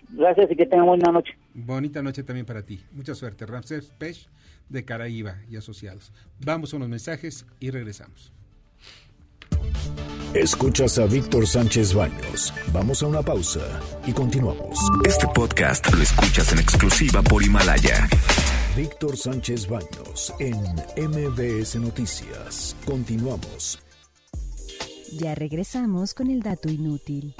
Gracias 0.10 0.51
y 0.51 0.55
que 0.55 0.65
tengan 0.65 0.86
buena 0.86 1.12
noche. 1.12 1.34
Bonita 1.53 2.01
noche 2.01 2.23
también 2.23 2.45
para 2.45 2.63
ti. 2.63 2.79
Mucha 2.91 3.15
suerte. 3.15 3.45
Ramsés 3.45 3.91
Pech 3.97 4.27
de 4.69 4.86
Caraíba 4.86 5.38
y 5.49 5.58
Asociados. 5.58 6.12
Vamos 6.43 6.73
a 6.73 6.77
unos 6.77 6.89
mensajes 6.89 7.45
y 7.60 7.71
regresamos. 7.71 8.31
Escuchas 10.35 10.99
a 10.99 11.05
Víctor 11.05 11.47
Sánchez 11.47 11.93
Baños. 11.93 12.53
Vamos 12.73 13.01
a 13.01 13.07
una 13.07 13.21
pausa 13.21 13.61
y 14.05 14.11
continuamos. 14.11 14.77
Este 15.05 15.25
podcast 15.33 15.89
lo 15.93 16.03
escuchas 16.03 16.51
en 16.51 16.59
exclusiva 16.59 17.21
por 17.21 17.41
Himalaya. 17.41 18.09
Víctor 18.75 19.15
Sánchez 19.15 19.69
Baños 19.69 20.33
en 20.39 20.57
MBS 21.07 21.77
Noticias. 21.77 22.75
Continuamos. 22.85 23.79
Ya 25.13 25.35
regresamos 25.35 26.13
con 26.13 26.29
el 26.29 26.41
dato 26.41 26.69
inútil. 26.69 27.33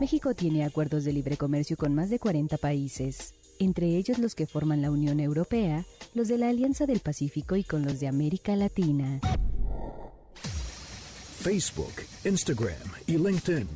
México 0.00 0.34
tiene 0.34 0.64
acuerdos 0.64 1.04
de 1.04 1.12
libre 1.12 1.36
comercio 1.36 1.76
con 1.76 1.94
más 1.94 2.10
de 2.10 2.18
40 2.18 2.58
países, 2.58 3.34
entre 3.60 3.96
ellos 3.96 4.18
los 4.18 4.34
que 4.34 4.48
forman 4.48 4.82
la 4.82 4.90
Unión 4.90 5.20
Europea, 5.20 5.86
los 6.14 6.26
de 6.26 6.38
la 6.38 6.48
Alianza 6.48 6.84
del 6.84 6.98
Pacífico 6.98 7.54
y 7.54 7.62
con 7.62 7.84
los 7.84 8.00
de 8.00 8.08
América 8.08 8.56
Latina. 8.56 9.20
Facebook, 11.40 11.92
Instagram 12.24 12.90
y 13.06 13.16
LinkedIn. 13.16 13.68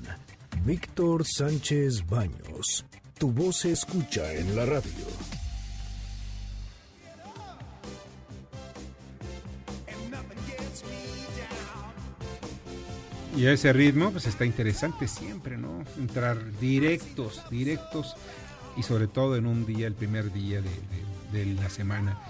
Víctor 0.64 1.24
Sánchez 1.24 2.04
Baños. 2.08 2.84
Tu 3.18 3.30
voz 3.30 3.58
se 3.58 3.72
escucha 3.72 4.32
en 4.32 4.56
la 4.56 4.66
radio. 4.66 5.06
Y 13.36 13.46
a 13.46 13.52
ese 13.52 13.72
ritmo, 13.72 14.10
pues 14.10 14.26
está 14.26 14.44
interesante 14.44 15.08
siempre, 15.08 15.56
¿no? 15.56 15.84
Entrar 15.98 16.58
directos, 16.58 17.42
directos 17.48 18.14
y 18.76 18.82
sobre 18.82 19.06
todo 19.06 19.36
en 19.36 19.46
un 19.46 19.64
día, 19.64 19.86
el 19.86 19.94
primer 19.94 20.32
día 20.32 20.60
de, 21.32 21.46
la 21.46 21.70
semana. 21.70 22.20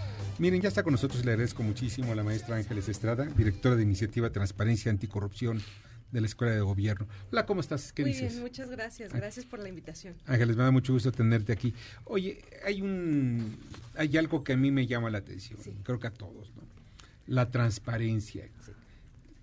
Miren, 0.43 0.61
ya 0.61 0.71
está 0.71 0.83
con 0.83 0.91
nosotros 0.91 1.23
y 1.23 1.25
le 1.25 1.31
agradezco 1.31 1.63
muchísimo 1.63 2.11
a 2.11 2.17
la 2.17 2.25
maestra 2.25 2.57
Ángeles 2.57 2.89
Estrada, 2.89 3.27
directora 3.27 3.77
de 3.77 3.85
Iniciativa 3.85 4.29
Transparencia 4.31 4.91
Anticorrupción 4.91 5.63
de 6.11 6.21
la 6.21 6.27
Escuela 6.27 6.53
de 6.53 6.61
Gobierno. 6.61 7.07
Hola, 7.31 7.47
¿cómo 7.47 7.61
estás? 7.61 7.93
¿Qué 7.93 8.03
Muy 8.03 8.11
bien, 8.11 8.41
muchas 8.41 8.69
gracias. 8.69 9.13
Gracias 9.13 9.47
por 9.47 9.61
la 9.61 9.69
invitación. 9.69 10.17
Ángeles, 10.27 10.57
me 10.57 10.65
da 10.65 10.73
mucho 10.73 10.95
gusto 10.95 11.13
tenerte 11.13 11.53
aquí. 11.53 11.73
Oye, 12.07 12.43
hay 12.67 12.83
un 12.83 13.57
hay 13.95 14.17
algo 14.17 14.43
que 14.43 14.55
a 14.55 14.57
mí 14.57 14.73
me 14.73 14.89
llama 14.89 15.11
la 15.11 15.19
atención, 15.19 15.61
creo 15.85 16.01
que 16.01 16.09
a 16.09 16.13
todos, 16.13 16.51
¿no? 16.57 16.63
La 17.29 17.49
transparencia 17.53 18.49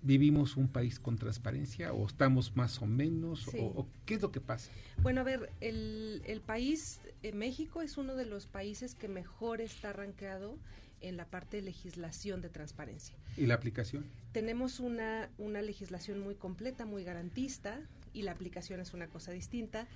vivimos 0.02 0.58
un 0.58 0.68
país 0.68 1.00
con 1.00 1.16
transparencia 1.16 1.94
o 1.94 2.06
estamos 2.06 2.56
más 2.56 2.80
o 2.82 2.86
menos 2.86 3.48
o, 3.58 3.86
qué 4.04 4.14
es 4.14 4.22
lo 4.22 4.32
que 4.32 4.40
pasa? 4.40 4.70
Bueno, 5.02 5.22
a 5.22 5.24
ver, 5.24 5.50
el, 5.60 6.22
el 6.26 6.40
país, 6.40 7.00
eh, 7.22 7.32
México 7.32 7.82
es 7.82 7.96
uno 7.96 8.16
de 8.16 8.26
los 8.26 8.46
países 8.46 8.94
que 8.94 9.08
mejor 9.08 9.60
está 9.60 9.90
arrancado 9.90 10.58
en 11.00 11.16
la 11.16 11.26
parte 11.26 11.58
de 11.58 11.62
legislación 11.62 12.40
de 12.40 12.48
transparencia. 12.48 13.16
¿Y 13.36 13.46
la 13.46 13.54
aplicación? 13.54 14.04
Tenemos 14.32 14.80
una, 14.80 15.30
una 15.38 15.62
legislación 15.62 16.20
muy 16.20 16.34
completa, 16.34 16.84
muy 16.84 17.04
garantista 17.04 17.80
y 18.12 18.22
la 18.22 18.32
aplicación 18.32 18.80
es 18.80 18.92
una 18.94 19.08
cosa 19.08 19.32
distinta. 19.32 19.86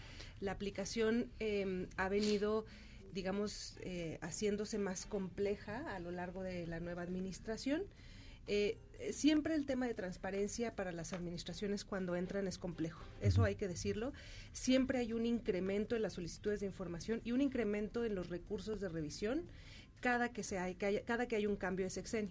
La 0.41 0.53
aplicación 0.53 1.31
em, 1.39 1.89
ha 1.97 2.09
venido 2.09 2.65
digamos, 3.13 3.77
eh, 3.83 4.19
haciéndose 4.23 4.77
más 4.77 5.07
compleja 5.07 5.95
a 5.95 6.01
lo 6.01 6.11
largo 6.11 6.43
de 6.43 6.67
la 6.67 6.81
nueva 6.81 7.03
administración 7.03 7.85
eh, 8.47 8.77
siempre 9.13 9.55
el 9.55 9.65
tema 9.65 9.87
de 9.87 9.95
transparencia 9.95 10.75
para 10.77 10.93
las 10.93 11.13
administraciones 11.13 11.85
cuando 11.85 12.15
entran 12.15 12.47
es 12.47 12.59
complejo, 12.59 13.03
eso 13.21 13.45
hay 13.45 13.55
que 13.55 13.69
decirlo. 13.69 14.13
Siempre 14.53 14.99
hay 14.99 15.13
un 15.13 15.27
incremento 15.27 15.97
en 15.97 16.03
las 16.03 16.15
solicitudes 16.15 16.61
de 16.61 16.67
información 16.67 17.21
y 17.25 17.33
un 17.33 17.41
incremento 17.41 18.05
en 18.05 18.15
los 18.15 18.29
recursos 18.29 18.81
de 18.81 18.89
revisión 18.89 19.43
cada 20.05 20.29
que, 20.29 20.43
se 20.43 20.59
hay, 20.59 20.75
cada 20.75 21.27
que 21.27 21.35
hay 21.35 21.47
un 21.47 21.57
cambio 21.57 21.87
de 21.87 21.91
sexenio. 21.91 22.31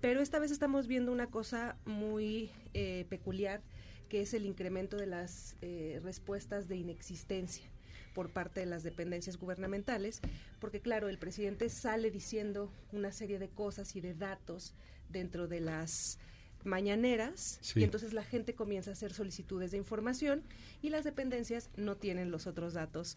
Pero 0.00 0.20
esta 0.20 0.40
vez 0.40 0.50
estamos 0.50 0.88
viendo 0.88 1.12
una 1.12 1.28
cosa 1.28 1.76
muy 1.84 2.50
eh, 2.74 3.06
peculiar, 3.10 3.62
que 4.08 4.22
es 4.22 4.34
el 4.34 4.44
incremento 4.44 4.96
de 4.96 5.06
las 5.06 5.54
eh, 5.62 6.00
respuestas 6.02 6.66
de 6.66 6.78
inexistencia 6.78 7.64
por 8.12 8.30
parte 8.30 8.58
de 8.58 8.66
las 8.66 8.82
dependencias 8.82 9.36
gubernamentales, 9.36 10.20
porque 10.58 10.80
claro, 10.80 11.08
el 11.08 11.16
presidente 11.16 11.68
sale 11.68 12.10
diciendo 12.10 12.72
una 12.90 13.12
serie 13.12 13.38
de 13.38 13.48
cosas 13.48 13.94
y 13.94 14.00
de 14.00 14.14
datos 14.14 14.74
dentro 15.08 15.46
de 15.46 15.60
las 15.60 16.18
mañaneras 16.64 17.60
y 17.76 17.84
entonces 17.84 18.12
la 18.12 18.24
gente 18.24 18.54
comienza 18.54 18.90
a 18.90 18.94
hacer 18.94 19.12
solicitudes 19.12 19.70
de 19.70 19.78
información 19.78 20.42
y 20.80 20.90
las 20.90 21.04
dependencias 21.04 21.70
no 21.76 21.96
tienen 21.96 22.30
los 22.30 22.46
otros 22.46 22.74
datos 22.74 23.16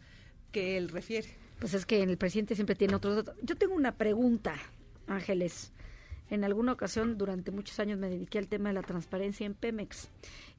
que 0.56 0.78
él 0.78 0.88
refiere. 0.88 1.28
Pues 1.60 1.74
es 1.74 1.86
que 1.86 2.02
el 2.02 2.18
presidente 2.18 2.56
siempre 2.56 2.78
tiene 2.78 2.96
otros 2.96 3.18
datos. 3.18 3.36
Yo 3.44 3.58
tengo 3.58 3.76
una 3.76 3.98
pregunta, 3.98 4.56
Ángeles. 5.06 5.74
En 6.30 6.46
alguna 6.46 6.72
ocasión, 6.72 7.18
durante 7.18 7.52
muchos 7.52 7.78
años, 7.82 8.00
me 8.00 8.10
dediqué 8.10 8.38
al 8.38 8.48
tema 8.48 8.70
de 8.70 8.76
la 8.76 8.82
transparencia 8.82 9.46
en 9.46 9.54
Pemex 9.54 10.10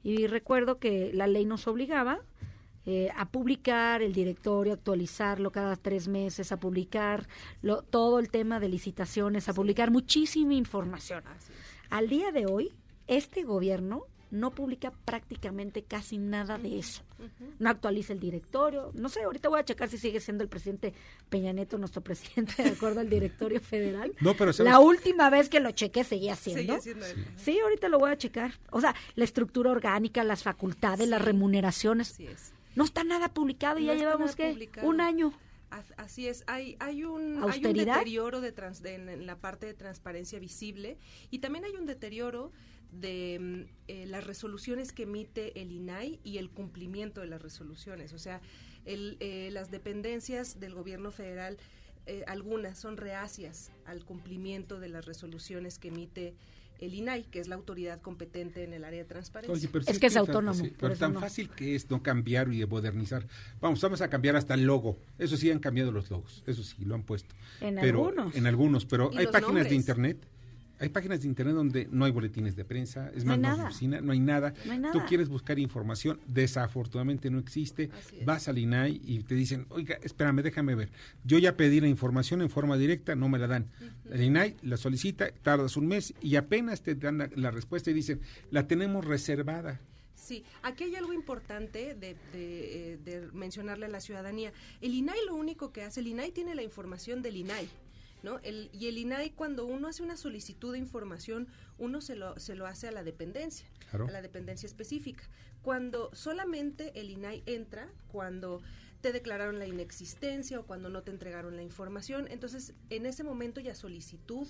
y 0.03 0.27
recuerdo 0.27 0.77
que 0.77 1.11
la 1.13 1.25
ley 1.25 1.45
nos 1.45 1.67
obligaba 1.67 2.19
eh, 2.85 3.09
a 3.17 3.27
publicar 3.29 4.03
el 4.03 4.13
directorio, 4.13 4.73
actualizarlo 4.73 5.51
cada 5.51 5.75
tres 5.75 6.07
meses, 6.07 6.51
a 6.51 6.59
publicar 6.59 7.27
lo, 7.63 7.81
todo 7.81 8.19
el 8.19 8.29
tema 8.29 8.59
de 8.59 8.69
licitaciones, 8.69 9.49
a 9.49 9.53
publicar 9.53 9.89
muchísima 9.89 10.53
información. 10.53 11.23
Al 11.89 12.07
día 12.07 12.31
de 12.31 12.45
hoy, 12.45 12.71
este 13.07 13.43
gobierno 13.43 14.05
no 14.31 14.51
publica 14.51 14.91
prácticamente 15.05 15.83
casi 15.83 16.17
nada 16.17 16.57
de 16.57 16.79
eso. 16.79 17.03
No 17.59 17.69
actualiza 17.69 18.13
el 18.13 18.19
directorio. 18.19 18.91
No 18.93 19.09
sé, 19.09 19.23
ahorita 19.23 19.49
voy 19.49 19.59
a 19.59 19.65
checar 19.65 19.89
si 19.89 19.97
sigue 19.97 20.19
siendo 20.19 20.43
el 20.43 20.49
presidente 20.49 20.93
Peña 21.29 21.51
Nieto 21.53 21.77
nuestro 21.77 22.01
presidente 22.01 22.61
de 22.61 22.69
acuerdo 22.69 22.99
al 22.99 23.09
directorio 23.09 23.59
federal. 23.61 24.13
No, 24.21 24.33
pero 24.35 24.51
La 24.59 24.79
última 24.79 25.29
vez 25.29 25.49
que 25.49 25.59
lo 25.59 25.71
chequé 25.71 26.03
seguía 26.03 26.35
siendo. 26.35 26.79
sí. 26.81 26.93
sí. 27.35 27.59
ahorita 27.59 27.89
lo 27.89 27.99
voy 27.99 28.11
a 28.11 28.17
checar. 28.17 28.53
O 28.71 28.81
sea, 28.81 28.95
la 29.15 29.23
estructura 29.23 29.71
orgánica, 29.71 30.23
las 30.23 30.43
facultades, 30.43 31.07
las 31.07 31.21
remuneraciones. 31.21 32.17
No 32.75 32.83
está 32.83 33.03
nada 33.03 33.33
publicado 33.33 33.79
y 33.79 33.85
ya 33.85 33.95
llevamos, 33.95 34.35
¿qué? 34.35 34.69
Un 34.83 35.01
año. 35.01 35.33
Así 35.97 36.27
es, 36.27 36.45
hay, 36.47 36.77
hay, 36.79 37.03
un, 37.03 37.43
hay 37.43 37.65
un 37.65 37.73
deterioro 37.73 38.39
de, 38.39 38.53
en, 38.85 39.25
la 39.25 39.35
parte 39.35 39.65
de 39.65 39.73
transparencia 39.73 40.39
visible 40.39 40.97
y 41.29 41.39
también 41.39 41.65
hay 41.65 41.75
un 41.75 41.85
deterioro 41.85 42.53
de 42.91 43.37
mm, 43.39 43.69
eh, 43.87 44.05
las 44.07 44.25
resoluciones 44.25 44.91
que 44.91 45.03
emite 45.03 45.61
el 45.61 45.71
INAI 45.71 46.19
y 46.23 46.37
el 46.37 46.49
cumplimiento 46.49 47.21
de 47.21 47.27
las 47.27 47.41
resoluciones. 47.41 48.13
O 48.13 48.19
sea, 48.19 48.41
el, 48.85 49.17
eh, 49.19 49.49
las 49.51 49.71
dependencias 49.71 50.59
del 50.59 50.73
gobierno 50.73 51.11
federal, 51.11 51.57
eh, 52.05 52.23
algunas 52.27 52.77
son 52.77 52.97
reacias 52.97 53.71
al 53.85 54.05
cumplimiento 54.05 54.79
de 54.79 54.89
las 54.89 55.05
resoluciones 55.05 55.77
que 55.77 55.89
emite 55.89 56.35
el 56.79 56.93
INAI, 56.93 57.23
que 57.23 57.39
es 57.39 57.47
la 57.47 57.55
autoridad 57.55 58.01
competente 58.01 58.63
en 58.63 58.71
el 58.71 58.83
área 58.83 58.99
de 58.99 59.05
transparencia. 59.05 59.69
es 59.87 59.99
que 59.99 60.07
es 60.07 60.15
autónomo. 60.15 60.63
pero 60.79 60.95
tan 60.95 61.15
fácil 61.15 61.49
que 61.49 61.75
es 61.75 61.89
no 61.89 62.03
cambiar 62.03 62.53
y 62.53 62.65
modernizar. 62.65 63.27
Vamos, 63.59 63.81
vamos 63.81 64.01
a 64.01 64.09
cambiar 64.09 64.35
hasta 64.35 64.53
el 64.53 64.63
logo. 64.63 64.97
Eso 65.17 65.37
sí 65.37 65.49
han 65.49 65.59
cambiado 65.59 65.91
los 65.91 66.11
logos, 66.11 66.43
eso 66.45 66.61
sí 66.63 66.85
lo 66.85 66.93
han 66.93 67.03
puesto. 67.03 67.33
En 67.61 67.75
pero, 67.75 68.05
algunos. 68.07 68.35
En 68.35 68.45
algunos, 68.45 68.85
pero 68.85 69.09
hay 69.15 69.25
páginas 69.27 69.69
de 69.69 69.75
internet 69.75 70.27
hay 70.79 70.89
páginas 70.89 71.21
de 71.21 71.27
internet 71.27 71.55
donde 71.55 71.87
no 71.91 72.05
hay 72.05 72.11
boletines 72.11 72.55
de 72.55 72.63
prensa, 72.63 73.11
es 73.15 73.25
más, 73.25 73.39
no 73.39 73.65
oficina, 73.65 73.99
no 74.01 74.11
hay, 74.11 74.19
nada. 74.19 74.53
Tú 74.93 75.01
quieres 75.07 75.29
buscar 75.29 75.57
información, 75.59 76.19
desafortunadamente 76.27 77.29
no 77.29 77.39
existe. 77.39 77.89
Vas 78.25 78.47
al 78.47 78.57
INAI 78.57 79.01
y 79.03 79.19
te 79.23 79.35
dicen, 79.35 79.65
oiga, 79.69 79.97
espérame, 80.03 80.41
déjame 80.41 80.75
ver. 80.75 80.89
Yo 81.23 81.39
ya 81.39 81.57
pedí 81.57 81.79
la 81.79 81.87
información 81.87 82.41
en 82.41 82.49
forma 82.49 82.77
directa, 82.77 83.15
no 83.15 83.29
me 83.29 83.39
la 83.39 83.47
dan. 83.47 83.67
El 84.11 84.21
INAI 84.21 84.55
la 84.61 84.77
solicita, 84.77 85.31
tardas 85.41 85.77
un 85.77 85.87
mes 85.87 86.13
y 86.21 86.35
apenas 86.35 86.81
te 86.81 86.95
dan 86.95 87.29
la, 87.35 87.51
respuesta 87.51 87.89
y 87.89 87.93
dicen, 87.93 88.21
la 88.51 88.67
tenemos 88.67 89.05
reservada. 89.05 89.79
Sí, 90.15 90.43
aquí 90.61 90.83
hay 90.83 90.95
algo 90.95 91.13
importante 91.13 91.95
de, 91.95 92.15
de, 92.33 92.93
eh, 92.93 92.97
de, 93.03 93.29
mencionarle 93.33 93.85
a 93.85 93.89
la 93.89 94.01
ciudadanía. 94.01 94.51
El 94.81 94.93
INAI 94.93 95.19
lo 95.25 95.35
único 95.35 95.71
que 95.71 95.83
hace, 95.83 96.01
el 96.01 96.07
INAI 96.07 96.31
tiene 96.31 96.53
la 96.53 96.63
información 96.63 97.21
del 97.21 97.37
INAI. 97.37 97.69
¿No? 98.23 98.39
El, 98.43 98.69
y 98.73 98.87
el 98.87 98.97
INAI, 98.97 99.31
cuando 99.31 99.65
uno 99.65 99.87
hace 99.87 100.03
una 100.03 100.17
solicitud 100.17 100.73
de 100.73 100.79
información, 100.79 101.47
uno 101.77 102.01
se 102.01 102.15
lo, 102.15 102.37
se 102.39 102.55
lo 102.55 102.65
hace 102.65 102.87
a 102.87 102.91
la 102.91 103.03
dependencia, 103.03 103.67
a 103.91 103.97
la 104.11 104.21
dependencia 104.21 104.67
específica. 104.67 105.23
Cuando 105.61 106.09
solamente 106.13 106.99
el 106.99 107.09
INAI 107.09 107.43
entra, 107.45 107.89
cuando 108.07 108.61
te 109.01 109.11
declararon 109.11 109.59
la 109.59 109.67
inexistencia 109.67 110.59
o 110.59 110.65
cuando 110.65 110.89
no 110.89 111.03
te 111.03 111.11
entregaron 111.11 111.55
la 111.55 111.63
información, 111.63 112.27
entonces 112.29 112.73
en 112.89 113.05
ese 113.05 113.23
momento 113.23 113.61
ya 113.61 113.75
solicitud 113.75 114.47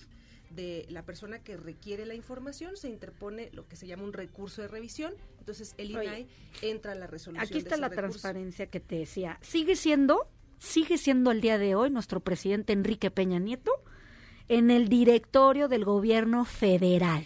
de 0.49 0.85
la 0.89 1.03
persona 1.03 1.39
que 1.39 1.57
requiere 1.57 2.05
la 2.05 2.15
información, 2.15 2.77
se 2.77 2.87
interpone 2.87 3.49
lo 3.51 3.67
que 3.67 3.75
se 3.75 3.85
llama 3.87 4.03
un 4.03 4.13
recurso 4.13 4.61
de 4.61 4.69
revisión, 4.69 5.13
entonces 5.39 5.75
el 5.77 5.91
INAI 5.91 6.27
entra 6.61 6.93
a 6.93 6.95
la 6.95 7.07
resolución. 7.07 7.45
Aquí 7.45 7.57
está 7.57 7.75
la 7.77 7.89
transparencia 7.89 8.67
que 8.67 8.79
te 8.79 8.99
decía. 8.99 9.37
¿Sigue 9.41 9.75
siendo 9.75 10.29
sigue 10.59 10.97
siendo 10.97 11.31
el 11.31 11.41
día 11.41 11.57
de 11.57 11.75
hoy 11.75 11.89
nuestro 11.89 12.19
presidente 12.19 12.73
Enrique 12.73 13.11
Peña 13.11 13.39
Nieto 13.39 13.71
en 14.47 14.71
el 14.71 14.89
directorio 14.89 15.67
del 15.67 15.85
gobierno 15.85 16.45
federal, 16.45 17.25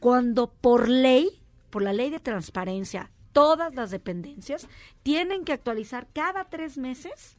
cuando 0.00 0.52
por 0.52 0.88
ley, 0.88 1.42
por 1.70 1.82
la 1.82 1.92
ley 1.92 2.10
de 2.10 2.20
transparencia, 2.20 3.10
todas 3.32 3.74
las 3.74 3.90
dependencias 3.90 4.68
tienen 5.02 5.44
que 5.44 5.52
actualizar 5.52 6.06
cada 6.12 6.44
tres 6.44 6.78
meses 6.78 7.36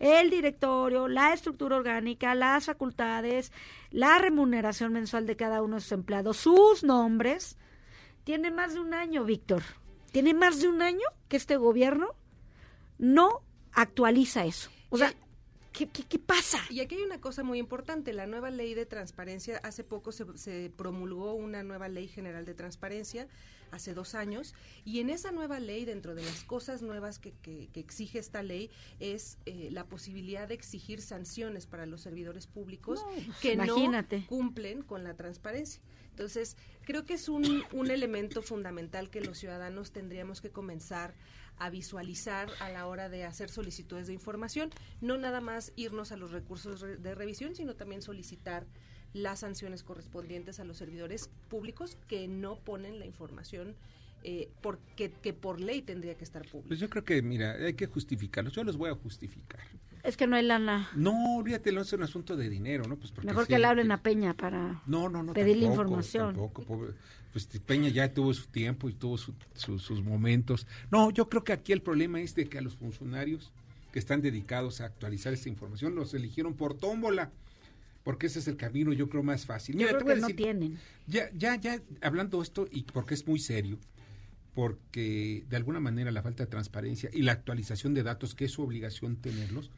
el 0.00 0.30
directorio, 0.30 1.08
la 1.08 1.34
estructura 1.34 1.76
orgánica, 1.76 2.34
las 2.34 2.64
facultades, 2.64 3.52
la 3.90 4.18
remuneración 4.18 4.94
mensual 4.94 5.26
de 5.26 5.36
cada 5.36 5.62
uno 5.62 5.76
de 5.76 5.82
sus 5.82 5.92
empleados, 5.92 6.38
sus 6.38 6.82
nombres. 6.82 7.58
Tiene 8.24 8.50
más 8.50 8.72
de 8.72 8.80
un 8.80 8.94
año, 8.94 9.24
Víctor. 9.24 9.62
Tiene 10.10 10.32
más 10.32 10.60
de 10.60 10.68
un 10.68 10.80
año 10.80 11.06
que 11.28 11.36
este 11.36 11.58
gobierno 11.58 12.14
no 12.98 13.42
actualiza 13.72 14.44
eso. 14.44 14.70
O 14.90 14.98
sea, 14.98 15.14
¿qué, 15.72 15.88
qué, 15.88 16.18
pasa? 16.18 16.60
Y 16.70 16.80
aquí 16.80 16.96
hay 16.96 17.02
una 17.02 17.20
cosa 17.20 17.42
muy 17.42 17.58
importante. 17.58 18.12
La 18.12 18.26
nueva 18.26 18.50
ley 18.50 18.74
de 18.74 18.86
transparencia, 18.86 19.58
hace 19.58 19.84
poco 19.84 20.12
se, 20.12 20.26
se, 20.36 20.70
promulgó 20.76 21.34
una 21.34 21.62
nueva 21.62 21.88
ley 21.88 22.08
general 22.08 22.44
de 22.44 22.54
transparencia, 22.54 23.28
hace 23.70 23.94
dos 23.94 24.14
años, 24.14 24.54
y 24.84 25.00
en 25.00 25.10
esa 25.10 25.30
nueva 25.30 25.60
ley, 25.60 25.84
dentro 25.84 26.14
de 26.14 26.24
las 26.24 26.42
cosas 26.44 26.82
nuevas 26.82 27.18
que, 27.18 27.32
que, 27.42 27.68
exige 27.74 28.18
esta 28.18 28.42
ley, 28.42 28.70
es 28.98 29.38
eh, 29.46 29.68
la 29.70 29.84
posibilidad 29.84 30.48
de 30.48 30.54
exigir 30.54 31.00
sanciones 31.00 31.66
para 31.66 31.86
los 31.86 32.00
servidores 32.00 32.46
públicos 32.46 33.00
pues, 33.04 33.36
que 33.40 33.56
no 33.56 33.76
cumplen 34.26 34.82
con 34.82 35.04
la 35.04 35.14
transparencia. 35.14 35.80
Entonces, 36.10 36.56
creo 36.82 37.04
que 37.04 37.14
es 37.14 37.28
un, 37.28 37.64
un 37.72 37.90
elemento 37.90 38.42
fundamental 38.42 39.08
que 39.08 39.20
los 39.20 39.38
ciudadanos 39.38 39.92
tendríamos 39.92 40.40
que 40.40 40.50
comenzar 40.50 41.14
a 41.14 41.39
visualizar 41.68 42.48
a 42.60 42.70
la 42.70 42.86
hora 42.86 43.10
de 43.10 43.24
hacer 43.24 43.50
solicitudes 43.50 44.06
de 44.06 44.14
información, 44.14 44.70
no 45.00 45.18
nada 45.18 45.42
más 45.42 45.72
irnos 45.76 46.12
a 46.12 46.16
los 46.16 46.30
recursos 46.30 46.80
de 46.80 47.14
revisión, 47.14 47.54
sino 47.54 47.74
también 47.74 48.00
solicitar 48.00 48.66
las 49.12 49.40
sanciones 49.40 49.82
correspondientes 49.82 50.60
a 50.60 50.64
los 50.64 50.78
servidores 50.78 51.28
públicos 51.48 51.98
que 52.06 52.28
no 52.28 52.56
ponen 52.56 52.98
la 52.98 53.06
información 53.06 53.74
eh, 54.22 54.50
porque 54.60 55.10
que 55.10 55.32
por 55.32 55.60
ley 55.60 55.80
tendría 55.80 56.14
que 56.14 56.24
estar 56.24 56.42
pública. 56.46 56.68
Pues 56.68 56.80
yo 56.80 56.90
creo 56.90 57.04
que, 57.04 57.22
mira, 57.22 57.52
hay 57.52 57.72
que 57.72 57.86
justificarlos. 57.86 58.52
Yo 58.52 58.64
los 58.64 58.76
voy 58.76 58.90
a 58.90 58.94
justificar. 58.94 59.60
Es 60.02 60.16
que 60.16 60.26
no 60.26 60.36
hay 60.36 60.44
lana. 60.44 60.90
No, 60.94 61.36
olvídate, 61.36 61.72
no 61.72 61.80
es 61.80 61.92
un 61.92 62.02
asunto 62.02 62.36
de 62.36 62.48
dinero, 62.48 62.84
¿no? 62.86 62.96
Pues 62.96 63.12
Mejor 63.22 63.46
que 63.46 63.58
le 63.58 63.66
hablen 63.66 63.92
a 63.92 64.02
Peña 64.02 64.34
para 64.34 64.82
no, 64.86 65.08
no, 65.08 65.22
no, 65.22 65.32
pedirle 65.32 65.66
información. 65.66 66.34
Tampoco, 66.34 66.88
pues 67.32 67.46
Peña 67.64 67.88
ya 67.88 68.12
tuvo 68.12 68.34
su 68.34 68.46
tiempo 68.46 68.88
y 68.88 68.92
tuvo 68.92 69.16
sus 69.18 70.02
momentos. 70.02 70.66
No, 70.90 71.10
yo 71.10 71.28
creo 71.28 71.44
que 71.44 71.52
aquí 71.52 71.72
el 71.72 71.82
problema 71.82 72.20
es 72.20 72.34
de 72.34 72.48
que 72.48 72.58
a 72.58 72.60
los 72.60 72.76
funcionarios 72.76 73.52
que 73.92 73.98
están 73.98 74.20
dedicados 74.20 74.80
a 74.80 74.86
actualizar 74.86 75.32
esta 75.32 75.48
información 75.48 75.94
los 75.94 76.14
eligieron 76.14 76.54
por 76.54 76.74
tómbola, 76.74 77.30
porque 78.02 78.26
ese 78.26 78.38
es 78.38 78.48
el 78.48 78.56
camino 78.56 78.92
yo 78.92 79.08
creo 79.08 79.22
más 79.22 79.46
fácil. 79.46 79.76
Mira, 79.76 79.96
te 79.96 80.04
voy 80.04 80.12
a 80.12 80.16
decir, 80.16 80.30
no 80.30 80.36
tienen. 80.36 80.78
Ya, 81.06 81.30
ya, 81.34 81.56
ya, 81.56 81.80
hablando 82.00 82.42
esto, 82.42 82.68
y 82.70 82.82
porque 82.82 83.14
es 83.14 83.26
muy 83.26 83.38
serio, 83.38 83.78
porque 84.54 85.44
de 85.48 85.56
alguna 85.56 85.80
manera 85.80 86.10
la 86.10 86.22
falta 86.22 86.44
de 86.44 86.50
transparencia 86.50 87.10
y 87.12 87.22
la 87.22 87.32
actualización 87.32 87.94
de 87.94 88.02
datos, 88.02 88.34
que 88.34 88.46
es 88.46 88.52
su 88.52 88.62
obligación 88.62 89.16
tenerlos, 89.16 89.70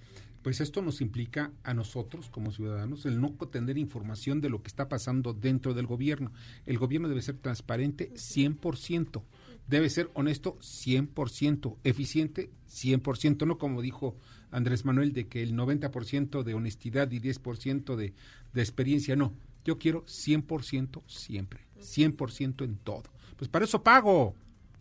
pues 0.43 0.61
esto 0.61 0.82
nos 0.82 1.01
implica 1.01 1.53
a 1.62 1.72
nosotros 1.72 2.28
como 2.28 2.51
ciudadanos 2.51 3.07
el 3.07 3.20
no 3.20 3.30
tener 3.51 3.78
información 3.78 4.40
de 4.40 4.51
lo 4.51 4.62
que 4.62 4.68
está 4.68 4.88
pasando 4.88 5.32
dentro 5.32 5.74
del 5.74 5.86
gobierno. 5.86 6.32
El 6.66 6.78
gobierno 6.78 7.09
debe 7.09 7.22
ser 7.22 7.36
transparente 7.36 8.12
100%, 8.14 9.22
debe 9.68 9.88
ser 9.88 10.11
honesto 10.14 10.59
100%, 10.59 11.76
eficiente 11.84 12.51
100%, 12.68 13.47
no 13.47 13.59
como 13.59 13.82
dijo 13.82 14.16
Andrés 14.51 14.84
Manuel 14.84 15.12
de 15.12 15.28
que 15.28 15.43
el 15.43 15.55
90% 15.55 16.43
de 16.43 16.55
honestidad 16.55 17.11
y 17.11 17.20
10% 17.20 17.97
de, 17.97 18.12
de 18.53 18.61
experiencia, 18.61 19.16
no. 19.16 19.32
Yo 19.64 19.78
quiero 19.78 20.05
100% 20.07 21.03
siempre, 21.07 21.61
100% 21.78 22.64
en 22.64 22.76
todo. 22.76 23.05
Pues 23.36 23.49
para 23.49 23.64
eso 23.64 23.82
pago. 23.82 24.34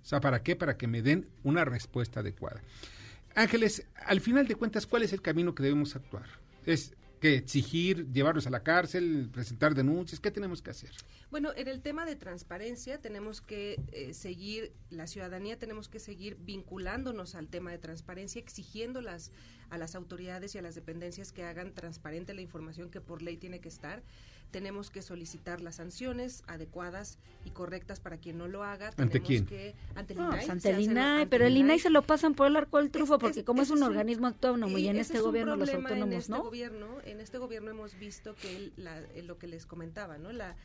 O 0.03 0.05
sea, 0.05 0.19
¿para 0.19 0.41
qué? 0.41 0.55
Para 0.55 0.77
que 0.77 0.87
me 0.87 1.03
den 1.03 1.27
una 1.43 1.63
respuesta 1.63 2.21
adecuada. 2.21 2.61
Ángeles, 3.35 3.85
al 3.95 4.21
final 4.21 4.47
de 4.47 4.55
cuentas, 4.55 4.85
¿cuál 4.85 5.03
es 5.03 5.13
el 5.13 5.21
camino 5.21 5.55
que 5.55 5.63
debemos 5.63 5.95
actuar? 5.95 6.25
¿Es 6.65 6.93
que 7.21 7.35
exigir, 7.35 8.11
llevarlos 8.11 8.47
a 8.47 8.49
la 8.49 8.63
cárcel, 8.63 9.29
presentar 9.31 9.75
denuncias? 9.75 10.19
¿Qué 10.19 10.31
tenemos 10.31 10.61
que 10.61 10.71
hacer? 10.71 10.91
Bueno, 11.29 11.51
en 11.55 11.67
el 11.67 11.81
tema 11.81 12.05
de 12.05 12.15
transparencia 12.15 12.99
tenemos 12.99 13.41
que 13.41 13.79
eh, 13.93 14.13
seguir, 14.13 14.73
la 14.89 15.07
ciudadanía 15.07 15.57
tenemos 15.57 15.87
que 15.87 15.99
seguir 15.99 16.35
vinculándonos 16.41 17.35
al 17.35 17.47
tema 17.47 17.71
de 17.71 17.77
transparencia, 17.77 18.39
exigiéndolas 18.39 19.31
a 19.69 19.77
las 19.77 19.95
autoridades 19.95 20.55
y 20.55 20.57
a 20.57 20.61
las 20.61 20.75
dependencias 20.75 21.31
que 21.31 21.43
hagan 21.43 21.73
transparente 21.73 22.33
la 22.33 22.41
información 22.41 22.89
que 22.89 23.01
por 23.01 23.21
ley 23.21 23.37
tiene 23.37 23.61
que 23.61 23.69
estar 23.69 24.03
tenemos 24.51 24.91
que 24.91 25.01
solicitar 25.01 25.61
las 25.61 25.75
sanciones 25.75 26.43
adecuadas 26.47 27.17
y 27.45 27.51
correctas 27.51 27.99
para 27.99 28.17
quien 28.17 28.37
no 28.37 28.47
lo 28.47 28.63
haga. 28.63 28.91
¿Ante 28.97 29.21
quién? 29.21 29.47
ante 29.95 30.69
el 30.69 30.79
INAI. 30.81 31.25
pero 31.27 31.45
el 31.45 31.57
INAI 31.57 31.79
se 31.79 31.89
lo 31.89 32.01
pasan 32.03 32.35
por 32.35 32.47
el 32.47 32.55
arco 32.55 32.77
del 32.77 32.91
trufo 32.91 33.17
porque 33.17 33.43
como 33.43 33.61
es, 33.61 33.69
un, 33.69 33.81
organismo 33.83 34.27
autónomo 34.27 34.77
y, 34.77 34.87
en 34.87 34.97
este 34.97 35.19
gobierno 35.19 35.55
los 35.55 35.69
autónomos 35.69 36.07
en 36.07 36.13
este 36.13 36.31
no. 36.31 36.43
Gobierno, 36.43 36.87
en 37.05 37.19
este 37.19 37.37
gobierno 37.37 37.71
hemos 37.71 37.97
visto 37.97 38.35
que 38.35 38.71
lo 39.23 39.37
que 39.37 39.47
les 39.47 39.65
comentaba, 39.65 40.17
¿no? 40.17 40.31
La, 40.31 40.55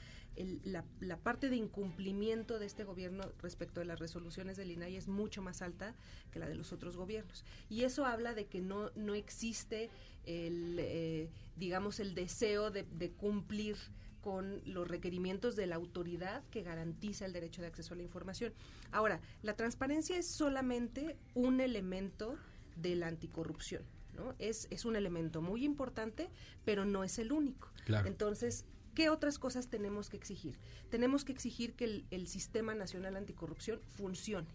la, 0.64 0.84
la, 1.01 1.16
parte 1.16 1.49
de 1.49 1.57
incumplimiento 1.57 2.59
de 2.59 2.66
este 2.66 2.84
gobierno 2.84 3.24
respecto 3.41 3.80
de 3.80 3.87
las 3.87 3.99
resoluciones 3.99 4.57
del 4.57 4.70
INAI 4.70 4.97
es 4.97 5.09
mucho 5.09 5.41
más 5.41 5.62
alta 5.62 5.95
que 6.30 6.39
la 6.39 6.47
de 6.47 6.55
los 6.55 6.72
otros 6.72 6.97
gobiernos. 6.97 7.45
Y 7.70 7.84
eso 7.84 8.05
habla 8.05 8.34
de 8.34 8.47
que 8.47 8.61
no, 8.61 8.91
no 8.97 9.14
existe 9.14 9.89
el, 10.27 10.77
eh, 10.79 11.31
digamos, 11.57 12.01
el 12.01 12.14
deseo 12.14 12.70
de, 12.70 12.85
cumplir 13.16 13.77
con 14.20 14.61
los 14.64 14.89
requerimientos 14.89 15.55
de 15.57 15.66
la 15.66 15.77
autoridad 15.77 16.43
que 16.51 16.62
garantiza 16.62 17.24
el 17.24 17.33
derecho 17.33 17.62
de 17.62 17.68
acceso 17.68 17.95
a 17.95 17.97
la 17.97 18.03
información. 18.03 18.53
Ahora, 18.91 19.20
la 19.43 19.55
transparencia 19.55 20.18
es 20.18 20.27
solamente 20.27 21.16
un 21.35 21.61
elemento 21.61 22.37
de 22.77 22.97
la 22.97 23.07
anticorrupción. 23.07 23.83
¿no? 24.14 24.35
Es, 24.39 24.66
es 24.70 24.85
un 24.85 24.97
elemento 24.97 25.43
muy 25.43 25.64
importante, 25.64 26.29
pero 26.64 26.85
no 26.85 27.05
es 27.05 27.18
el 27.18 27.33
único. 27.33 27.70
Entonces, 28.05 28.64
¿qué 28.95 29.11
otras 29.11 29.39
cosas 29.39 29.68
tenemos 29.68 30.11
que 30.11 30.16
exigir? 30.16 30.59
Tenemos 30.91 31.24
que 31.24 31.33
exigir 31.33 31.74
que 31.74 31.85
el, 31.85 32.07
el 32.11 32.27
Sistema 32.27 32.74
Nacional 32.74 33.16
Anticorrupción 33.16 33.81
funcione 33.97 34.49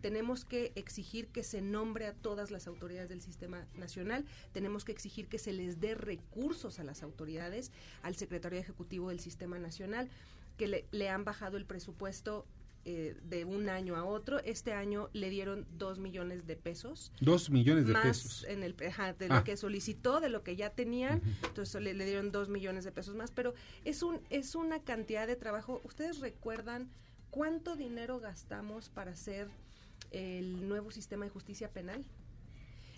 tenemos 0.00 0.44
que 0.44 0.72
exigir 0.74 1.28
que 1.28 1.42
se 1.42 1.60
nombre 1.62 2.06
a 2.06 2.12
todas 2.14 2.50
las 2.50 2.66
autoridades 2.66 3.08
del 3.08 3.20
sistema 3.20 3.66
nacional, 3.74 4.24
tenemos 4.52 4.84
que 4.84 4.92
exigir 4.92 5.28
que 5.28 5.38
se 5.38 5.52
les 5.52 5.80
dé 5.80 5.94
recursos 5.94 6.78
a 6.78 6.84
las 6.84 7.02
autoridades, 7.02 7.72
al 8.02 8.16
secretario 8.16 8.58
ejecutivo 8.58 9.08
del 9.08 9.20
sistema 9.20 9.58
nacional, 9.58 10.08
que 10.56 10.68
le, 10.68 10.86
le 10.92 11.08
han 11.08 11.24
bajado 11.24 11.56
el 11.56 11.64
presupuesto 11.66 12.46
eh, 12.86 13.16
de 13.24 13.46
un 13.46 13.70
año 13.70 13.96
a 13.96 14.04
otro. 14.04 14.40
Este 14.40 14.74
año 14.74 15.08
le 15.14 15.30
dieron 15.30 15.66
dos 15.78 15.98
millones 15.98 16.46
de 16.46 16.54
pesos. 16.54 17.12
Dos 17.18 17.48
millones 17.48 17.86
de 17.86 17.94
más 17.94 18.02
pesos. 18.02 18.44
En 18.46 18.62
el, 18.62 18.76
ajá, 18.86 19.14
de 19.14 19.28
lo 19.28 19.36
Ah. 19.36 19.42
que 19.44 19.56
solicitó, 19.56 20.20
de 20.20 20.28
lo 20.28 20.42
que 20.42 20.54
ya 20.54 20.68
tenían. 20.68 21.22
Entonces 21.44 21.80
le, 21.80 21.94
le 21.94 22.04
dieron 22.04 22.30
dos 22.30 22.50
millones 22.50 22.84
de 22.84 22.92
pesos 22.92 23.14
más. 23.16 23.30
Pero 23.30 23.54
es, 23.86 24.02
un, 24.02 24.20
es 24.28 24.54
una 24.54 24.82
cantidad 24.82 25.26
de 25.26 25.34
trabajo. 25.34 25.80
¿Ustedes 25.82 26.20
recuerdan 26.20 26.90
cuánto 27.30 27.74
dinero 27.74 28.20
gastamos 28.20 28.90
para 28.90 29.12
hacer 29.12 29.48
el 30.14 30.68
nuevo 30.68 30.90
sistema 30.90 31.24
de 31.24 31.30
justicia 31.30 31.68
penal? 31.70 32.04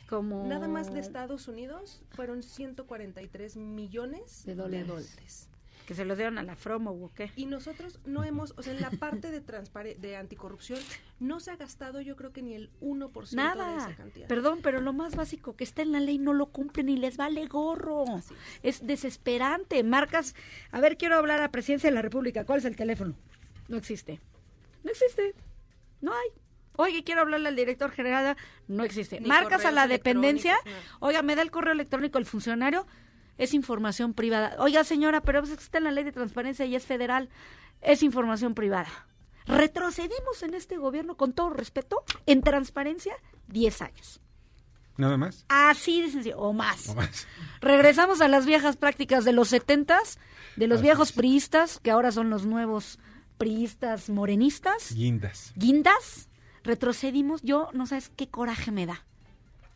Como 0.09 0.47
Nada 0.47 0.69
más 0.69 0.93
de 0.93 1.01
Estados 1.01 1.49
Unidos 1.49 2.03
fueron 2.11 2.43
143 2.43 3.57
millones 3.57 4.45
De 4.47 4.55
dólares. 4.55 5.49
que 5.85 5.95
se 5.95 6.05
los 6.05 6.17
dieron 6.17 6.39
a 6.39 6.43
la 6.45 6.55
Fromo 6.57 6.91
o 6.93 7.13
qué. 7.15 7.31
Y 7.37 7.47
nosotros 7.47 7.99
no 8.05 8.23
hemos, 8.25 8.55
o 8.57 8.63
sea, 8.63 8.73
en 8.73 8.81
la 8.81 8.91
parte 8.91 9.31
de 9.33 9.41
transpare- 9.45 9.97
de 9.97 10.17
anticorrupción 10.17 10.79
no 11.21 11.39
se 11.41 11.51
ha 11.51 11.57
gastado 11.57 12.01
yo 12.01 12.15
creo 12.17 12.33
que 12.33 12.43
ni 12.43 12.55
el 12.55 12.71
1% 12.81 13.31
de 13.31 13.37
Nada. 13.37 13.77
esa 13.79 13.97
cantidad. 13.97 14.29
Perdón, 14.29 14.61
pero 14.63 14.81
lo 14.81 14.93
más 14.93 15.17
básico 15.17 15.57
que 15.57 15.65
está 15.65 15.83
en 15.83 15.91
la 15.93 16.01
ley 16.01 16.19
no 16.19 16.33
lo 16.35 16.47
cumplen 16.47 16.89
y 16.89 16.97
les 16.97 17.17
vale 17.17 17.47
gorro. 17.47 18.05
Es 18.63 18.87
desesperante. 18.87 19.83
Marcas, 19.83 20.35
a 20.71 20.81
ver, 20.81 20.97
quiero 20.97 21.17
hablar 21.17 21.41
a 21.43 21.51
Presidencia 21.51 21.89
de 21.91 21.95
la 21.95 22.03
República. 22.03 22.45
¿Cuál 22.45 22.59
es 22.61 22.65
el 22.65 22.77
teléfono? 22.77 23.15
No 23.69 23.77
existe. 23.77 24.21
No 24.85 24.91
existe. 24.93 25.35
No 26.01 26.13
hay. 26.13 26.29
Oye, 26.77 27.05
quiero 27.05 27.23
hablarle 27.23 27.49
al 27.49 27.57
director 27.57 27.91
general. 27.91 28.37
No 28.69 28.85
existe. 28.85 29.21
Ni 29.21 29.29
Marcas 29.29 29.65
a 29.65 29.71
la 29.71 29.87
dependencia. 29.89 30.57
Oiga, 31.01 31.23
me 31.23 31.35
da 31.35 31.43
el 31.43 31.51
correo 31.51 31.73
electrónico 31.73 32.19
el 32.19 32.27
funcionario. 32.27 32.87
Es 33.39 33.55
información 33.55 34.15
privada. 34.15 34.57
Oiga, 34.59 34.85
señora, 34.85 35.21
pero 35.21 35.43
está 35.43 35.79
en 35.79 35.85
la 35.85 35.91
ley 35.91 36.05
de 36.05 36.13
transparencia 36.13 36.65
y 36.65 36.75
es 36.75 36.85
federal. 36.87 37.29
Es 37.83 38.03
información 38.03 38.55
privada. 38.55 38.89
Retrocedimos 39.47 40.43
en 40.43 40.55
este 40.55 40.77
gobierno, 40.77 41.17
con 41.17 41.33
todo 41.33 41.51
respeto, 41.51 42.03
en 42.27 42.43
transparencia, 42.43 43.15
10 43.49 43.83
años. 43.83 44.21
Nada 44.97 45.17
más. 45.17 45.45
Así 45.49 46.03
de 46.03 46.11
sencillo, 46.11 46.39
o 46.39 46.53
más. 46.53 46.89
O 46.89 46.95
más. 46.95 47.27
Regresamos 47.61 48.21
a 48.21 48.29
las 48.29 48.47
viejas 48.47 48.77
prácticas 48.77 49.25
de 49.25 49.33
los 49.33 49.49
setentas, 49.49 50.19
de 50.57 50.67
los 50.67 50.79
Así 50.79 50.85
viejos 50.85 51.13
priistas, 51.13 51.79
que 51.81 51.91
ahora 51.91 52.11
son 52.13 52.31
los 52.31 52.47
nuevos 52.47 52.99
priistas 53.39 54.09
morenistas, 54.09 54.93
Guindas. 54.95 55.53
guindas. 55.55 56.29
Retrocedimos, 56.67 57.43
yo 57.43 57.71
no 57.75 57.87
sabes 57.87 58.11
qué 58.17 58.29
coraje 58.29 58.73
me 58.73 58.87
da. 58.87 59.05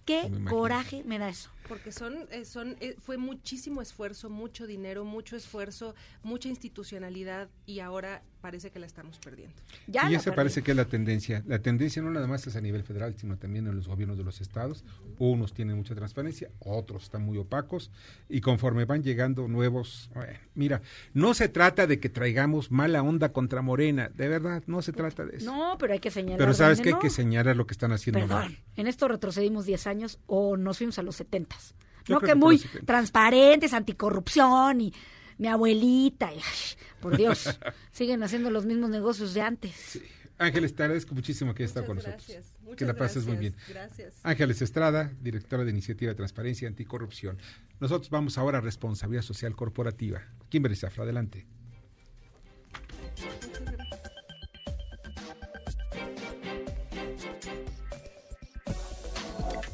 Qué 0.05 0.29
Me 0.29 0.51
coraje 0.51 1.05
me 1.05 1.19
da 1.21 1.29
eso. 1.29 1.51
Porque 1.71 1.93
son, 1.93 2.27
eh, 2.33 2.45
son, 2.45 2.77
eh, 2.81 2.97
fue 2.99 3.17
muchísimo 3.17 3.81
esfuerzo, 3.81 4.29
mucho 4.29 4.67
dinero, 4.67 5.05
mucho 5.05 5.37
esfuerzo, 5.37 5.95
mucha 6.25 6.49
institucionalidad 6.49 7.49
y 7.65 7.79
ahora 7.79 8.25
parece 8.41 8.71
que 8.71 8.79
la 8.79 8.87
estamos 8.87 9.19
perdiendo. 9.19 9.55
y 9.87 10.15
esa 10.15 10.35
parece 10.35 10.63
que 10.63 10.73
es 10.73 10.77
la 10.77 10.87
tendencia. 10.87 11.45
La 11.47 11.61
tendencia 11.61 12.03
no 12.03 12.11
nada 12.11 12.27
más 12.27 12.47
es 12.47 12.57
a 12.57 12.61
nivel 12.61 12.83
federal, 12.83 13.15
sino 13.17 13.37
también 13.37 13.67
en 13.67 13.77
los 13.77 13.87
gobiernos 13.87 14.19
de 14.19 14.25
los 14.25 14.41
estados. 14.41 14.85
Unos 15.19 15.53
tienen 15.53 15.77
mucha 15.77 15.95
transparencia, 15.95 16.51
otros 16.59 17.05
están 17.05 17.23
muy 17.23 17.39
opacos. 17.39 17.91
Y 18.29 18.41
conforme 18.41 18.85
van 18.85 19.03
llegando 19.03 19.47
nuevos... 19.47 20.11
bueno, 20.15 20.39
mira, 20.55 20.83
no 21.15 21.35
se 21.35 21.49
trata 21.49 21.87
de 21.87 22.01
que 22.01 22.09
traigamos 22.09 22.71
mala 22.71 23.03
onda 23.03 23.33
contra 23.33 23.63
Morena. 23.63 24.09
De 24.09 24.29
verdad, 24.29 24.63
no 24.67 24.83
se 24.83 24.93
trata 24.93 25.25
de 25.25 25.37
eso. 25.37 25.47
No, 25.47 25.77
pero 25.79 25.93
hay 25.93 26.01
que 26.01 26.11
señalar. 26.11 26.39
Pero 26.39 26.55
sabes 26.55 26.79
¿dónde 26.79 26.83
que 26.83 26.89
hay 26.89 26.95
no? 26.95 27.01
que 27.01 27.11
señalar 27.11 27.57
lo 27.57 27.67
que 27.67 27.75
están 27.75 27.93
haciendo 27.93 28.21
Perdón, 28.21 28.39
mal. 28.39 28.59
en 28.77 28.87
esto 28.87 29.07
retrocedimos 29.07 29.67
10 29.67 29.87
años 29.87 30.19
o 30.27 30.57
nos 30.57 30.79
fuimos 30.79 30.99
a 30.99 31.03
los 31.03 31.17
70. 31.17 31.57
Yo 32.07 32.15
No 32.15 32.21
que 32.21 32.27
que 32.27 32.35
muy 32.35 32.57
fue 32.59 32.65
los 32.65 32.73
70. 32.73 32.87
transparentes, 32.87 33.73
anticorrupción 33.73 34.81
y 34.81 34.93
mi 35.39 35.49
abuelita. 35.49 36.33
y, 36.33 36.37
ay, 36.37 36.43
por 37.01 37.17
Dios, 37.17 37.45
siguen 37.93 38.23
haciendo 38.23 38.51
los 38.51 38.67
mismos 38.67 38.91
negocios 38.91 39.35
de 39.35 39.41
antes. 39.43 40.01
Ángeles, 40.39 40.75
te 40.75 40.83
agradezco 40.85 41.15
muchísimo 41.15 41.55
que 41.55 41.63
hayas 41.63 41.71
estado 41.71 41.87
con 41.87 41.97
nosotros. 41.97 42.25
gracias, 42.27 42.55
muchas 42.63 42.77
que 42.79 42.85
la 42.87 42.95
pases 42.95 43.27
muy 43.27 43.37
bien. 43.37 43.55
gracias, 43.69 43.99
gracias. 43.99 44.15
Ángeles 44.23 44.63
Estrada, 44.63 45.13
directora 45.21 45.65
de 45.65 45.71
Iniciativa 45.71 46.09
de 46.11 46.15
Transparencia 46.17 46.65
y 46.65 46.69
Anticorrupción. 46.69 47.37
Nosotros 47.79 48.09
vamos 48.09 48.39
ahora 48.39 48.59
a 48.59 48.61
Responsabilidad 48.63 49.23
Social 49.23 49.55
Corporativa. 49.55 50.23
Kimberly 50.49 50.77
Zafra, 50.77 51.05
adelante. 51.05 51.47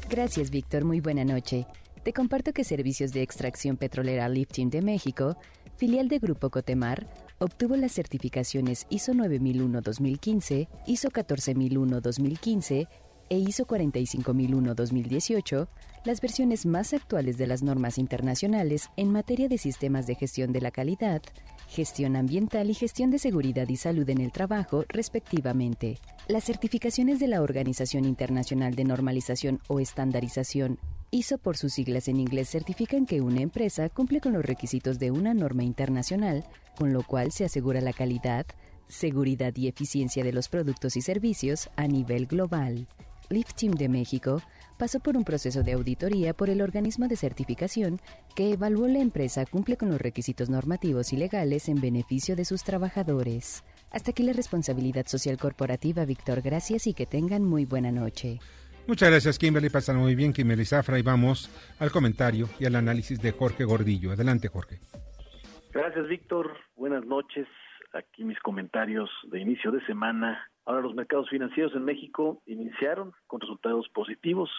Gracias, 0.09 0.51
Víctor. 0.51 0.85
Muy 0.85 1.01
buena 1.01 1.25
noche. 1.25 1.67
Te 2.03 2.13
comparto 2.13 2.53
que 2.53 2.63
Servicios 2.63 3.11
de 3.11 3.21
Extracción 3.21 3.75
Petrolera 3.75 4.29
Lifting 4.29 4.69
de 4.69 4.81
México, 4.81 5.35
filial 5.75 6.07
de 6.07 6.19
Grupo 6.19 6.49
Cotemar, 6.49 7.09
obtuvo 7.39 7.75
las 7.75 7.91
certificaciones 7.91 8.87
ISO 8.89 9.11
9001-2015, 9.11 10.69
ISO 10.87 11.09
14001-2015 11.09 12.87
e 13.29 13.37
ISO 13.37 13.67
45001-2018, 13.67 15.67
las 16.05 16.21
versiones 16.21 16.65
más 16.65 16.93
actuales 16.93 17.37
de 17.37 17.47
las 17.47 17.61
normas 17.61 17.97
internacionales 17.97 18.89
en 18.95 19.11
materia 19.11 19.49
de 19.49 19.57
sistemas 19.57 20.07
de 20.07 20.15
gestión 20.15 20.53
de 20.53 20.61
la 20.61 20.71
calidad, 20.71 21.21
gestión 21.67 22.15
ambiental 22.15 22.69
y 22.69 22.73
gestión 22.73 23.11
de 23.11 23.19
seguridad 23.19 23.67
y 23.67 23.75
salud 23.75 24.09
en 24.09 24.21
el 24.21 24.31
trabajo, 24.31 24.85
respectivamente. 24.89 25.99
Las 26.27 26.45
certificaciones 26.45 27.19
de 27.19 27.27
la 27.27 27.41
Organización 27.41 28.05
Internacional 28.05 28.75
de 28.75 28.85
Normalización 28.85 29.59
o 29.67 29.79
Estandarización, 29.79 30.79
ISO 31.11 31.37
por 31.37 31.57
sus 31.57 31.73
siglas 31.73 32.07
en 32.07 32.19
inglés, 32.19 32.49
certifican 32.49 33.05
que 33.05 33.21
una 33.21 33.41
empresa 33.41 33.89
cumple 33.89 34.21
con 34.21 34.33
los 34.33 34.45
requisitos 34.45 34.99
de 34.99 35.11
una 35.11 35.33
norma 35.33 35.63
internacional, 35.63 36.45
con 36.77 36.93
lo 36.93 37.03
cual 37.03 37.31
se 37.31 37.45
asegura 37.45 37.81
la 37.81 37.93
calidad, 37.93 38.45
seguridad 38.87 39.55
y 39.55 39.67
eficiencia 39.67 40.23
de 40.23 40.33
los 40.33 40.49
productos 40.49 40.97
y 40.97 41.01
servicios 41.01 41.69
a 41.75 41.87
nivel 41.87 42.25
global. 42.25 42.87
Lift 43.29 43.55
Team 43.55 43.73
de 43.73 43.89
México 43.89 44.41
pasó 44.77 44.99
por 44.99 45.17
un 45.17 45.23
proceso 45.23 45.63
de 45.63 45.73
auditoría 45.73 46.33
por 46.33 46.49
el 46.49 46.61
organismo 46.61 47.07
de 47.07 47.15
certificación 47.15 47.99
que 48.35 48.53
evaluó 48.53 48.87
la 48.87 48.99
empresa 48.99 49.45
cumple 49.45 49.77
con 49.77 49.89
los 49.89 49.99
requisitos 49.99 50.49
normativos 50.49 51.13
y 51.13 51.17
legales 51.17 51.67
en 51.69 51.81
beneficio 51.81 52.35
de 52.35 52.45
sus 52.45 52.63
trabajadores. 52.63 53.63
Hasta 53.91 54.11
aquí 54.11 54.23
la 54.23 54.33
responsabilidad 54.33 55.07
social 55.07 55.37
corporativa, 55.37 56.05
Víctor. 56.05 56.41
Gracias 56.41 56.87
y 56.87 56.93
que 56.93 57.05
tengan 57.05 57.43
muy 57.43 57.65
buena 57.65 57.91
noche. 57.91 58.39
Muchas 58.87 59.09
gracias, 59.09 59.37
Kimberly. 59.37 59.69
Pasan 59.69 59.97
muy 59.97 60.15
bien, 60.15 60.31
Kimberly 60.31 60.63
Zafra. 60.63 60.97
Y 60.97 61.01
vamos 61.01 61.49
al 61.79 61.91
comentario 61.91 62.47
y 62.59 62.65
al 62.65 62.75
análisis 62.75 63.21
de 63.21 63.31
Jorge 63.31 63.65
Gordillo. 63.65 64.11
Adelante, 64.11 64.47
Jorge. 64.47 64.79
Gracias, 65.73 66.07
Víctor. 66.07 66.57
Buenas 66.75 67.05
noches. 67.05 67.47
Aquí 67.93 68.23
mis 68.23 68.39
comentarios 68.39 69.09
de 69.29 69.41
inicio 69.41 69.71
de 69.71 69.85
semana. 69.85 70.49
Ahora 70.67 70.81
los 70.81 70.95
mercados 70.95 71.29
financieros 71.29 71.73
en 71.75 71.85
México 71.85 72.41
iniciaron 72.45 73.13
con 73.25 73.39
resultados 73.39 73.87
positivos. 73.87 74.49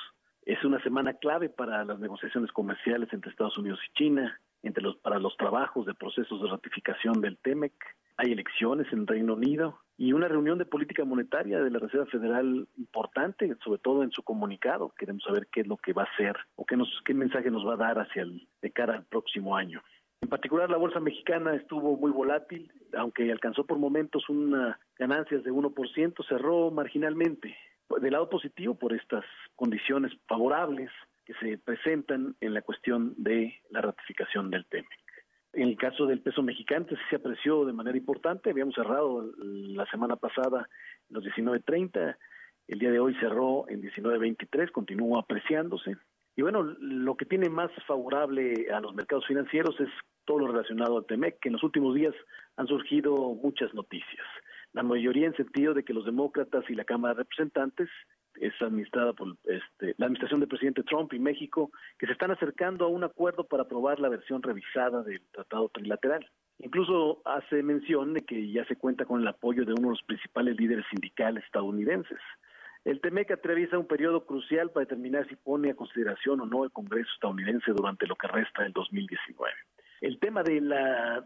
Es 0.47 0.65
una 0.65 0.83
semana 0.83 1.13
clave 1.13 1.51
para 1.51 1.85
las 1.85 1.99
negociaciones 1.99 2.51
comerciales 2.51 3.13
entre 3.13 3.31
Estados 3.31 3.59
Unidos 3.59 3.79
y 3.87 3.93
China, 3.93 4.41
entre 4.63 4.83
los, 4.83 4.97
para 4.97 5.19
los 5.19 5.37
trabajos 5.37 5.85
de 5.85 5.93
procesos 5.93 6.41
de 6.41 6.49
ratificación 6.49 7.21
del 7.21 7.37
TEMEC. 7.37 7.75
Hay 8.17 8.33
elecciones 8.33 8.91
en 8.91 9.07
Reino 9.07 9.35
Unido 9.35 9.81
y 9.99 10.15
una 10.15 10.29
reunión 10.29 10.57
de 10.57 10.65
política 10.65 11.05
monetaria 11.05 11.61
de 11.61 11.71
la 11.71 11.79
Reserva 11.79 12.07
Federal 12.07 12.67
importante, 12.79 13.55
sobre 13.63 13.79
todo 13.79 14.03
en 14.03 14.11
su 14.11 14.23
comunicado. 14.23 14.95
Queremos 14.99 15.25
saber 15.25 15.49
qué 15.53 15.61
es 15.61 15.67
lo 15.67 15.77
que 15.77 15.93
va 15.93 16.05
a 16.05 16.15
hacer 16.15 16.37
o 16.57 16.65
qué, 16.65 16.79
nos, 16.79 16.89
qué 17.05 17.13
mensaje 17.13 17.51
nos 17.51 17.67
va 17.67 17.75
a 17.75 17.77
dar 17.77 17.99
hacia 17.99 18.23
el, 18.23 18.49
de 18.63 18.71
cara 18.71 18.95
al 18.95 19.05
próximo 19.05 19.59
año. 19.59 19.83
En 20.21 20.29
particular, 20.29 20.69
la 20.69 20.77
bolsa 20.77 21.01
mexicana 21.01 21.55
estuvo 21.55 21.97
muy 21.97 22.11
volátil, 22.11 22.71
aunque 22.97 23.31
alcanzó 23.31 23.65
por 23.65 23.79
momentos 23.79 24.29
unas 24.29 24.77
ganancias 24.99 25.45
de 25.45 25.53
1%, 25.53 26.29
cerró 26.29 26.71
marginalmente. 26.71 27.57
Del 28.01 28.13
lado 28.13 28.29
positivo, 28.29 28.75
por 28.75 28.93
estas 28.93 29.25
condiciones 29.57 30.13
favorables 30.27 30.91
que 31.25 31.35
se 31.35 31.59
presentan 31.59 32.37
en 32.41 32.53
la 32.53 32.63
cuestión 32.63 33.15
de 33.17 33.55
la 33.71 33.81
ratificación 33.81 34.51
del 34.51 34.67
TEMEC. 34.67 34.89
En 35.55 35.69
el 35.69 35.77
caso 35.77 36.07
del 36.07 36.21
peso 36.21 36.43
mexicano, 36.43 36.87
sí 36.89 36.97
se 37.09 37.17
apreció 37.17 37.65
de 37.65 37.73
manera 37.73 37.97
importante. 37.97 38.51
Habíamos 38.51 38.75
cerrado 38.75 39.31
la 39.39 39.87
semana 39.87 40.17
pasada 40.17 40.69
en 41.09 41.15
los 41.15 41.25
19.30. 41.25 42.17
El 42.69 42.79
día 42.79 42.91
de 42.91 43.01
hoy 43.01 43.15
cerró 43.15 43.69
en 43.69 43.83
19.23, 43.83 44.71
continúa 44.73 45.21
apreciándose. 45.21 45.97
Y 46.39 46.43
bueno, 46.43 46.63
lo 46.63 47.17
que 47.17 47.25
tiene 47.25 47.49
más 47.49 47.69
favorable 47.85 48.69
a 48.73 48.79
los 48.79 48.95
mercados 48.95 49.27
financieros 49.27 49.75
es 49.81 49.89
todo 50.25 50.39
lo 50.39 50.47
relacionado 50.47 50.97
al 50.97 51.05
TEMEC, 51.05 51.41
que 51.41 51.49
en 51.49 51.55
los 51.55 51.65
últimos 51.65 51.97
días 51.97 52.15
han 52.57 52.69
surgido 52.69 53.35
muchas 53.43 53.75
noticias. 53.75 54.25
La 54.73 54.85
mayoría 54.85 55.27
en 55.27 55.35
sentido 55.35 55.75
de 55.75 55.83
que 55.83 55.93
los 55.93 56.05
demócratas 56.05 56.63
y 56.69 56.75
la 56.75 56.85
Cámara 56.85 57.15
de 57.15 57.25
Representantes 57.25 57.89
es 58.37 58.53
administrada 58.63 59.15
por 59.15 59.35
este, 59.47 59.97
la 59.99 60.07
administración 60.07 60.39
del 60.39 60.49
presidente 60.49 60.85
Trump 60.85 61.13
y 61.13 61.19
México, 61.19 61.73
que 61.99 62.07
se 62.07 62.13
están 62.13 62.31
acercando 62.31 62.85
a 62.85 62.89
un 62.89 63.03
acuerdo 63.03 63.43
para 63.43 63.65
aprobar 63.65 63.99
la 63.99 64.09
versión 64.09 64.41
revisada 64.41 65.03
del 65.03 65.21
Tratado 65.33 65.69
Trilateral. 65.71 66.25
Incluso 66.61 67.21
hace 67.25 67.65
mención 67.65 68.15
de 68.15 68.21
que 68.21 68.53
ya 68.53 68.65
se 68.67 68.77
cuenta 68.77 69.07
con 69.07 69.21
el 69.21 69.27
apoyo 69.27 69.65
de 69.65 69.73
uno 69.73 69.89
de 69.89 69.95
los 69.95 70.03
principales 70.05 70.57
líderes 70.57 70.85
sindicales 70.89 71.43
estadounidenses. 71.43 72.21
El 72.89 73.03
TEMEC 73.03 73.33
atraviesa 73.33 73.79
un 73.79 73.87
periodo 73.87 74.25
crucial 74.25 74.71
para 74.71 74.87
determinar 74.87 75.29
si 75.29 75.37
pone 75.37 75.71
a 75.71 75.75
consideración 75.75 76.41
o 76.41 76.47
no 76.47 76.65
el 76.65 76.71
Congreso 76.71 77.11
estadounidense 77.13 77.71
durante 77.73 78.07
lo 78.07 78.17
que 78.17 78.29
resta 78.29 78.63
del 78.63 78.73
2019. 78.73 79.53
El 80.01 80.19
tema 80.19 80.43
de 80.43 80.63
la 80.63 81.23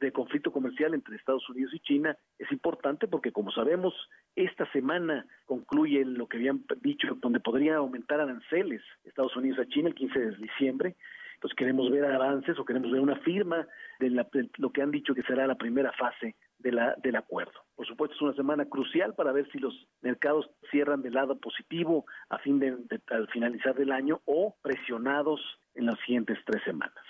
de 0.00 0.10
conflicto 0.10 0.50
comercial 0.50 0.92
entre 0.92 1.14
Estados 1.14 1.48
Unidos 1.48 1.72
y 1.72 1.78
China 1.78 2.16
es 2.36 2.50
importante 2.50 3.06
porque, 3.06 3.30
como 3.30 3.52
sabemos, 3.52 3.94
esta 4.34 4.68
semana 4.72 5.24
concluye 5.46 6.04
lo 6.04 6.26
que 6.26 6.38
habían 6.38 6.64
dicho, 6.80 7.16
donde 7.20 7.38
podría 7.38 7.76
aumentar 7.76 8.20
aranceles 8.20 8.82
Estados 9.04 9.36
Unidos 9.36 9.60
a 9.60 9.68
China 9.68 9.90
el 9.90 9.94
15 9.94 10.18
de 10.18 10.36
diciembre. 10.38 10.96
Entonces 11.34 11.56
queremos 11.56 11.92
ver 11.92 12.06
avances 12.06 12.58
o 12.58 12.64
queremos 12.64 12.90
ver 12.90 13.00
una 13.00 13.20
firma 13.20 13.68
de, 14.00 14.10
lo 14.56 14.72
que 14.72 14.82
han 14.82 14.90
dicho 14.90 15.14
que 15.14 15.22
será 15.22 15.46
la 15.46 15.54
primera 15.54 15.92
fase 15.92 16.34
de 16.64 16.72
la, 16.72 16.94
del 17.02 17.14
acuerdo. 17.14 17.52
Por 17.76 17.86
supuesto, 17.86 18.16
es 18.16 18.22
una 18.22 18.34
semana 18.34 18.64
crucial 18.64 19.14
para 19.14 19.32
ver 19.32 19.48
si 19.52 19.58
los 19.58 19.86
mercados 20.00 20.50
cierran 20.70 21.02
del 21.02 21.12
lado 21.12 21.38
positivo 21.38 22.06
a 22.30 22.38
fin 22.38 22.58
de, 22.58 22.74
al 23.10 23.28
finalizar 23.28 23.74
del 23.74 23.92
año 23.92 24.22
o 24.24 24.56
presionados 24.62 25.40
en 25.74 25.86
las 25.86 25.98
siguientes 26.00 26.38
tres 26.46 26.62
semanas. 26.64 27.04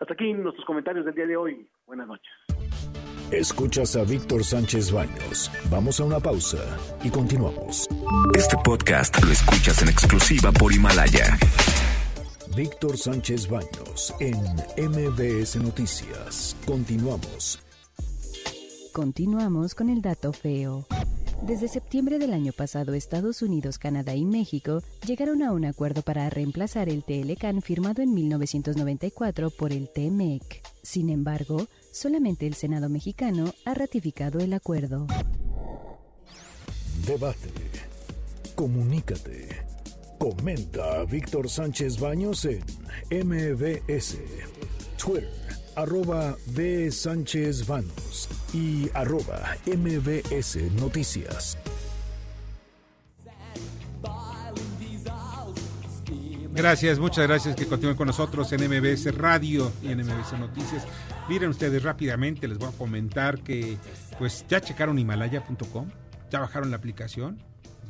Hasta 0.00 0.14
aquí 0.14 0.32
nuestros 0.32 0.64
comentarios 0.64 1.04
del 1.04 1.14
día 1.14 1.26
de 1.26 1.36
hoy. 1.36 1.68
Buenas 1.86 2.06
noches. 2.06 2.32
Escuchas 3.32 3.96
a 3.96 4.04
Víctor 4.04 4.44
Sánchez 4.44 4.92
Baños. 4.92 5.50
Vamos 5.70 5.98
a 6.00 6.04
una 6.04 6.20
pausa 6.20 6.58
y 7.02 7.10
continuamos. 7.10 7.88
Este 8.36 8.56
podcast 8.62 9.22
lo 9.24 9.32
escuchas 9.32 9.82
en 9.82 9.88
exclusiva 9.88 10.52
por 10.52 10.72
Himalaya. 10.72 11.38
Víctor 12.54 12.98
Sánchez 12.98 13.48
Baños 13.48 14.14
en 14.20 14.36
MBS 14.76 15.56
Noticias. 15.56 16.54
Continuamos. 16.66 17.71
Continuamos 18.92 19.74
con 19.74 19.88
el 19.88 20.02
dato 20.02 20.34
feo. 20.34 20.86
Desde 21.40 21.66
septiembre 21.66 22.18
del 22.18 22.34
año 22.34 22.52
pasado, 22.52 22.92
Estados 22.92 23.40
Unidos, 23.40 23.78
Canadá 23.78 24.14
y 24.14 24.26
México 24.26 24.82
llegaron 25.06 25.42
a 25.42 25.52
un 25.52 25.64
acuerdo 25.64 26.02
para 26.02 26.28
reemplazar 26.28 26.90
el 26.90 27.02
TLCAN 27.02 27.62
firmado 27.62 28.02
en 28.02 28.12
1994 28.12 29.48
por 29.48 29.72
el 29.72 29.88
TMEC. 29.88 30.62
Sin 30.82 31.08
embargo, 31.08 31.66
solamente 31.90 32.46
el 32.46 32.52
Senado 32.52 32.90
mexicano 32.90 33.54
ha 33.64 33.72
ratificado 33.72 34.40
el 34.40 34.52
acuerdo. 34.52 35.06
Debate. 37.06 37.48
Comunícate. 38.54 39.48
Comenta 40.18 41.00
a 41.00 41.04
Víctor 41.06 41.48
Sánchez 41.48 41.98
Baños 41.98 42.44
en 42.44 42.60
MBS, 43.10 44.18
Twitter 44.98 45.61
arroba 45.76 46.36
B. 46.46 46.90
Sánchez 46.90 47.66
Vanos 47.66 48.28
y 48.52 48.90
arroba 48.94 49.56
MBS 49.66 50.56
Noticias. 50.80 51.58
Gracias, 56.54 56.98
muchas 56.98 57.26
gracias 57.26 57.56
que 57.56 57.66
continúen 57.66 57.96
con 57.96 58.06
nosotros 58.06 58.52
en 58.52 58.68
MBS 58.68 59.14
Radio 59.16 59.72
y 59.82 59.88
en 59.88 60.00
MBS 60.00 60.38
Noticias. 60.38 60.86
Miren 61.28 61.48
ustedes 61.48 61.82
rápidamente, 61.82 62.46
les 62.46 62.58
voy 62.58 62.68
a 62.68 62.72
comentar 62.72 63.40
que 63.40 63.78
pues 64.18 64.44
ya 64.48 64.60
checaron 64.60 64.98
himalaya.com, 64.98 65.88
ya 66.30 66.40
bajaron 66.40 66.70
la 66.70 66.76
aplicación, 66.76 67.38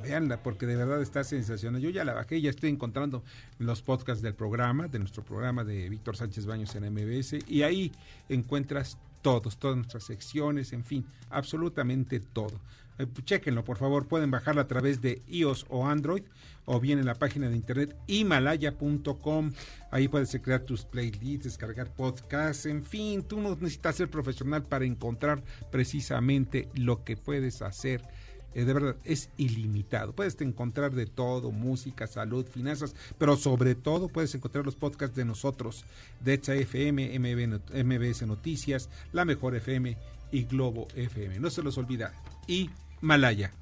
Veanla, 0.03 0.43
porque 0.43 0.67
de 0.67 0.77
verdad 0.77 1.01
está 1.01 1.25
sensacional. 1.25 1.81
Yo 1.81 1.91
ya 1.91 2.05
la 2.05 2.15
bajé, 2.15 2.41
ya 2.41 2.51
estoy 2.51 2.71
encontrando 2.71 3.23
los 3.59 3.83
podcasts 3.83 4.23
del 4.23 4.35
programa, 4.35 4.89
de 4.89 4.99
nuestro 4.99 5.25
programa 5.25 5.65
de 5.65 5.89
Víctor 5.89 6.17
Sánchez 6.17 6.47
Baños 6.47 6.75
en 6.75 6.93
MBS, 6.93 7.39
y 7.49 7.63
ahí 7.63 7.93
encuentras 8.29 8.99
todos, 9.23 9.57
todas 9.57 9.77
nuestras 9.77 10.05
secciones, 10.05 10.73
en 10.73 10.85
fin, 10.85 11.07
absolutamente 11.31 12.21
todo. 12.21 12.61
Eh, 12.99 13.07
pues, 13.07 13.25
chequenlo, 13.25 13.65
por 13.65 13.79
favor, 13.79 14.07
pueden 14.07 14.31
bajarla 14.31 14.63
a 14.63 14.69
través 14.69 15.01
de 15.01 15.23
iOS 15.29 15.67
o 15.69 15.87
Android, 15.87 16.25
o 16.65 16.79
bien 16.79 16.99
en 16.99 17.07
la 17.07 17.15
página 17.15 17.49
de 17.49 17.57
internet 17.57 17.97
himalaya.com. 18.07 19.53
Ahí 19.91 20.09
puedes 20.09 20.37
crear 20.43 20.61
tus 20.61 20.85
playlists, 20.85 21.45
descargar 21.45 21.95
podcasts, 21.95 22.67
en 22.67 22.83
fin, 22.83 23.23
tú 23.23 23.41
no 23.41 23.51
necesitas 23.57 23.97
ser 23.97 24.11
profesional 24.11 24.65
para 24.65 24.85
encontrar 24.85 25.43
precisamente 25.71 26.69
lo 26.75 27.05
que 27.05 27.17
puedes 27.17 27.63
hacer 27.63 28.03
eh, 28.55 28.65
de 28.65 28.73
verdad, 28.73 28.97
es 29.05 29.31
ilimitado. 29.37 30.13
Puedes 30.13 30.41
encontrar 30.41 30.93
de 30.93 31.07
todo, 31.07 31.51
música, 31.51 32.07
salud, 32.07 32.47
finanzas, 32.47 32.95
pero 33.19 33.37
sobre 33.37 33.75
todo 33.75 34.09
puedes 34.09 34.35
encontrar 34.35 34.65
los 34.65 34.77
podcasts 34.77 35.17
de 35.17 35.25
nosotros, 35.25 35.85
de 36.21 36.35
FM, 36.35 37.19
MBS 37.19 38.27
Noticias, 38.27 38.89
La 39.13 39.25
Mejor 39.25 39.55
FM 39.57 39.97
y 40.31 40.45
Globo 40.45 40.89
FM. 40.95 41.39
No 41.39 41.51
se 41.51 41.63
los 41.63 41.79
olvida. 41.79 42.13
Y 42.47 42.71
Malaya. 43.01 43.53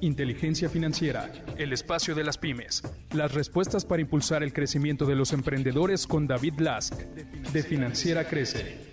Inteligencia 0.00 0.68
financiera, 0.68 1.32
el 1.56 1.72
espacio 1.72 2.16
de 2.16 2.24
las 2.24 2.36
pymes, 2.36 2.82
las 3.12 3.32
respuestas 3.32 3.84
para 3.84 4.02
impulsar 4.02 4.42
el 4.42 4.52
crecimiento 4.52 5.06
de 5.06 5.14
los 5.14 5.32
emprendedores 5.32 6.08
con 6.08 6.26
David 6.26 6.58
Lask, 6.58 6.94
de 6.94 7.62
Financiera 7.62 8.26
Crece. 8.26 8.91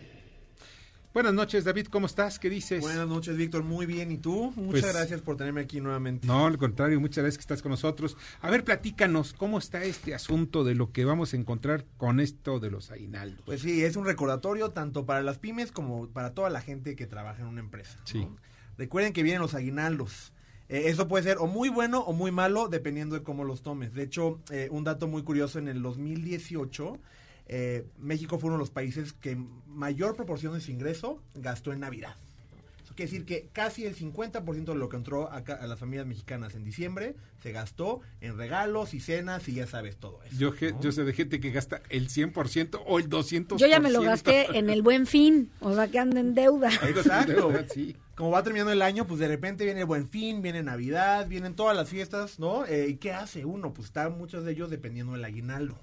Buenas 1.11 1.33
noches, 1.33 1.63
David, 1.63 1.87
¿cómo 1.87 2.05
estás? 2.05 2.37
¿Qué 2.37 2.51
dices? 2.51 2.81
Buenas 2.81 3.07
noches, 3.07 3.35
Víctor, 3.35 3.63
muy 3.63 3.87
bien. 3.87 4.11
¿Y 4.11 4.19
tú? 4.19 4.53
Muchas 4.55 4.81
pues, 4.81 4.93
gracias 4.93 5.21
por 5.21 5.37
tenerme 5.37 5.61
aquí 5.61 5.81
nuevamente. 5.81 6.27
No, 6.27 6.45
al 6.45 6.59
contrario, 6.59 6.99
muchas 6.99 7.23
gracias 7.23 7.37
que 7.39 7.41
estás 7.41 7.63
con 7.63 7.71
nosotros. 7.71 8.15
A 8.41 8.51
ver, 8.51 8.63
platícanos, 8.63 9.33
¿cómo 9.33 9.57
está 9.57 9.83
este 9.83 10.13
asunto 10.13 10.63
de 10.63 10.75
lo 10.75 10.91
que 10.91 11.05
vamos 11.05 11.33
a 11.33 11.37
encontrar 11.37 11.83
con 11.97 12.19
esto 12.19 12.59
de 12.59 12.69
los 12.69 12.91
aguinaldos? 12.91 13.41
Pues 13.43 13.61
sí, 13.61 13.83
es 13.83 13.95
un 13.95 14.05
recordatorio 14.05 14.69
tanto 14.69 15.07
para 15.07 15.23
las 15.23 15.39
pymes 15.39 15.71
como 15.71 16.07
para 16.09 16.35
toda 16.35 16.51
la 16.51 16.61
gente 16.61 16.95
que 16.95 17.07
trabaja 17.07 17.41
en 17.41 17.47
una 17.47 17.61
empresa. 17.61 17.97
Sí. 18.03 18.27
Recuerden 18.77 19.11
que 19.11 19.23
vienen 19.23 19.41
los 19.41 19.55
aguinaldos. 19.55 20.31
Eh, 20.67 20.83
eso 20.85 21.07
puede 21.07 21.23
ser 21.23 21.37
o 21.39 21.47
muy 21.47 21.69
bueno 21.69 22.01
o 22.01 22.13
muy 22.13 22.29
malo, 22.29 22.67
dependiendo 22.67 23.15
de 23.15 23.23
cómo 23.23 23.45
los 23.45 23.63
tomes. 23.63 23.95
De 23.95 24.03
hecho, 24.03 24.39
eh, 24.51 24.67
un 24.69 24.83
dato 24.83 25.07
muy 25.07 25.23
curioso, 25.23 25.57
en 25.57 25.69
el 25.69 25.81
2018 25.81 26.99
eh, 27.51 27.83
México 27.97 28.37
fue 28.37 28.49
uno 28.49 28.57
de 28.57 28.61
los 28.61 28.69
países 28.69 29.11
que 29.11 29.35
mayor 29.67 30.15
proporción 30.15 30.53
de 30.53 30.61
su 30.61 30.71
ingreso 30.71 31.19
gastó 31.33 31.73
en 31.73 31.79
Navidad. 31.79 32.15
Eso 32.83 32.93
quiere 32.93 33.11
decir 33.11 33.25
que 33.25 33.49
casi 33.51 33.85
el 33.85 33.95
50% 33.95 34.65
de 34.65 34.75
lo 34.75 34.87
que 34.87 34.97
entró 34.97 35.31
a, 35.31 35.37
a, 35.37 35.67
las 35.67 35.79
familias 35.79 36.05
mexicanas 36.05 36.53
en 36.53 36.63
diciembre 36.63 37.15
se 37.41 37.51
gastó 37.51 38.01
en 38.21 38.37
regalos 38.37 38.93
y 38.93 38.99
cenas 38.99 39.47
y 39.49 39.55
ya 39.55 39.65
sabes 39.65 39.97
todo 39.97 40.19
eso. 40.23 40.35
Yo, 40.37 40.53
yo 40.79 40.91
sé 40.91 41.03
de 41.03 41.13
gente 41.13 41.39
que 41.39 41.49
gasta 41.49 41.81
el 41.89 42.09
100% 42.09 42.83
o 42.85 42.99
el 42.99 43.09
200%. 43.09 43.57
Yo 43.57 43.65
ya 43.65 43.79
me 43.79 43.89
lo 43.89 44.03
gasté 44.03 44.55
en 44.55 44.69
el 44.69 44.83
buen 44.83 45.07
fin, 45.07 45.49
o 45.59 45.73
sea 45.73 45.87
que 45.87 45.97
ando 45.97 46.19
en 46.19 46.35
deuda. 46.35 46.69
Exacto. 46.87 47.51
Como 48.13 48.29
va 48.29 48.43
terminando 48.43 48.73
el 48.73 48.83
año, 48.83 49.07
pues 49.07 49.19
de 49.19 49.27
repente 49.27 49.65
viene 49.65 49.79
el 49.79 49.85
buen 49.87 50.07
fin, 50.07 50.43
viene 50.43 50.61
Navidad, 50.61 51.27
vienen 51.27 51.55
todas 51.55 51.75
las 51.75 51.89
fiestas, 51.89 52.37
¿no? 52.37 52.65
Eh, 52.67 52.89
¿Y 52.89 52.97
qué 52.97 53.13
hace 53.13 53.45
uno? 53.45 53.73
Pues 53.73 53.87
están 53.87 54.17
muchos 54.17 54.45
de 54.45 54.51
ellos 54.51 54.69
dependiendo 54.69 55.13
del 55.13 55.25
aguinaldo. 55.25 55.79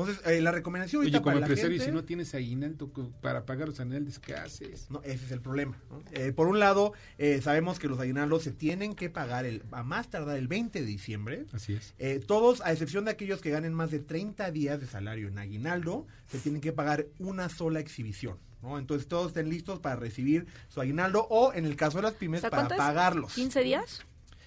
Entonces, 0.00 0.26
eh, 0.26 0.40
la 0.40 0.50
recomendación 0.50 1.00
ahorita 1.00 1.18
Oye, 1.18 1.22
como 1.22 1.34
para 1.34 1.46
empresario, 1.46 1.70
la 1.70 1.84
gente, 1.84 1.90
si 1.90 1.94
no 1.94 2.04
tienes 2.04 2.34
aguinaldo 2.34 2.90
para 3.20 3.46
pagar 3.46 3.68
los 3.68 3.80
aguinaldos, 3.80 4.18
¿qué 4.18 4.34
haces? 4.34 4.90
No, 4.90 5.02
ese 5.02 5.26
es 5.26 5.32
el 5.32 5.40
problema. 5.40 5.78
¿no? 5.90 6.02
Eh, 6.12 6.32
por 6.32 6.48
un 6.48 6.58
lado, 6.58 6.92
eh, 7.18 7.40
sabemos 7.42 7.78
que 7.78 7.88
los 7.88 7.98
aguinaldos 7.98 8.42
se 8.42 8.52
tienen 8.52 8.94
que 8.94 9.10
pagar 9.10 9.44
el, 9.44 9.62
a 9.72 9.82
más 9.82 10.08
tardar 10.08 10.36
el 10.36 10.48
20 10.48 10.80
de 10.80 10.86
diciembre. 10.86 11.46
Así 11.52 11.74
es. 11.74 11.94
Eh, 11.98 12.20
todos, 12.24 12.60
a 12.62 12.72
excepción 12.72 13.04
de 13.04 13.12
aquellos 13.12 13.40
que 13.40 13.50
ganen 13.50 13.74
más 13.74 13.90
de 13.90 13.98
30 13.98 14.50
días 14.50 14.80
de 14.80 14.86
salario 14.86 15.28
en 15.28 15.38
aguinaldo, 15.38 16.06
se 16.28 16.38
tienen 16.38 16.60
que 16.60 16.72
pagar 16.72 17.06
una 17.18 17.48
sola 17.48 17.80
exhibición. 17.80 18.38
¿no? 18.62 18.78
Entonces, 18.78 19.08
todos 19.08 19.28
estén 19.28 19.48
listos 19.48 19.80
para 19.80 19.96
recibir 19.96 20.46
su 20.68 20.80
aguinaldo 20.80 21.26
o, 21.30 21.52
en 21.52 21.64
el 21.64 21.76
caso 21.76 21.98
de 21.98 22.02
las 22.02 22.14
pymes, 22.14 22.42
para 22.42 22.68
pagarlos. 22.68 23.36
¿15 23.36 23.62
días? 23.62 24.02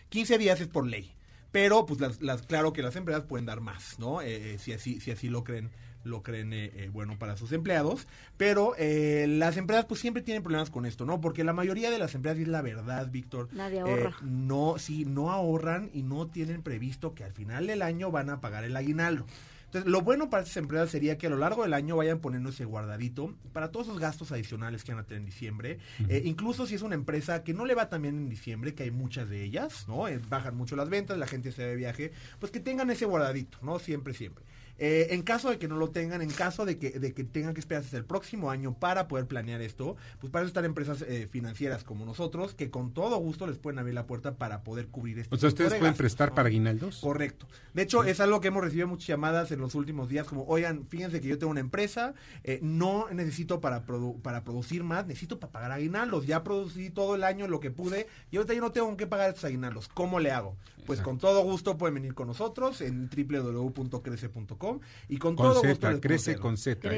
15 0.10 0.38
días 0.38 0.62
es 0.62 0.68
por 0.68 0.86
ley. 0.86 1.14
Pero, 1.54 1.86
pues, 1.86 2.02
las, 2.02 2.22
las, 2.22 2.42
claro 2.42 2.74
que 2.74 2.84
las 2.84 2.98
empresas 2.98 3.24
pueden 3.24 3.46
dar 3.46 3.62
más, 3.62 3.98
¿no? 3.98 4.20
si, 4.58 4.74
así, 4.74 5.00
si 5.00 5.12
así 5.12 5.30
lo 5.30 5.46
creen 5.46 5.72
lo 6.04 6.22
creen 6.22 6.54
eh, 6.54 6.72
eh, 6.76 6.90
bueno 6.92 7.18
para 7.18 7.38
sus 7.38 7.52
empleados, 7.52 8.08
pero 8.38 8.74
eh, 8.78 9.26
las 9.28 9.58
empresas 9.58 9.86
pues 9.86 10.00
siempre 10.02 10.22
tienen 10.22 10.44
problemas 10.44 10.70
con 10.70 10.86
esto, 10.86 11.06
¿no? 11.06 11.22
Porque 11.22 11.44
la 11.44 11.54
mayoría 11.54 11.92
de 11.92 12.00
las 12.00 12.16
empresas, 12.16 12.40
y 12.40 12.44
es 12.44 12.48
la 12.48 12.62
verdad, 12.62 13.10
Víctor, 13.10 13.50
ahorra. 13.60 14.16
no, 14.22 14.76
sí, 14.78 15.06
no 15.06 15.32
ahorran 15.32 15.90
y 15.94 16.04
no 16.04 16.28
tienen 16.28 16.62
previsto 16.62 17.14
que 17.14 17.24
al 17.24 17.34
final 17.34 17.68
del 17.68 17.82
año 17.82 18.12
van 18.12 18.30
a 18.30 18.42
pagar 18.42 18.64
el 18.64 18.76
aguinaldo. 18.76 19.26
Entonces, 19.74 19.92
lo 19.92 20.02
bueno 20.02 20.30
para 20.30 20.44
estas 20.44 20.58
empresas 20.58 20.92
sería 20.92 21.18
que 21.18 21.26
a 21.26 21.30
lo 21.32 21.38
largo 21.38 21.64
del 21.64 21.74
año 21.74 21.98
vayan 21.98 22.20
poniendo 22.20 22.52
ese 22.52 22.64
guardadito 22.64 23.34
para 23.54 23.72
todos 23.72 23.88
esos 23.88 24.00
gastos 24.00 24.32
adicionales 24.32 24.84
que 24.84 24.92
van 24.94 25.02
a 25.02 25.08
tener 25.08 25.22
en 25.22 25.26
diciembre. 25.26 25.80
Uh 26.00 26.04
-huh. 26.04 26.12
eh, 26.12 26.22
incluso 26.26 26.68
si 26.68 26.76
es 26.76 26.84
una 26.84 26.94
empresa 26.94 27.44
que 27.44 27.56
no 27.56 27.66
le 27.66 27.74
va 27.74 27.90
tan 27.90 28.04
bien 28.04 28.16
en 28.16 28.30
diciembre, 28.30 28.76
que 28.76 28.84
hay 28.84 28.92
muchas 28.92 29.30
de 29.30 29.44
ellas, 29.44 29.88
¿no? 29.88 30.08
Eh, 30.08 30.20
bajan 30.30 30.56
mucho 30.56 30.76
las 30.76 30.90
ventas, 30.90 31.18
la 31.18 31.26
gente 31.26 31.52
se 31.52 31.64
ve 31.64 31.70
de 31.72 31.76
viaje, 31.76 32.12
pues 32.40 32.52
que 32.52 32.60
tengan 32.60 32.92
ese 32.92 33.06
guardadito, 33.06 33.58
¿no? 33.64 33.80
Siempre, 33.80 34.14
siempre. 34.14 34.46
Eh, 34.86 35.14
en 35.14 35.22
caso 35.22 35.50
de 35.50 35.58
que 35.58 35.70
no 35.70 35.78
lo 35.78 35.92
tengan, 35.92 36.22
en 36.22 36.30
caso 36.30 36.66
de 36.66 36.78
que, 36.78 37.00
de 37.00 37.14
que 37.14 37.24
tengan 37.24 37.54
que 37.54 37.62
esperar 37.62 37.86
hasta 37.86 37.96
el 37.96 38.04
próximo 38.04 38.52
año 38.52 38.74
para 38.74 39.08
poder 39.08 39.28
planear 39.28 39.62
esto, 39.62 39.96
pues 40.20 40.30
para 40.30 40.44
eso 40.44 40.50
están 40.50 40.66
empresas 40.66 41.02
eh, 41.04 41.30
financieras 41.32 41.86
como 41.86 42.06
nosotros, 42.06 42.54
que 42.54 42.70
con 42.70 42.94
todo 42.94 43.16
gusto 43.16 43.48
les 43.48 43.58
pueden 43.58 43.80
abrir 43.80 43.96
la 43.96 44.08
puerta 44.08 44.36
para 44.36 44.62
poder 44.66 44.88
cubrir 44.88 45.20
esto. 45.20 45.34
O 45.34 45.40
sea, 45.40 45.48
¿ustedes 45.48 45.76
pueden 45.76 45.94
prestar 45.94 46.34
para 46.34 46.50
aguinaldos? 46.50 47.00
Correcto. 47.00 47.48
De 47.74 47.82
hecho, 47.82 48.04
es 48.04 48.20
algo 48.20 48.42
que 48.42 48.50
hemos 48.50 48.62
recibido 48.62 48.90
muchas 48.90 49.08
llamadas 49.08 49.54
en 49.54 49.62
los 49.62 49.74
últimos 49.74 50.10
días, 50.10 50.28
como, 50.28 50.44
oigan, 50.48 50.86
fíjense 50.90 51.22
que 51.22 51.30
yo 51.30 51.38
tengo 51.38 51.52
una 51.52 51.62
empresa, 51.62 52.14
eh, 52.44 52.60
no 52.62 53.08
necesito 53.10 53.62
para, 53.62 53.86
para 54.22 54.44
producir 54.44 54.84
más, 54.84 55.08
necesito 55.08 55.40
para 55.40 55.54
pagar 55.54 55.72
aguinaldos. 55.72 56.28
Ya 56.28 56.44
producí 56.44 56.90
todo 56.90 57.16
el 57.16 57.24
año 57.24 57.48
lo 57.48 57.62
que 57.62 57.72
pude 57.72 58.08
y 58.32 58.36
ahorita 58.36 58.54
yo 58.54 58.60
no 58.60 58.74
tengo 58.74 58.98
que 58.98 59.08
pagar 59.08 59.30
estos 59.30 59.46
aguinaldos. 59.46 59.88
¿Cómo 59.88 60.20
le 60.20 60.32
hago? 60.32 60.58
Pues 60.86 61.00
con 61.00 61.18
todo 61.18 61.42
gusto 61.44 61.78
pueden 61.78 61.94
venir 61.94 62.14
con 62.14 62.28
nosotros 62.28 62.82
en 62.82 63.10
www.crece.com 63.10 64.73
y 65.10 65.18
con, 65.18 65.36
todo 65.36 65.62
gusto 65.62 66.02
crece 66.02 66.38
con 66.38 66.58
Z. 66.58 66.90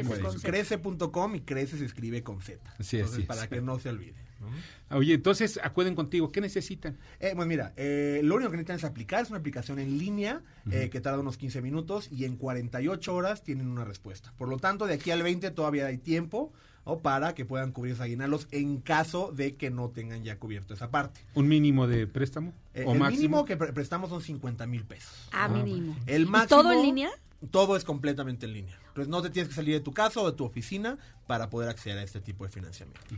Crece.com 0.41 1.35
y 1.35 1.41
crece 1.41 1.77
se 1.77 1.85
escribe 1.85 2.23
con 2.23 2.41
Z. 2.41 2.59
Sí, 2.79 2.97
entonces, 2.97 3.25
para 3.25 3.47
que 3.47 3.61
no 3.61 3.79
se 3.79 3.89
olvide. 3.89 4.25
Oye, 4.91 5.15
entonces 5.15 5.59
acueden 5.63 5.95
contigo, 5.95 6.31
¿qué 6.31 6.41
necesitan? 6.41 6.97
Eh, 7.19 7.33
pues 7.35 7.47
mira, 7.47 7.73
eh, 7.75 8.21
lo 8.23 8.35
único 8.35 8.51
que 8.51 8.57
necesitan 8.57 8.77
es 8.77 8.83
aplicar, 8.83 9.23
es 9.23 9.29
una 9.29 9.39
aplicación 9.39 9.79
en 9.79 9.97
línea 9.97 10.41
eh, 10.71 10.89
que 10.91 11.01
tarda 11.01 11.19
unos 11.19 11.37
15 11.37 11.61
minutos 11.61 12.09
y 12.11 12.25
en 12.25 12.37
48 12.37 13.15
horas 13.15 13.43
tienen 13.43 13.67
una 13.67 13.83
respuesta. 13.83 14.31
Por 14.37 14.47
lo 14.47 14.57
tanto, 14.57 14.85
de 14.85 14.93
aquí 14.93 15.11
al 15.11 15.23
20 15.23 15.49
todavía 15.51 15.87
hay 15.87 15.97
tiempo 15.97 16.53
o 16.83 16.99
para 16.99 17.33
que 17.33 17.45
puedan 17.45 17.71
cubrir 17.71 17.93
esos 17.93 18.03
aguinaldos 18.03 18.47
en 18.51 18.79
caso 18.79 19.31
de 19.31 19.55
que 19.55 19.71
no 19.71 19.89
tengan 19.89 20.23
ya 20.23 20.37
cubierto 20.37 20.75
esa 20.75 20.91
parte. 20.91 21.19
¿Un 21.33 21.47
mínimo 21.47 21.87
de 21.87 22.05
préstamo? 22.05 22.53
¿O 22.85 22.93
el 22.93 22.99
mínimo 22.99 23.43
que 23.43 23.57
prestamos 23.57 24.11
son 24.11 24.21
50 24.21 24.67
mil 24.67 24.83
pesos. 24.83 25.27
Ah, 25.31 25.47
mínimo. 25.47 25.95
El 26.05 26.27
máximo, 26.27 26.61
todo 26.61 26.71
en 26.71 26.83
línea? 26.83 27.09
Todo 27.51 27.75
es 27.75 27.83
completamente 27.83 28.45
en 28.45 28.53
línea. 28.53 28.79
Entonces 28.87 29.07
no 29.07 29.21
te 29.21 29.29
tienes 29.29 29.49
que 29.49 29.55
salir 29.55 29.75
de 29.75 29.81
tu 29.81 29.93
casa 29.93 30.21
o 30.21 30.29
de 30.29 30.37
tu 30.37 30.45
oficina 30.45 30.97
para 31.27 31.49
poder 31.49 31.69
acceder 31.69 31.97
a 31.99 32.03
este 32.03 32.21
tipo 32.21 32.45
de 32.45 32.51
financiamiento. 32.51 33.15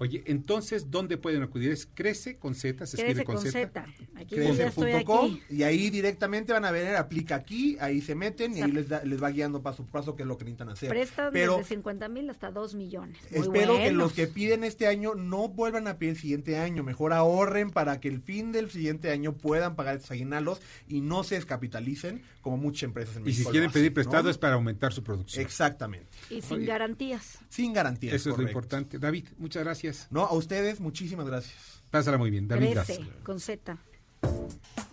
Oye, 0.00 0.22
entonces, 0.24 0.90
¿dónde 0.90 1.18
pueden 1.18 1.42
acudir? 1.42 1.72
¿Es 1.72 1.86
Crece 1.92 2.38
con 2.38 2.54
Z? 2.54 2.86
¿Se 2.86 2.96
escribe 2.96 3.22
con, 3.22 3.38
Z? 3.38 3.84
Crece.com 4.30 5.38
y 5.50 5.62
ahí 5.62 5.90
directamente 5.90 6.54
van 6.54 6.64
a 6.64 6.70
ver, 6.70 6.96
aplica 6.96 7.34
aquí, 7.34 7.76
ahí 7.80 8.00
se 8.00 8.14
meten 8.14 8.56
y 8.56 8.62
ahí 8.62 8.72
les, 8.72 8.88
les 8.88 9.22
va 9.22 9.28
guiando 9.28 9.60
paso 9.60 9.82
por 9.82 9.92
paso 9.92 10.16
qué 10.16 10.22
es 10.22 10.26
lo 10.26 10.38
que 10.38 10.44
necesitan 10.44 10.70
hacer. 10.70 10.88
Prestan 10.88 11.34
desde 11.34 11.64
50 11.64 12.08
mil 12.08 12.30
hasta 12.30 12.50
2 12.50 12.74
millones. 12.76 13.18
espero 13.30 13.76
que 13.76 13.92
los 13.92 14.14
que 14.14 14.26
piden 14.26 14.64
este 14.64 14.86
año 14.86 15.14
no 15.14 15.48
vuelvan 15.48 15.86
a 15.86 15.98
pedir 15.98 16.12
el 16.12 16.18
siguiente 16.18 16.56
año, 16.56 16.82
mejor 16.82 17.12
ahorren 17.12 17.70
para 17.70 18.00
que 18.00 18.08
el 18.08 18.22
fin 18.22 18.52
del 18.52 18.70
siguiente 18.70 19.10
año 19.10 19.34
puedan 19.34 19.76
pagar 19.76 19.96
estos 19.96 20.12
aguinaldos 20.12 20.62
y 20.88 21.02
no 21.02 21.24
se 21.24 21.34
descapitalicen 21.34 22.22
como 22.40 22.56
muchas 22.56 22.84
empresas 22.84 23.16
en 23.16 23.24
México. 23.24 23.42
Y 23.42 23.44
si 23.44 23.50
quieren 23.50 23.70
pedir 23.70 23.92
prestado 23.92 24.30
es 24.30 24.38
para 24.38 24.54
aumentar 24.54 24.94
su 24.94 25.04
producción. 25.04 25.44
Exactamente. 25.44 26.08
Y 26.30 26.40
sin 26.40 26.64
garantías. 26.64 27.38
Sin 27.50 27.74
garantías. 27.74 28.14
Eso 28.14 28.30
es 28.30 28.38
lo 28.38 28.44
importante. 28.44 28.98
David, 28.98 29.26
muchas 29.36 29.62
gracias. 29.62 29.89
No, 30.10 30.24
a 30.24 30.32
ustedes 30.32 30.80
muchísimas 30.80 31.26
gracias. 31.26 31.82
Pásala 31.90 32.18
muy 32.18 32.30
bien, 32.30 32.46
David. 32.46 32.72
Crece, 32.72 33.00
con 33.22 33.40
Z. 33.40 33.76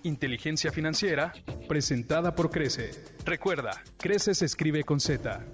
Inteligencia 0.03 0.71
financiera, 0.71 1.33
presentada 1.67 2.33
por 2.35 2.49
Crece. 2.49 2.91
Recuerda, 3.25 3.83
Crece 3.97 4.33
se 4.33 4.45
escribe 4.45 4.83
con 4.83 4.99
Z. 4.99 5.45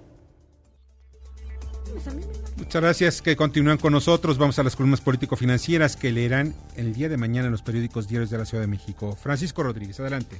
Muchas 2.57 2.81
gracias 2.81 3.21
que 3.21 3.35
continúan 3.35 3.77
con 3.77 3.93
nosotros. 3.93 4.37
Vamos 4.37 4.57
a 4.57 4.63
las 4.63 4.75
columnas 4.75 5.01
político-financieras 5.01 5.95
que 5.95 6.11
leerán 6.11 6.55
el 6.75 6.93
día 6.93 7.09
de 7.09 7.17
mañana 7.17 7.47
en 7.47 7.51
los 7.51 7.61
periódicos 7.61 8.07
diarios 8.07 8.29
de 8.29 8.37
la 8.37 8.45
Ciudad 8.45 8.63
de 8.63 8.67
México. 8.67 9.15
Francisco 9.15 9.63
Rodríguez, 9.63 9.99
adelante. 9.99 10.39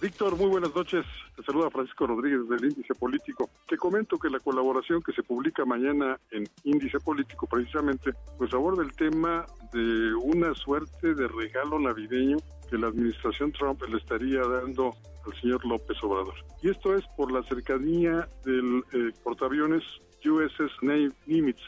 Víctor, 0.00 0.36
muy 0.36 0.46
buenas 0.46 0.72
noches. 0.76 1.04
Te 1.34 1.42
saluda 1.42 1.70
Francisco 1.70 2.06
Rodríguez 2.06 2.48
del 2.48 2.66
Índice 2.66 2.94
Político. 2.94 3.50
Te 3.66 3.76
comento 3.76 4.16
que 4.16 4.30
la 4.30 4.38
colaboración 4.38 5.02
que 5.02 5.12
se 5.12 5.24
publica 5.24 5.64
mañana 5.64 6.16
en 6.30 6.48
Índice 6.62 7.00
Político 7.00 7.48
precisamente 7.48 8.12
pues 8.38 8.54
aborda 8.54 8.84
el 8.84 8.92
tema 8.92 9.44
de 9.72 10.14
una 10.14 10.54
suerte 10.54 11.16
de 11.16 11.26
regalo 11.26 11.80
navideño 11.80 12.36
que 12.70 12.78
la 12.78 12.86
administración 12.86 13.50
Trump 13.50 13.82
le 13.88 13.96
estaría 13.96 14.40
dando 14.42 14.94
al 15.26 15.40
señor 15.40 15.66
López 15.66 15.96
Obrador. 16.04 16.34
Y 16.62 16.70
esto 16.70 16.94
es 16.94 17.04
por 17.16 17.32
la 17.32 17.42
cercanía 17.42 18.28
del 18.44 18.84
eh, 18.92 19.10
portaaviones 19.24 19.82
USS 20.24 20.80
Nimitz. 21.26 21.62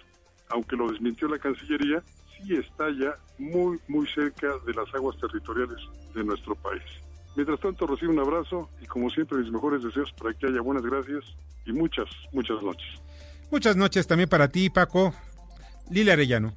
Aunque 0.51 0.77
lo 0.77 0.89
desmintió 0.89 1.27
la 1.27 1.39
Cancillería, 1.41 2.01
sí 2.37 2.55
está 2.55 2.91
ya 2.91 3.17
muy, 3.39 3.81
muy 3.89 4.07
cerca 4.07 4.57
de 4.65 4.73
las 4.73 4.95
aguas 4.95 5.17
territoriales 5.19 5.81
de 6.15 6.23
nuestro 6.23 6.55
país. 6.55 6.85
Mientras 7.37 7.61
tanto, 7.61 7.87
recibo 7.87 8.13
un 8.13 8.19
abrazo 8.19 8.69
y 8.81 8.87
como 8.87 9.09
siempre 9.11 9.39
mis 9.39 9.51
mejores 9.51 9.83
deseos 9.83 10.13
para 10.13 10.35
que 10.35 10.47
haya 10.47 10.61
buenas 10.61 10.85
gracias 10.85 11.25
y 11.65 11.73
muchas, 11.73 12.07
muchas 12.33 12.63
noches. 12.63 12.89
Muchas 13.51 13.77
noches 13.77 14.07
también 14.07 14.29
para 14.29 14.49
ti, 14.49 14.71
Paco. 14.71 15.13
Lila 15.91 16.13
Arellano. 16.13 16.53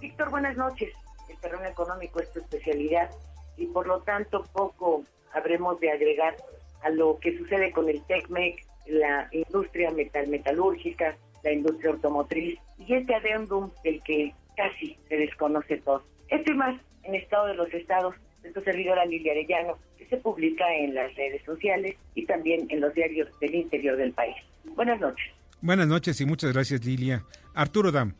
Víctor, 0.00 0.30
buenas 0.30 0.56
noches. 0.56 0.92
El 1.28 1.36
terreno 1.38 1.64
económico 1.64 2.20
es 2.20 2.30
tu 2.32 2.40
especialidad 2.40 3.10
y 3.56 3.66
por 3.66 3.86
lo 3.86 4.00
tanto 4.00 4.44
poco 4.52 5.04
habremos 5.34 5.80
de 5.80 5.90
agregar 5.90 6.36
a 6.82 6.90
lo 6.90 7.18
que 7.18 7.36
sucede 7.38 7.72
con 7.72 7.88
el 7.88 8.02
TECMEC, 8.02 8.66
la 8.86 9.28
industria 9.32 9.90
metal 9.90 10.28
metalúrgica, 10.28 11.16
la 11.42 11.52
industria 11.52 11.92
automotriz 11.92 12.58
y 12.78 12.94
este 12.94 13.14
adendum 13.14 13.70
del 13.82 14.02
que 14.02 14.34
casi 14.56 14.98
se 15.08 15.16
desconoce 15.16 15.78
todo. 15.78 16.02
Esto 16.28 16.52
y 16.52 16.56
más 16.56 16.80
en 17.02 17.14
Estado 17.14 17.46
de 17.46 17.54
los 17.54 17.72
Estados 17.72 18.14
de 18.54 18.64
servidora 18.64 19.04
Lilia 19.04 19.32
Arellano, 19.32 19.78
que 19.98 20.06
se 20.06 20.16
publica 20.18 20.64
en 20.74 20.94
las 20.94 21.14
redes 21.14 21.42
sociales 21.44 21.96
y 22.14 22.26
también 22.26 22.66
en 22.70 22.80
los 22.80 22.94
diarios 22.94 23.28
del 23.40 23.54
interior 23.54 23.96
del 23.96 24.12
país. 24.12 24.36
Buenas 24.74 25.00
noches. 25.00 25.26
Buenas 25.60 25.88
noches 25.88 26.20
y 26.20 26.26
muchas 26.26 26.52
gracias 26.52 26.84
Lilia. 26.84 27.24
Arturo 27.54 27.90
Dam. 27.90 28.14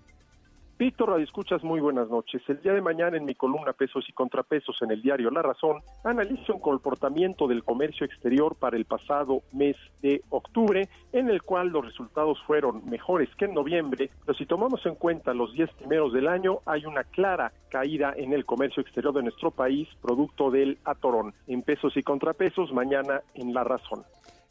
Víctor 0.79 1.09
Radio 1.09 1.25
Escuchas, 1.25 1.65
muy 1.65 1.81
buenas 1.81 2.11
noches. 2.11 2.43
El 2.49 2.61
día 2.61 2.75
de 2.75 2.83
mañana 2.83 3.17
en 3.17 3.25
mi 3.25 3.35
columna 3.35 3.73
Pesos 3.73 4.05
y 4.11 4.13
Contrapesos 4.13 4.77
en 4.83 4.91
el 4.91 5.01
diario 5.01 5.31
La 5.31 5.41
Razón, 5.41 5.81
analizo 6.05 6.53
un 6.53 6.61
comportamiento 6.61 7.49
del 7.49 7.65
comercio 7.65 8.05
exterior 8.05 8.55
para 8.57 8.77
el 8.77 8.85
pasado 8.85 9.41
mes 9.55 9.75
de 10.03 10.21
octubre, 10.29 10.87
en 11.15 11.31
el 11.31 11.41
cual 11.41 11.69
los 11.69 11.83
resultados 11.83 12.39
fueron 12.47 12.85
mejores 12.91 13.31
que 13.39 13.47
en 13.47 13.55
noviembre, 13.55 14.11
pero 14.27 14.37
si 14.37 14.45
tomamos 14.45 14.85
en 14.85 14.97
cuenta 14.97 15.33
los 15.33 15.51
10 15.55 15.71
primeros 15.79 16.13
del 16.13 16.29
año, 16.29 16.59
hay 16.67 16.85
una 16.85 17.05
clara 17.05 17.55
caída 17.71 18.13
en 18.15 18.35
el 18.35 18.45
comercio 18.45 18.83
exterior 18.83 19.15
de 19.15 19.23
nuestro 19.23 19.51
país, 19.51 19.89
producto 20.03 20.51
del 20.51 20.77
atorón. 20.85 21.33
En 21.47 21.63
pesos 21.63 21.97
y 21.97 22.03
contrapesos, 22.03 22.71
mañana 22.75 23.23
en 23.33 23.55
La 23.55 23.65
Razón. 23.65 24.05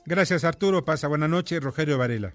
Gracias 0.07 0.43
Arturo, 0.43 0.83
pasa 0.83 1.07
buena 1.07 1.27
noche, 1.27 1.59
Rogelio 1.59 1.99
Varela. 1.99 2.33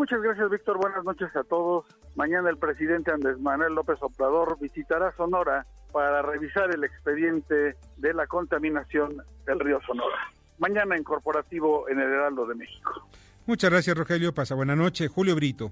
Muchas 0.00 0.22
gracias, 0.22 0.48
Víctor. 0.48 0.78
Buenas 0.78 1.04
noches 1.04 1.28
a 1.36 1.44
todos. 1.44 1.84
Mañana 2.16 2.48
el 2.48 2.56
presidente 2.56 3.12
Andrés 3.12 3.38
Manuel 3.38 3.74
López 3.74 3.98
Obrador 4.00 4.56
visitará 4.58 5.14
Sonora 5.14 5.66
para 5.92 6.22
revisar 6.22 6.74
el 6.74 6.84
expediente 6.84 7.76
de 7.98 8.14
la 8.14 8.26
contaminación 8.26 9.22
del 9.44 9.60
río 9.60 9.78
Sonora. 9.86 10.16
Mañana 10.56 10.96
en 10.96 11.04
corporativo 11.04 11.86
en 11.90 12.00
el 12.00 12.08
Heraldo 12.08 12.46
de 12.46 12.54
México. 12.54 13.10
Muchas 13.44 13.68
gracias, 13.68 13.94
Rogelio. 13.94 14.32
Pasa 14.32 14.54
buena 14.54 14.74
noche. 14.74 15.06
Julio 15.06 15.34
Brito. 15.34 15.70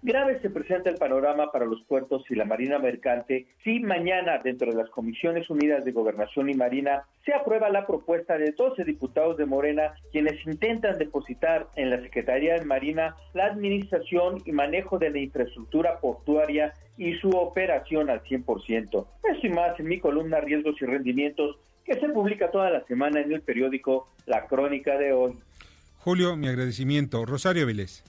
Grave 0.00 0.40
se 0.40 0.50
presenta 0.50 0.90
el 0.90 0.96
panorama 0.96 1.50
para 1.50 1.64
los 1.64 1.82
puertos 1.82 2.22
y 2.30 2.36
la 2.36 2.44
Marina 2.44 2.78
Mercante 2.78 3.46
si 3.64 3.80
mañana 3.80 4.38
dentro 4.38 4.70
de 4.70 4.76
las 4.76 4.88
Comisiones 4.90 5.50
Unidas 5.50 5.84
de 5.84 5.90
Gobernación 5.90 6.48
y 6.48 6.54
Marina 6.54 7.02
se 7.24 7.34
aprueba 7.34 7.68
la 7.68 7.84
propuesta 7.84 8.38
de 8.38 8.52
12 8.52 8.84
diputados 8.84 9.36
de 9.36 9.46
Morena 9.46 9.94
quienes 10.12 10.46
intentan 10.46 10.98
depositar 10.98 11.66
en 11.74 11.90
la 11.90 12.00
Secretaría 12.00 12.54
de 12.54 12.64
Marina 12.64 13.16
la 13.34 13.46
administración 13.46 14.40
y 14.44 14.52
manejo 14.52 15.00
de 15.00 15.10
la 15.10 15.18
infraestructura 15.18 15.98
portuaria 15.98 16.74
y 16.96 17.14
su 17.14 17.30
operación 17.30 18.08
al 18.08 18.22
100%. 18.22 19.06
Eso 19.24 19.46
y 19.46 19.50
más 19.50 19.80
en 19.80 19.88
mi 19.88 19.98
columna 19.98 20.40
Riesgos 20.40 20.80
y 20.80 20.84
Rendimientos 20.84 21.58
que 21.84 21.94
se 21.94 22.08
publica 22.10 22.52
toda 22.52 22.70
la 22.70 22.84
semana 22.84 23.20
en 23.20 23.32
el 23.32 23.40
periódico 23.40 24.08
La 24.26 24.46
Crónica 24.46 24.96
de 24.96 25.12
hoy. 25.12 25.32
Julio, 25.98 26.36
mi 26.36 26.46
agradecimiento. 26.46 27.26
Rosario 27.26 27.66
Vélez. 27.66 28.04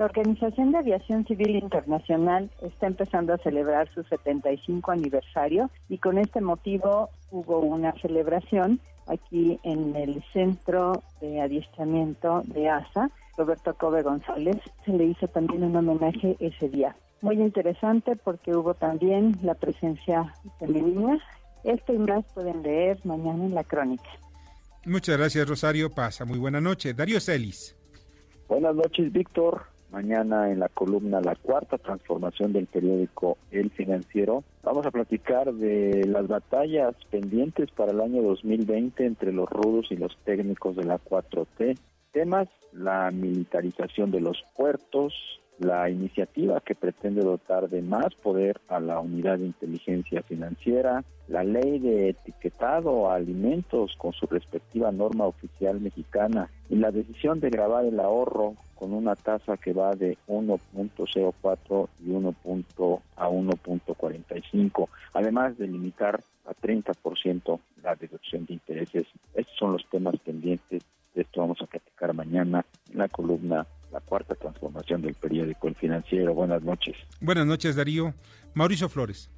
La 0.00 0.06
Organización 0.06 0.72
de 0.72 0.78
Aviación 0.78 1.26
Civil 1.26 1.56
Internacional 1.56 2.50
está 2.62 2.86
empezando 2.86 3.34
a 3.34 3.36
celebrar 3.36 3.86
su 3.92 4.02
75 4.02 4.92
aniversario 4.92 5.70
y 5.90 5.98
con 5.98 6.16
este 6.16 6.40
motivo 6.40 7.10
hubo 7.30 7.58
una 7.58 7.92
celebración 8.00 8.80
aquí 9.08 9.60
en 9.62 9.94
el 9.94 10.24
Centro 10.32 11.02
de 11.20 11.42
Adiestramiento 11.42 12.40
de 12.46 12.70
ASA, 12.70 13.10
Roberto 13.36 13.74
Cobe 13.74 14.00
González. 14.02 14.56
Se 14.86 14.92
le 14.92 15.04
hizo 15.04 15.28
también 15.28 15.64
un 15.64 15.76
homenaje 15.76 16.34
ese 16.40 16.70
día. 16.70 16.96
Muy 17.20 17.34
interesante 17.34 18.16
porque 18.16 18.56
hubo 18.56 18.72
también 18.72 19.36
la 19.42 19.52
presencia 19.52 20.34
femenina. 20.58 21.18
Esto 21.62 21.92
y 21.92 21.98
más 21.98 22.24
pueden 22.32 22.62
leer 22.62 22.98
mañana 23.04 23.44
en 23.44 23.54
la 23.54 23.64
crónica. 23.64 24.08
Muchas 24.86 25.18
gracias, 25.18 25.46
Rosario. 25.46 25.90
Pasa 25.90 26.24
muy 26.24 26.38
buena 26.38 26.62
noche. 26.62 26.94
Darío 26.94 27.20
Celis. 27.20 27.76
Buenas 28.48 28.74
noches, 28.74 29.12
Víctor 29.12 29.69
Mañana 29.92 30.50
en 30.50 30.60
la 30.60 30.68
columna 30.68 31.20
La 31.20 31.34
Cuarta 31.34 31.76
Transformación 31.76 32.52
del 32.52 32.66
periódico 32.66 33.38
El 33.50 33.70
Financiero 33.70 34.44
vamos 34.62 34.86
a 34.86 34.92
platicar 34.92 35.52
de 35.52 36.06
las 36.06 36.28
batallas 36.28 36.94
pendientes 37.10 37.70
para 37.72 37.90
el 37.90 38.00
año 38.00 38.22
2020 38.22 39.04
entre 39.04 39.32
los 39.32 39.48
rudos 39.48 39.86
y 39.90 39.96
los 39.96 40.16
técnicos 40.24 40.76
de 40.76 40.84
la 40.84 40.98
4T. 40.98 41.76
Temas, 42.12 42.48
la 42.72 43.10
militarización 43.10 44.12
de 44.12 44.20
los 44.20 44.44
puertos, 44.56 45.39
la 45.60 45.90
iniciativa 45.90 46.60
que 46.60 46.74
pretende 46.74 47.22
dotar 47.22 47.68
de 47.68 47.82
más 47.82 48.14
poder 48.14 48.60
a 48.68 48.80
la 48.80 48.98
unidad 48.98 49.38
de 49.38 49.46
inteligencia 49.46 50.22
financiera, 50.22 51.04
la 51.28 51.44
ley 51.44 51.78
de 51.78 52.08
etiquetado 52.08 53.10
a 53.10 53.16
alimentos 53.16 53.94
con 53.96 54.12
su 54.12 54.26
respectiva 54.26 54.90
norma 54.90 55.26
oficial 55.26 55.80
mexicana 55.80 56.50
y 56.68 56.76
la 56.76 56.90
decisión 56.90 57.40
de 57.40 57.50
grabar 57.50 57.84
el 57.84 58.00
ahorro 58.00 58.56
con 58.74 58.94
una 58.94 59.14
tasa 59.14 59.58
que 59.58 59.74
va 59.74 59.94
de 59.94 60.16
1.04 60.26 61.88
y 62.02 62.10
1. 62.10 62.34
a 63.16 63.28
1.45, 63.28 64.88
además 65.12 65.58
de 65.58 65.66
limitar 65.68 66.20
a 66.46 66.54
30% 66.54 67.60
la 67.82 67.94
deducción 67.96 68.46
de 68.46 68.54
intereses. 68.54 69.06
Estos 69.34 69.56
son 69.58 69.72
los 69.72 69.86
temas 69.90 70.16
pendientes. 70.24 70.82
De 71.14 71.22
esto 71.22 71.40
vamos 71.42 71.60
a 71.60 71.66
platicar 71.66 72.14
mañana 72.14 72.64
en 72.90 72.98
la 72.98 73.08
columna 73.08 73.66
la 73.92 74.00
cuarta 74.00 74.34
transformación 74.34 75.02
del 75.02 75.14
periódico 75.14 75.68
El 75.68 75.74
Financiero. 75.74 76.34
Buenas 76.34 76.62
noches. 76.62 76.96
Buenas 77.20 77.46
noches, 77.46 77.76
Darío. 77.76 78.14
Mauricio 78.54 78.88
Flores. 78.88 79.30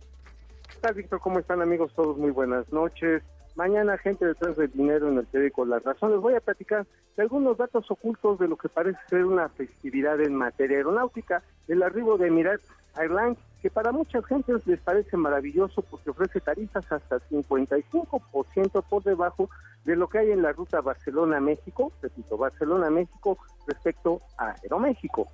¿Qué 0.68 0.78
tal, 0.80 0.94
Víctor? 0.94 1.20
¿Cómo 1.20 1.38
están, 1.38 1.62
amigos? 1.62 1.92
Todos 1.94 2.16
muy 2.16 2.30
buenas 2.30 2.70
noches. 2.72 3.22
Mañana, 3.54 3.98
gente 3.98 4.24
detrás 4.24 4.56
del 4.56 4.72
dinero 4.72 5.10
en 5.10 5.18
el 5.18 5.26
periódico 5.26 5.64
Las 5.66 5.82
Razones. 5.82 6.20
Voy 6.20 6.34
a 6.34 6.40
platicar 6.40 6.86
de 7.16 7.22
algunos 7.22 7.58
datos 7.58 7.90
ocultos 7.90 8.38
de 8.38 8.48
lo 8.48 8.56
que 8.56 8.68
parece 8.70 8.98
ser 9.08 9.26
una 9.26 9.48
festividad 9.50 10.20
en 10.20 10.34
materia 10.34 10.78
aeronáutica, 10.78 11.42
el 11.68 11.82
arribo 11.82 12.16
de 12.16 12.28
Emirates 12.28 12.66
Airlines, 12.96 13.38
que 13.62 13.70
para 13.70 13.92
muchas 13.92 14.24
gentes 14.26 14.66
les 14.66 14.80
parece 14.80 15.16
maravilloso 15.16 15.82
porque 15.82 16.10
ofrece 16.10 16.40
tarifas 16.40 16.84
hasta 16.90 17.20
55% 17.30 18.84
por 18.88 19.02
debajo 19.04 19.48
de 19.84 19.94
lo 19.94 20.08
que 20.08 20.18
hay 20.18 20.32
en 20.32 20.42
la 20.42 20.52
ruta 20.52 20.80
Barcelona-México, 20.80 21.92
repito, 22.02 22.36
Barcelona-México 22.36 23.38
respecto 23.68 24.20
a 24.36 24.56
Aeroméxico. 24.62 25.28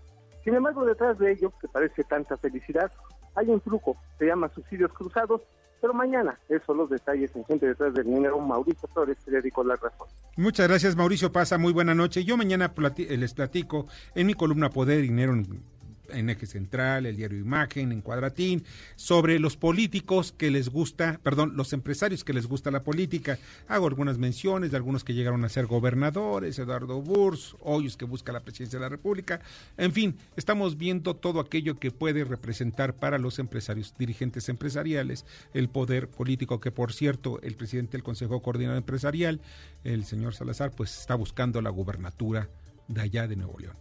Sin 0.44 0.54
embargo, 0.54 0.84
detrás 0.84 1.18
de 1.18 1.32
ello, 1.32 1.52
que 1.58 1.68
parece 1.68 2.04
tanta 2.04 2.36
felicidad, 2.36 2.92
hay 3.34 3.48
un 3.48 3.60
truco, 3.60 3.96
se 4.18 4.26
llama 4.26 4.50
subsidios 4.54 4.92
cruzados, 4.92 5.40
pero 5.80 5.94
mañana, 5.94 6.38
esos 6.48 6.76
los 6.76 6.90
detalles 6.90 7.34
en 7.34 7.44
Gente 7.46 7.66
Detrás 7.66 7.94
del 7.94 8.04
Dinero, 8.04 8.38
Mauricio 8.40 8.88
Flores, 8.92 9.16
periódico 9.24 9.64
La 9.64 9.76
Razón. 9.76 10.08
Muchas 10.36 10.68
gracias, 10.68 10.96
Mauricio 10.96 11.32
Pasa, 11.32 11.56
muy 11.56 11.72
buena 11.72 11.94
noche. 11.94 12.24
Yo 12.24 12.36
mañana 12.36 12.74
les 12.96 13.34
platico 13.34 13.86
en 14.14 14.26
mi 14.26 14.34
columna 14.34 14.70
Poder, 14.70 15.00
Dinero 15.00 15.32
en 15.32 15.77
Eje 16.10 16.46
Central, 16.46 17.06
el 17.06 17.16
diario 17.16 17.38
Imagen, 17.38 17.92
en 17.92 18.00
Cuadratín, 18.00 18.64
sobre 18.96 19.38
los 19.38 19.56
políticos 19.56 20.32
que 20.36 20.50
les 20.50 20.68
gusta, 20.68 21.20
perdón, 21.22 21.56
los 21.56 21.72
empresarios 21.72 22.24
que 22.24 22.32
les 22.32 22.46
gusta 22.46 22.70
la 22.70 22.82
política. 22.82 23.38
Hago 23.68 23.86
algunas 23.86 24.18
menciones 24.18 24.70
de 24.70 24.76
algunos 24.76 25.04
que 25.04 25.14
llegaron 25.14 25.44
a 25.44 25.48
ser 25.48 25.66
gobernadores, 25.66 26.58
Eduardo 26.58 27.00
Burs, 27.02 27.56
Hoyos 27.60 27.96
que 27.96 28.04
busca 28.04 28.32
la 28.32 28.40
presidencia 28.40 28.78
de 28.78 28.84
la 28.84 28.88
República. 28.88 29.40
En 29.76 29.92
fin, 29.92 30.16
estamos 30.36 30.76
viendo 30.76 31.16
todo 31.16 31.40
aquello 31.40 31.78
que 31.78 31.90
puede 31.90 32.24
representar 32.24 32.94
para 32.94 33.18
los 33.18 33.38
empresarios, 33.38 33.94
dirigentes 33.98 34.48
empresariales, 34.48 35.24
el 35.54 35.68
poder 35.68 36.08
político 36.08 36.60
que, 36.60 36.70
por 36.70 36.92
cierto, 36.92 37.40
el 37.42 37.54
presidente 37.54 37.92
del 37.92 38.02
Consejo 38.02 38.42
Coordinador 38.42 38.78
Empresarial, 38.78 39.40
el 39.84 40.04
señor 40.04 40.34
Salazar, 40.34 40.70
pues 40.70 40.98
está 40.98 41.14
buscando 41.14 41.60
la 41.62 41.70
gubernatura 41.70 42.48
de 42.88 43.00
allá 43.00 43.28
de 43.28 43.36
Nuevo 43.36 43.58
León. 43.58 43.76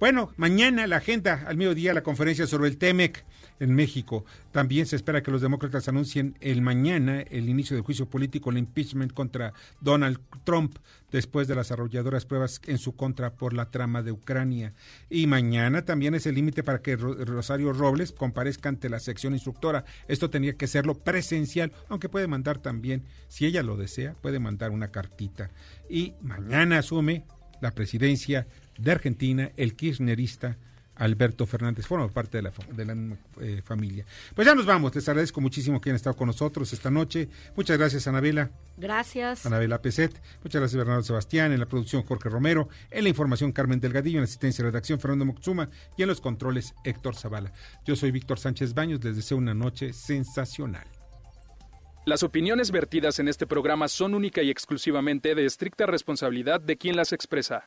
Bueno, 0.00 0.32
mañana 0.36 0.86
la 0.86 0.98
agenda, 0.98 1.42
al 1.48 1.56
mediodía, 1.56 1.92
la 1.92 2.04
conferencia 2.04 2.46
sobre 2.46 2.68
el 2.68 2.78
TEMEC 2.78 3.24
en 3.58 3.74
México. 3.74 4.24
También 4.52 4.86
se 4.86 4.94
espera 4.94 5.24
que 5.24 5.32
los 5.32 5.40
demócratas 5.40 5.88
anuncien 5.88 6.36
el 6.40 6.62
mañana 6.62 7.22
el 7.22 7.48
inicio 7.48 7.74
del 7.74 7.84
juicio 7.84 8.08
político, 8.08 8.50
el 8.50 8.58
impeachment 8.58 9.12
contra 9.12 9.54
Donald 9.80 10.20
Trump, 10.44 10.78
después 11.10 11.48
de 11.48 11.56
las 11.56 11.72
arrolladoras 11.72 12.26
pruebas 12.26 12.60
en 12.66 12.78
su 12.78 12.94
contra 12.94 13.34
por 13.34 13.54
la 13.54 13.72
trama 13.72 14.04
de 14.04 14.12
Ucrania. 14.12 14.72
Y 15.10 15.26
mañana 15.26 15.84
también 15.84 16.14
es 16.14 16.26
el 16.26 16.36
límite 16.36 16.62
para 16.62 16.80
que 16.80 16.94
Rosario 16.96 17.72
Robles 17.72 18.12
comparezca 18.12 18.68
ante 18.68 18.88
la 18.88 19.00
sección 19.00 19.32
instructora. 19.32 19.84
Esto 20.06 20.30
tendría 20.30 20.56
que 20.56 20.68
serlo 20.68 20.94
presencial, 20.94 21.72
aunque 21.88 22.08
puede 22.08 22.28
mandar 22.28 22.58
también, 22.58 23.02
si 23.26 23.46
ella 23.46 23.64
lo 23.64 23.76
desea, 23.76 24.14
puede 24.22 24.38
mandar 24.38 24.70
una 24.70 24.92
cartita. 24.92 25.50
Y 25.90 26.14
mañana 26.20 26.78
asume 26.78 27.24
la 27.60 27.72
presidencia 27.72 28.46
de 28.78 28.92
Argentina, 28.92 29.50
el 29.56 29.74
kirchnerista 29.74 30.56
Alberto 30.98 31.46
Fernández, 31.46 31.86
forma 31.86 32.08
parte 32.08 32.38
de 32.38 32.42
la, 32.42 32.52
de 32.72 32.84
la 32.84 33.16
eh, 33.40 33.62
familia. 33.64 34.04
Pues 34.34 34.46
ya 34.46 34.54
nos 34.54 34.66
vamos, 34.66 34.94
les 34.94 35.08
agradezco 35.08 35.40
muchísimo 35.40 35.80
que 35.80 35.90
hayan 35.90 35.96
estado 35.96 36.16
con 36.16 36.26
nosotros 36.26 36.72
esta 36.72 36.90
noche. 36.90 37.28
Muchas 37.56 37.78
gracias, 37.78 38.06
Anabela. 38.08 38.50
Gracias. 38.76 39.46
Anabela 39.46 39.80
Peset. 39.80 40.20
Muchas 40.42 40.60
gracias, 40.60 40.76
Bernardo 40.76 41.02
Sebastián. 41.02 41.52
En 41.52 41.60
la 41.60 41.66
producción, 41.66 42.02
Jorge 42.02 42.28
Romero. 42.28 42.68
En 42.90 43.04
la 43.04 43.10
información, 43.10 43.52
Carmen 43.52 43.80
Delgadillo. 43.80 44.18
En 44.18 44.22
la 44.22 44.24
asistencia 44.24 44.62
y 44.62 44.66
redacción, 44.66 44.98
Fernando 44.98 45.24
Moxuma. 45.24 45.70
Y 45.96 46.02
en 46.02 46.08
los 46.08 46.20
controles, 46.20 46.74
Héctor 46.84 47.14
Zavala. 47.14 47.52
Yo 47.84 47.94
soy 47.94 48.10
Víctor 48.10 48.40
Sánchez 48.40 48.74
Baños. 48.74 49.02
Les 49.04 49.14
deseo 49.14 49.36
una 49.36 49.54
noche 49.54 49.92
sensacional. 49.92 50.86
Las 52.06 52.22
opiniones 52.22 52.70
vertidas 52.70 53.18
en 53.18 53.28
este 53.28 53.46
programa 53.46 53.86
son 53.86 54.14
única 54.14 54.42
y 54.42 54.50
exclusivamente 54.50 55.34
de 55.34 55.44
estricta 55.44 55.86
responsabilidad 55.86 56.60
de 56.60 56.76
quien 56.76 56.96
las 56.96 57.12
expresa. 57.12 57.66